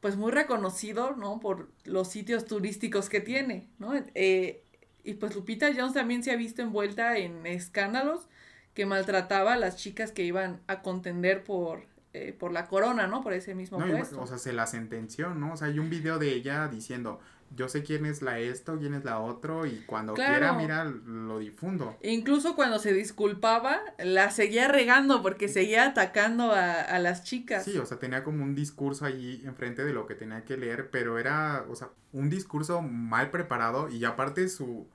pues 0.00 0.16
muy 0.16 0.32
reconocido, 0.32 1.16
¿no? 1.16 1.40
Por 1.40 1.70
los 1.84 2.08
sitios 2.08 2.44
turísticos 2.44 3.08
que 3.08 3.20
tiene, 3.20 3.68
¿no? 3.78 3.92
Eh, 4.14 4.62
y 5.02 5.14
pues 5.14 5.34
Lupita 5.34 5.68
Jones 5.74 5.94
también 5.94 6.22
se 6.22 6.30
ha 6.30 6.36
visto 6.36 6.62
envuelta 6.62 7.16
en 7.18 7.46
escándalos 7.46 8.28
que 8.74 8.86
maltrataba 8.86 9.54
a 9.54 9.56
las 9.56 9.76
chicas 9.76 10.12
que 10.12 10.22
iban 10.24 10.60
a 10.66 10.82
contender 10.82 11.44
por, 11.44 11.86
eh, 12.12 12.34
por 12.38 12.52
la 12.52 12.66
corona, 12.66 13.06
¿no? 13.06 13.22
Por 13.22 13.32
ese 13.34 13.54
mismo 13.54 13.78
No, 13.78 13.86
y, 13.86 13.92
puesto. 13.92 14.20
o 14.20 14.26
sea, 14.26 14.38
se 14.38 14.52
la 14.52 14.66
sentenció, 14.66 15.34
¿no? 15.34 15.52
O 15.52 15.56
sea, 15.56 15.68
hay 15.68 15.78
un 15.78 15.90
video 15.90 16.18
de 16.18 16.32
ella 16.32 16.68
diciendo, 16.68 17.20
yo 17.56 17.68
sé 17.68 17.82
quién 17.82 18.06
es 18.06 18.22
la 18.22 18.38
esto, 18.38 18.78
quién 18.78 18.94
es 18.94 19.04
la 19.04 19.18
otro, 19.20 19.66
y 19.66 19.82
cuando 19.86 20.14
Claro. 20.14 20.32
quiera, 20.32 20.52
mira, 20.54 20.84
lo 20.84 21.38
difundo. 21.38 21.96
Incluso 22.02 22.54
cuando 22.56 22.78
se 22.78 22.92
disculpaba, 22.92 23.80
la 23.98 24.30
seguía 24.30 24.68
regando 24.68 25.22
porque 25.22 25.48
seguía 25.48 25.86
atacando 25.86 26.52
a, 26.52 26.80
a 26.80 26.98
las 26.98 27.24
chicas. 27.24 27.64
Sí, 27.64 27.76
o 27.78 27.86
sea, 27.86 27.98
tenía 27.98 28.24
como 28.24 28.42
un 28.42 28.54
discurso 28.54 29.04
allí 29.04 29.42
enfrente 29.44 29.84
de 29.84 29.92
lo 29.92 30.06
que 30.06 30.14
tenía 30.14 30.44
que 30.44 30.56
leer, 30.56 30.90
pero 30.90 31.18
era, 31.18 31.64
o 31.68 31.74
sea, 31.76 31.88
un 32.12 32.30
discurso 32.30 32.82
mal 32.82 33.30
preparado 33.30 33.88
y 33.88 34.04
aparte 34.04 34.48
su, 34.48 34.88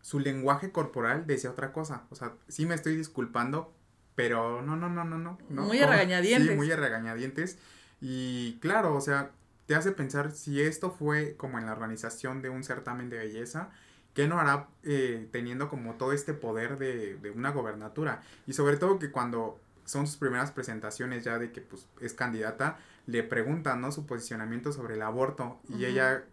su 0.00 0.20
lenguaje 0.20 0.70
corporal 0.72 1.26
decía 1.26 1.50
otra 1.50 1.72
cosa. 1.72 2.04
O 2.10 2.14
sea, 2.14 2.32
sí 2.48 2.66
me 2.66 2.74
estoy 2.74 2.96
disculpando, 2.96 3.72
pero 4.14 4.62
no, 4.62 4.76
no, 4.76 4.88
no, 4.88 5.04
no, 5.04 5.18
no. 5.18 5.38
Muy 5.50 5.78
a 5.82 5.86
regañadientes. 5.86 6.48
Sí, 6.50 6.56
muy 6.56 6.70
a 6.72 6.76
regañadientes. 6.76 7.58
Y 8.00 8.58
claro, 8.60 8.94
o 8.94 9.00
sea, 9.00 9.30
te 9.68 9.74
hace 9.74 9.92
pensar 9.92 10.32
si 10.32 10.62
esto 10.62 10.90
fue 10.90 11.36
como 11.36 11.58
en 11.58 11.66
la 11.66 11.72
organización 11.72 12.40
de 12.40 12.48
un 12.48 12.64
certamen 12.64 13.10
de 13.10 13.18
belleza, 13.18 13.68
¿qué 14.14 14.26
no 14.26 14.40
hará 14.40 14.66
eh, 14.82 15.28
teniendo 15.30 15.68
como 15.68 15.96
todo 15.96 16.12
este 16.12 16.32
poder 16.32 16.78
de, 16.78 17.18
de, 17.18 17.30
una 17.30 17.50
gobernatura? 17.50 18.22
Y 18.46 18.54
sobre 18.54 18.78
todo 18.78 18.98
que 18.98 19.10
cuando 19.10 19.60
son 19.84 20.06
sus 20.06 20.16
primeras 20.16 20.52
presentaciones 20.52 21.22
ya 21.22 21.38
de 21.38 21.52
que 21.52 21.60
pues 21.60 21.86
es 22.00 22.14
candidata, 22.14 22.78
le 23.04 23.22
preguntan, 23.22 23.82
¿no? 23.82 23.92
Su 23.92 24.06
posicionamiento 24.06 24.72
sobre 24.72 24.94
el 24.94 25.02
aborto 25.02 25.60
y 25.68 25.84
ella, 25.84 26.24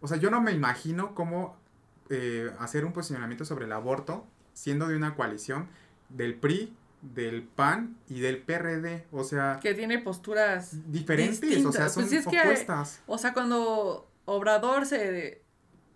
o 0.00 0.06
sea, 0.06 0.18
yo 0.18 0.30
no 0.30 0.40
me 0.40 0.52
imagino 0.52 1.16
cómo 1.16 1.56
eh, 2.10 2.48
hacer 2.60 2.84
un 2.84 2.92
posicionamiento 2.92 3.44
sobre 3.44 3.64
el 3.64 3.72
aborto 3.72 4.24
siendo 4.52 4.86
de 4.86 4.96
una 4.96 5.16
coalición 5.16 5.66
del 6.10 6.36
PRI, 6.36 6.76
del 7.02 7.42
PAN 7.42 7.96
y 8.08 8.20
del 8.20 8.38
PRD, 8.38 9.04
o 9.10 9.24
sea... 9.24 9.58
Que 9.60 9.74
tiene 9.74 9.98
posturas 9.98 10.90
diferentes, 10.90 11.64
o 11.66 11.72
sea, 11.72 11.88
son 11.88 12.08
pues 12.08 12.26
opuestas. 12.26 13.02
o 13.06 13.18
sea, 13.18 13.34
cuando 13.34 14.08
Obrador 14.24 14.86
se 14.86 15.42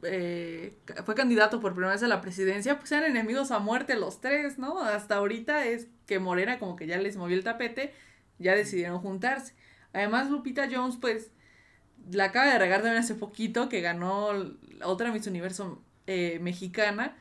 eh, 0.02 0.76
fue 1.04 1.14
candidato 1.14 1.61
por 1.61 1.72
primera 1.72 1.92
vez 1.92 2.02
a 2.02 2.09
la 2.09 2.20
presidencia, 2.20 2.78
pues 2.78 2.92
eran 2.92 3.11
enemigos 3.11 3.50
a 3.50 3.59
muerte 3.59 3.96
los 3.96 4.20
tres, 4.20 4.59
¿no? 4.59 4.80
Hasta 4.80 5.16
ahorita 5.16 5.64
es 5.64 5.88
que 6.07 6.18
Morena 6.18 6.59
como 6.59 6.76
que 6.76 6.86
ya 6.86 6.98
les 6.98 7.16
movió 7.16 7.36
el 7.36 7.44
tapete, 7.44 7.94
ya 8.38 8.54
decidieron 8.54 8.98
juntarse. 8.98 9.54
Además, 9.92 10.30
Lupita 10.30 10.68
Jones, 10.70 10.96
pues, 11.00 11.30
la 12.11 12.24
acaba 12.24 12.52
de 12.52 12.59
regar 12.59 12.82
también 12.82 13.02
hace 13.02 13.14
poquito, 13.14 13.68
que 13.68 13.80
ganó 13.80 14.32
la 14.32 14.86
otra 14.86 15.11
Miss 15.12 15.26
Universo 15.26 15.82
eh, 16.07 16.38
mexicana, 16.40 17.16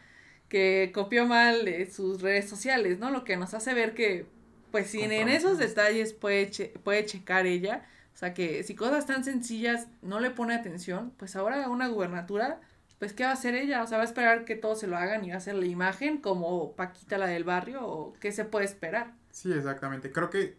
que 0.50 0.92
copió 0.94 1.26
mal 1.26 1.68
eh, 1.68 1.90
sus 1.90 2.22
redes 2.22 2.50
sociales, 2.50 3.00
¿no? 3.00 3.12
Lo 3.12 3.24
que 3.24 3.38
nos 3.38 3.54
hace 3.54 3.74
ver 3.74 3.94
que, 3.94 4.26
pues, 4.72 4.88
si 4.90 5.02
en 5.02 5.30
esos 5.30 5.58
detalles 5.58 6.14
puede, 6.14 6.52
puede 6.84 7.06
checar 7.06 7.46
ella, 7.46 7.86
o 8.14 8.18
sea, 8.18 8.34
que 8.34 8.64
si 8.64 8.76
cosas 8.76 9.06
tan 9.06 9.24
sencillas 9.24 9.88
no 10.02 10.20
le 10.20 10.32
pone 10.32 10.56
atención, 10.56 11.12
pues 11.18 11.36
ahora 11.36 11.68
una 11.70 11.88
gubernatura, 11.88 12.62
pues, 13.00 13.14
¿qué 13.14 13.24
va 13.24 13.32
a 13.32 13.34
hacer 13.34 13.56
ella? 13.56 13.84
O 13.84 13.88
sea, 13.88 13.98
va 13.98 14.04
a 14.04 14.08
esperar 14.08 14.46
que 14.46 14.56
todos 14.56 14.80
se 14.80 14.88
lo 14.88 14.98
hagan 14.98 15.26
y 15.26 15.30
va 15.30 15.36
a 15.36 15.38
hacer 15.40 15.56
la 15.56 15.66
imagen 15.66 16.20
como 16.20 16.76
Paquita 16.76 17.18
la 17.18 17.28
del 17.28 17.44
barrio, 17.44 17.86
o 17.86 18.14
qué 18.14 18.32
se 18.32 18.46
puede 18.46 18.66
esperar. 18.66 19.14
Sí, 19.32 19.52
exactamente. 19.52 20.12
Creo 20.14 20.30
que 20.30 20.58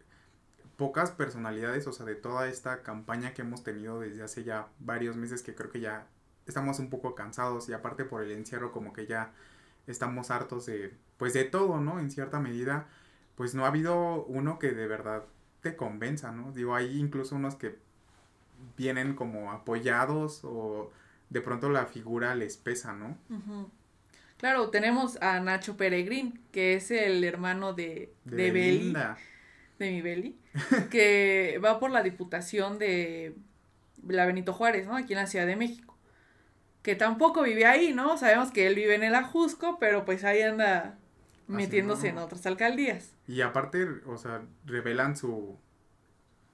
pocas 0.76 1.11
personalidades, 1.11 1.87
o 1.87 1.93
sea, 1.93 2.05
de 2.05 2.14
toda 2.14 2.49
esta 2.49 2.82
campaña 2.82 3.32
que 3.32 3.43
hemos 3.43 3.64
tenido 3.64 4.01
desde 4.01 4.22
hace 4.22 4.45
ya 4.45 4.68
varios 4.78 5.16
meses, 5.16 5.43
que 5.43 5.55
creo 5.55 5.70
que 5.70 5.80
ya 5.80 6.07
estamos 6.47 6.78
un 6.78 6.91
poco 6.91 7.14
cansados 7.14 7.68
y 7.68 7.72
aparte 7.72 8.05
por 8.05 8.22
el 8.22 8.32
encierro 8.32 8.72
como 8.72 8.93
que 8.93 9.07
ya 9.07 9.32
estamos 9.87 10.30
hartos 10.30 10.66
de, 10.66 10.93
pues 11.16 11.32
de 11.32 11.45
todo, 11.45 11.80
¿no? 11.80 12.01
En 12.01 12.11
cierta 12.11 12.41
medida, 12.41 12.87
pues 13.34 13.55
no 13.55 13.64
ha 13.64 13.68
habido 13.68 14.24
uno 14.24 14.59
que 14.59 14.72
de 14.72 14.87
verdad 14.87 15.24
te 15.62 15.76
convenza, 15.76 16.32
¿no? 16.32 16.53
Digo, 16.53 16.74
hay 16.74 16.99
incluso 16.99 17.37
unos 17.37 17.55
que 17.55 17.76
vienen 18.76 19.14
como 19.14 19.53
apoyados 19.53 20.41
o 20.45 20.91
de 21.30 21.41
pronto 21.41 21.70
la 21.70 21.87
figura 21.87 22.34
les 22.34 22.57
pesa, 22.57 22.93
¿no? 22.93 23.16
Claro, 24.39 24.70
tenemos 24.70 25.20
a 25.22 25.41
Nacho 25.41 25.76
Peregrín, 25.76 26.41
que 26.53 26.74
es 26.74 26.91
el 26.91 27.24
hermano 27.24 27.72
de, 27.72 28.12
de, 28.24 28.37
de 28.37 28.51
Beli, 28.51 28.97
de 29.78 29.91
mi 29.91 30.03
Beli, 30.03 30.39
que 30.91 31.61
va 31.64 31.78
por 31.78 31.91
la 31.91 32.03
diputación 32.03 32.78
de 32.78 33.34
la 34.07 34.26
Benito 34.26 34.53
Juárez, 34.53 34.87
¿no? 34.87 34.97
Aquí 34.97 35.14
en 35.14 35.20
la 35.20 35.26
Ciudad 35.26 35.47
de 35.47 35.57
México 35.57 35.86
que 36.87 36.95
tampoco 36.95 37.43
vive 37.43 37.66
ahí, 37.66 37.93
¿no? 37.93 38.16
Sabemos 38.16 38.53
que 38.53 38.68
él 38.68 38.76
vive 38.76 38.95
en 38.95 39.03
el 39.03 39.16
Ajusco, 39.16 39.76
pero 39.80 40.05
pues 40.05 40.22
ahí 40.22 40.41
anda 40.43 40.97
metiéndose 41.49 42.11
en 42.11 42.18
otras 42.18 42.47
alcaldías. 42.47 43.11
Y 43.26 43.41
aparte, 43.41 43.89
o 44.07 44.16
sea, 44.16 44.43
revelan 44.64 45.16
su, 45.16 45.59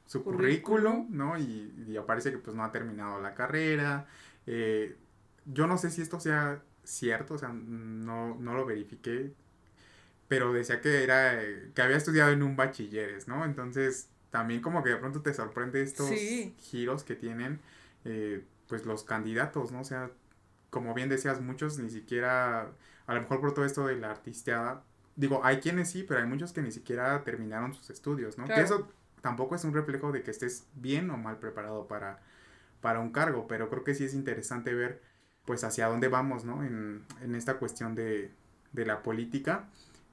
su 0.06 0.24
currículum, 0.24 1.08
¿no? 1.10 1.38
Y, 1.38 1.98
aparece 1.98 2.30
que 2.30 2.38
pues 2.38 2.56
no 2.56 2.64
ha 2.64 2.72
terminado 2.72 3.20
la 3.20 3.34
carrera. 3.34 4.06
Eh, 4.46 4.96
yo 5.44 5.66
no 5.66 5.76
sé 5.76 5.90
si 5.90 6.00
esto 6.00 6.18
sea 6.18 6.62
cierto, 6.82 7.34
o 7.34 7.38
sea, 7.38 7.50
no, 7.50 8.34
no 8.36 8.54
lo 8.54 8.64
verifiqué, 8.64 9.34
pero 10.28 10.54
decía 10.54 10.80
que 10.80 11.04
era, 11.04 11.42
que 11.74 11.82
había 11.82 11.98
estudiado 11.98 12.30
en 12.30 12.42
un 12.42 12.56
bachilleres, 12.56 13.28
¿no? 13.28 13.44
Entonces, 13.44 14.08
también 14.30 14.62
como 14.62 14.82
que 14.82 14.88
de 14.88 14.96
pronto 14.96 15.20
te 15.20 15.34
sorprende 15.34 15.82
estos 15.82 16.10
giros 16.56 17.04
que 17.04 17.16
tienen, 17.16 17.60
eh, 18.06 18.42
pues 18.66 18.86
los 18.86 19.04
candidatos, 19.04 19.72
¿no? 19.72 19.80
O 19.80 19.84
sea, 19.84 20.10
como 20.72 20.94
bien 20.94 21.08
decías, 21.08 21.40
muchos 21.40 21.78
ni 21.78 21.90
siquiera, 21.90 22.72
a 23.06 23.14
lo 23.14 23.20
mejor 23.20 23.40
por 23.40 23.54
todo 23.54 23.64
esto 23.66 23.86
de 23.86 23.96
la 23.96 24.10
artisteada, 24.10 24.82
digo, 25.16 25.42
hay 25.44 25.58
quienes 25.60 25.90
sí, 25.90 26.02
pero 26.02 26.20
hay 26.20 26.26
muchos 26.26 26.52
que 26.52 26.62
ni 26.62 26.72
siquiera 26.72 27.22
terminaron 27.22 27.74
sus 27.74 27.90
estudios, 27.90 28.38
¿no? 28.38 28.46
Que 28.46 28.62
eso 28.62 28.88
tampoco 29.20 29.54
es 29.54 29.64
un 29.64 29.74
reflejo 29.74 30.10
de 30.10 30.24
que 30.24 30.32
estés 30.32 30.66
bien 30.74 31.10
o 31.10 31.18
mal 31.18 31.38
preparado 31.38 31.86
para, 31.86 32.20
para 32.80 33.00
un 33.00 33.12
cargo, 33.12 33.46
pero 33.46 33.68
creo 33.70 33.84
que 33.84 33.94
sí 33.94 34.04
es 34.04 34.14
interesante 34.14 34.74
ver, 34.74 35.02
pues, 35.44 35.62
hacia 35.62 35.88
dónde 35.88 36.08
vamos, 36.08 36.44
¿no? 36.44 36.64
En, 36.64 37.04
en 37.20 37.34
esta 37.36 37.58
cuestión 37.58 37.94
de, 37.94 38.32
de 38.72 38.86
la 38.86 39.02
política. 39.02 39.68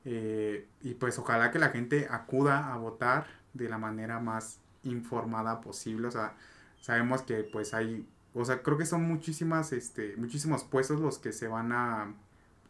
Eh, 0.06 0.68
y 0.82 0.94
pues 0.96 1.20
ojalá 1.20 1.52
que 1.52 1.60
la 1.60 1.70
gente 1.70 2.08
acuda 2.10 2.74
a 2.74 2.78
votar 2.78 3.28
de 3.54 3.70
la 3.70 3.78
manera 3.78 4.20
más 4.20 4.60
informada 4.84 5.62
posible. 5.62 6.08
O 6.08 6.12
sea, 6.12 6.36
sabemos 6.82 7.22
que 7.24 7.44
pues 7.44 7.74
hay 7.74 8.08
o 8.34 8.46
sea, 8.46 8.62
creo 8.62 8.78
que 8.78 8.86
son 8.86 9.04
muchísimas, 9.04 9.74
este, 9.74 10.16
muchísimos 10.18 10.64
puestos 10.64 11.00
los 11.00 11.18
que 11.18 11.32
se 11.32 11.48
van 11.48 11.72
a, 11.72 12.14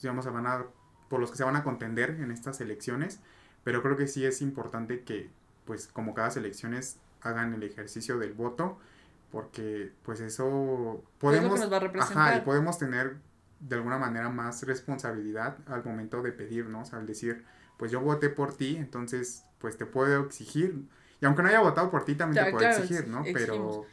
digamos, 0.02 0.26
se 0.26 0.32
van 0.32 0.48
a, 0.48 0.66
por 1.10 1.20
los 1.20 1.32
que 1.32 1.38
se 1.38 1.44
van 1.44 1.56
a 1.56 1.64
contender 1.64 2.12
en 2.12 2.32
estas 2.32 2.62
elecciones, 2.62 3.20
pero 3.64 3.82
creo 3.82 3.98
que 3.98 4.08
sí 4.08 4.26
es 4.26 4.42
importante 4.42 5.04
que, 5.04 5.30
pues, 5.66 5.88
como 5.88 6.14
cada 6.14 6.30
elecciones 6.30 6.98
hagan 7.22 7.54
el 7.54 7.64
ejercicio 7.64 8.18
del 8.18 8.34
voto, 8.34 8.80
porque, 9.32 9.92
pues, 10.04 10.22
eso 10.22 11.04
podemos, 11.20 11.60
ajá, 12.00 12.38
y 12.38 12.42
podemos 12.42 12.80
tener 12.80 13.18
de 13.60 13.76
alguna 13.76 13.98
manera 13.98 14.30
más 14.30 14.64
responsabilidad 14.64 15.58
al 15.68 15.84
momento 15.84 16.22
de 16.22 16.32
pedirnos, 16.32 16.94
al 16.94 17.06
decir, 17.06 17.44
pues 17.78 17.92
yo 17.92 18.00
voté 18.00 18.30
por 18.30 18.56
ti, 18.56 18.78
entonces, 18.78 19.44
pues 19.60 19.78
te 19.78 19.86
puedo 19.86 20.26
exigir, 20.26 20.86
y 21.22 21.26
aunque 21.26 21.44
no 21.44 21.50
haya 21.50 21.60
votado 21.60 21.92
por 21.92 22.06
ti, 22.06 22.16
también 22.16 22.46
te 22.46 22.52
puedo 22.52 22.70
exigir, 22.70 23.08
¿no? 23.08 23.24
Pero 23.34 23.86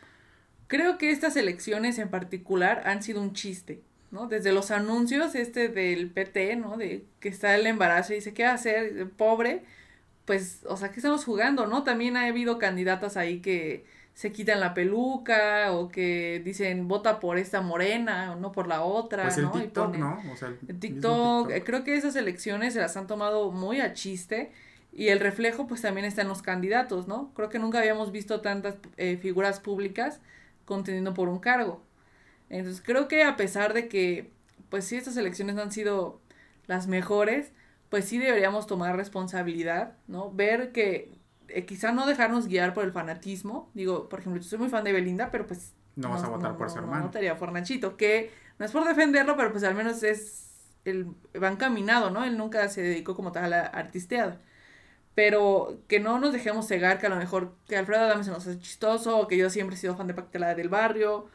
Creo 0.69 0.99
que 0.99 1.11
estas 1.11 1.37
elecciones 1.37 1.99
en 1.99 2.09
particular 2.09 2.83
han 2.87 3.03
sido 3.03 3.21
un 3.23 3.33
chiste, 3.33 3.83
¿no? 4.11 4.27
Desde 4.27 4.53
los 4.53 4.71
anuncios 4.71 5.35
este 5.35 5.69
del 5.69 6.11
PT, 6.11 6.57
¿no? 6.57 6.77
De 6.77 7.05
que 7.21 7.29
está 7.29 7.55
el 7.55 7.67
embarazo 7.67 8.13
y 8.13 8.17
dice, 8.17 8.35
¿qué 8.35 8.45
va 8.45 8.51
a 8.51 8.55
hacer? 8.55 9.09
Pobre. 9.11 9.63
Pues, 10.25 10.61
o 10.69 10.77
sea, 10.77 10.91
¿qué 10.91 10.97
estamos 10.97 11.25
jugando, 11.25 11.67
no? 11.67 11.85
También 11.85 12.17
ha 12.17 12.27
habido 12.27 12.59
candidatas 12.59 13.17
ahí 13.17 13.41
que 13.41 13.85
se 14.17 14.33
quitan 14.33 14.61
la 14.61 14.73
peluca 14.73 15.73
o 15.73 15.89
que 15.89 16.41
dicen 16.43 16.89
vota 16.89 17.21
por 17.21 17.37
esta 17.37 17.61
morena 17.61 18.33
o 18.33 18.37
no 18.37 18.51
por 18.51 18.67
la 18.67 18.83
otra, 18.83 19.25
pues 19.25 19.37
el 19.37 19.51
TikTok, 19.51 19.95
¿no? 19.97 20.19
O 20.33 20.37
sea, 20.37 20.55
el, 20.67 20.79
TikTok, 20.81 21.53
creo 21.65 21.85
que 21.85 21.95
esas 21.97 22.17
elecciones 22.17 22.73
se 22.73 22.81
las 22.81 22.97
han 22.97 23.07
tomado 23.07 23.53
muy 23.53 23.81
a 23.81 23.93
chiste 23.93 24.53
y 24.91 25.09
el 25.09 25.21
reflejo 25.21 25.67
pues 25.67 25.83
también 25.83 26.07
está 26.07 26.23
en 26.23 26.29
los 26.29 26.41
candidatos, 26.41 27.07
¿no? 27.07 27.31
Creo 27.35 27.51
que 27.51 27.59
nunca 27.59 27.79
habíamos 27.79 28.11
visto 28.11 28.41
tantas 28.41 28.77
eh, 28.97 29.19
figuras 29.21 29.61
públicas 29.61 30.23
contendiendo 30.67 31.15
por 31.15 31.31
un 31.31 31.39
cargo. 31.39 31.83
Entonces 32.51 32.83
creo 32.85 33.09
que 33.09 33.23
a 33.25 33.37
pesar 33.37 33.73
de 33.73 33.89
que, 33.89 34.31
pues 34.69 34.85
sí, 34.85 34.97
estas 34.97 35.17
elecciones 35.17 35.55
no 35.55 35.63
han 35.63 35.73
sido 35.73 36.21
las 36.67 36.87
mejores, 36.87 37.53
pues 37.89 38.05
sí 38.05 38.19
deberíamos 38.19 38.67
tomar 38.67 38.97
responsabilidad, 38.97 39.97
¿no? 40.07 40.31
Ver 40.31 40.73
que 40.73 41.19
eh, 41.49 41.65
quizá 41.65 41.93
no 41.93 42.07
dejarnos 42.07 42.49
guiar 42.49 42.75
por 42.75 42.85
el 42.85 42.93
fanatismo. 42.93 43.71
Digo, 43.73 44.09
por 44.09 44.21
ejemplo, 44.21 44.43
yo 44.43 44.49
soy 44.49 44.59
muy 44.59 44.69
fan 44.69 44.85
de 44.85 44.93
Belinda, 44.93 45.31
pero 45.31 45.47
pues... 45.47 45.73
No, 45.95 46.11
vas 46.11 46.23
a 46.25 46.29
votar 46.29 46.59
por 46.59 46.69
su 46.69 46.79
hermano. 46.79 46.99
No 46.99 47.07
votaría 47.07 47.39
por 47.39 47.53
Nachito, 47.53 47.97
que 47.97 48.31
no 48.59 48.67
es 48.67 48.73
por 48.73 48.85
defenderlo, 48.85 49.37
pero 49.37 49.51
pues 49.51 49.65
al 49.65 49.75
menos 49.75 50.03
es... 50.03 50.43
El, 50.85 51.17
va 51.43 51.49
encaminado, 51.49 52.11
¿no? 52.11 52.23
Él 52.23 52.37
nunca 52.39 52.69
se 52.69 52.81
dedicó 52.81 53.17
como 53.17 53.33
tal 53.33 53.45
a 53.45 53.49
la 53.49 53.61
artisteada 53.63 54.41
pero 55.17 55.81
que 55.89 55.99
no 55.99 56.21
nos 56.21 56.35
dejemos 56.35 56.69
cegar 56.69 56.99
que 56.99 57.07
a 57.07 57.09
lo 57.09 57.17
mejor 57.17 57.55
que 57.67 57.79
Alfredo 57.79 58.05
Adame 58.05 58.23
se 58.23 58.31
nos 58.31 58.47
hace 58.47 58.59
chistoso, 58.61 59.19
o 59.19 59.27
que 59.27 59.39
yo 59.39 59.49
siempre 59.49 59.75
he 59.75 59.79
sido 59.79 59.97
fan 59.97 60.07
de 60.07 60.13
Pactelada 60.13 60.55
del 60.55 60.69
Barrio, 60.69 61.27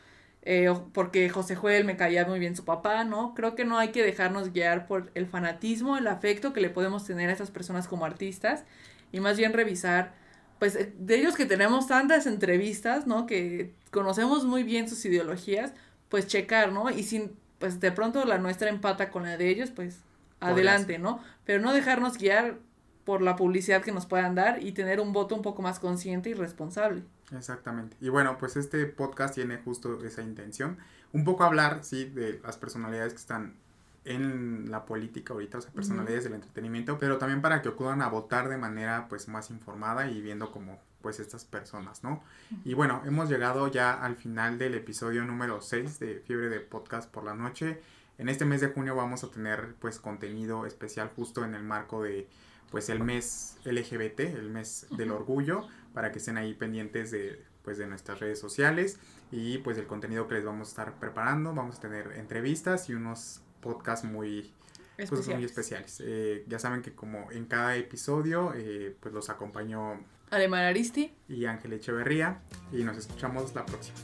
eh, 0.43 0.71
porque 0.93 1.27
José 1.29 1.55
Joel 1.55 1.83
me 1.83 1.97
caía 1.97 2.23
muy 2.27 2.37
bien 2.37 2.55
su 2.55 2.63
papá, 2.63 3.03
¿no? 3.05 3.33
Creo 3.33 3.55
que 3.55 3.65
no 3.65 3.79
hay 3.79 3.89
que 3.89 4.03
dejarnos 4.03 4.53
guiar 4.53 4.85
por 4.85 5.09
el 5.15 5.25
fanatismo, 5.25 5.97
el 5.97 6.05
afecto 6.05 6.53
que 6.53 6.61
le 6.61 6.69
podemos 6.69 7.05
tener 7.05 7.31
a 7.31 7.33
esas 7.33 7.49
personas 7.49 7.87
como 7.87 8.05
artistas, 8.05 8.65
y 9.11 9.19
más 9.19 9.35
bien 9.35 9.51
revisar, 9.51 10.13
pues, 10.59 10.75
eh, 10.75 10.93
de 10.99 11.15
ellos 11.15 11.35
que 11.35 11.47
tenemos 11.47 11.87
tantas 11.87 12.27
entrevistas, 12.27 13.07
¿no? 13.07 13.25
Que 13.25 13.73
conocemos 13.89 14.45
muy 14.45 14.61
bien 14.61 14.89
sus 14.89 15.03
ideologías, 15.05 15.73
pues 16.07 16.27
checar, 16.27 16.71
¿no? 16.71 16.91
Y 16.91 17.01
sin, 17.01 17.35
pues 17.57 17.79
de 17.79 17.91
pronto 17.91 18.25
la 18.25 18.37
nuestra 18.37 18.69
empata 18.69 19.09
con 19.09 19.23
la 19.23 19.37
de 19.37 19.49
ellos, 19.49 19.71
pues 19.71 20.01
adelante, 20.39 20.99
¿no? 20.99 21.19
Pero 21.45 21.61
no 21.61 21.73
dejarnos 21.73 22.19
guiar 22.19 22.59
por 23.05 23.21
la 23.21 23.35
publicidad 23.35 23.81
que 23.81 23.91
nos 23.91 24.05
puedan 24.05 24.35
dar 24.35 24.61
y 24.63 24.71
tener 24.71 24.99
un 24.99 25.13
voto 25.13 25.35
un 25.35 25.41
poco 25.41 25.61
más 25.61 25.79
consciente 25.79 26.29
y 26.29 26.33
responsable. 26.33 27.03
Exactamente. 27.35 27.97
Y 27.99 28.09
bueno, 28.09 28.37
pues 28.37 28.57
este 28.57 28.85
podcast 28.85 29.35
tiene 29.35 29.57
justo 29.57 30.03
esa 30.03 30.21
intención. 30.21 30.77
Un 31.13 31.23
poco 31.23 31.43
hablar, 31.43 31.79
sí, 31.83 32.05
de 32.05 32.39
las 32.43 32.57
personalidades 32.57 33.13
que 33.13 33.19
están 33.19 33.55
en 34.03 34.71
la 34.71 34.85
política 34.85 35.33
ahorita, 35.33 35.59
o 35.59 35.61
sea, 35.61 35.71
personalidades 35.71 36.23
del 36.23 36.33
entretenimiento, 36.33 36.97
pero 36.97 37.17
también 37.17 37.41
para 37.41 37.61
que 37.61 37.69
acudan 37.69 38.01
a 38.01 38.07
votar 38.07 38.49
de 38.49 38.57
manera 38.57 39.07
pues 39.09 39.27
más 39.27 39.51
informada 39.51 40.09
y 40.09 40.21
viendo 40.21 40.51
como 40.51 40.79
pues 41.01 41.19
estas 41.19 41.45
personas, 41.45 42.03
¿no? 42.03 42.23
Y 42.63 42.73
bueno, 42.73 43.01
hemos 43.05 43.29
llegado 43.29 43.67
ya 43.67 43.93
al 43.93 44.15
final 44.15 44.57
del 44.57 44.75
episodio 44.75 45.23
número 45.23 45.61
6 45.61 45.99
de 45.99 46.15
Fiebre 46.19 46.49
de 46.49 46.59
Podcast 46.59 47.11
por 47.11 47.23
la 47.23 47.33
noche. 47.33 47.79
En 48.17 48.29
este 48.29 48.45
mes 48.45 48.61
de 48.61 48.67
junio 48.67 48.95
vamos 48.95 49.23
a 49.23 49.31
tener 49.31 49.75
pues 49.79 49.99
contenido 49.99 50.65
especial 50.65 51.09
justo 51.15 51.43
en 51.43 51.55
el 51.55 51.63
marco 51.63 52.03
de 52.03 52.27
pues 52.71 52.89
el 52.89 53.01
mes 53.01 53.57
LGBT, 53.65 54.21
el 54.21 54.49
mes 54.49 54.87
del 54.91 55.11
orgullo, 55.11 55.67
para 55.93 56.11
que 56.11 56.19
estén 56.19 56.37
ahí 56.37 56.53
pendientes 56.53 57.11
de 57.11 57.43
pues 57.63 57.77
de 57.77 57.85
nuestras 57.85 58.19
redes 58.19 58.39
sociales 58.39 58.97
y 59.31 59.59
pues 59.59 59.77
el 59.77 59.85
contenido 59.85 60.27
que 60.27 60.35
les 60.35 60.45
vamos 60.45 60.69
a 60.69 60.71
estar 60.71 60.99
preparando. 60.99 61.53
Vamos 61.53 61.77
a 61.77 61.81
tener 61.81 62.13
entrevistas 62.17 62.89
y 62.89 62.93
unos 62.93 63.41
podcasts 63.61 64.05
muy 64.05 64.51
pues, 64.97 65.27
muy 65.27 65.43
especiales. 65.43 66.01
Eh, 66.03 66.43
ya 66.47 66.59
saben 66.59 66.81
que 66.81 66.93
como 66.93 67.31
en 67.31 67.45
cada 67.45 67.75
episodio 67.75 68.53
eh, 68.55 68.95
pues 68.99 69.13
los 69.13 69.29
acompañó 69.29 69.99
Alemán 70.29 70.63
Aristi 70.63 71.13
y 71.27 71.45
Ángel 71.45 71.73
Echeverría 71.73 72.41
y 72.71 72.83
nos 72.83 72.97
escuchamos 72.97 73.53
la 73.53 73.65
próxima. 73.65 73.97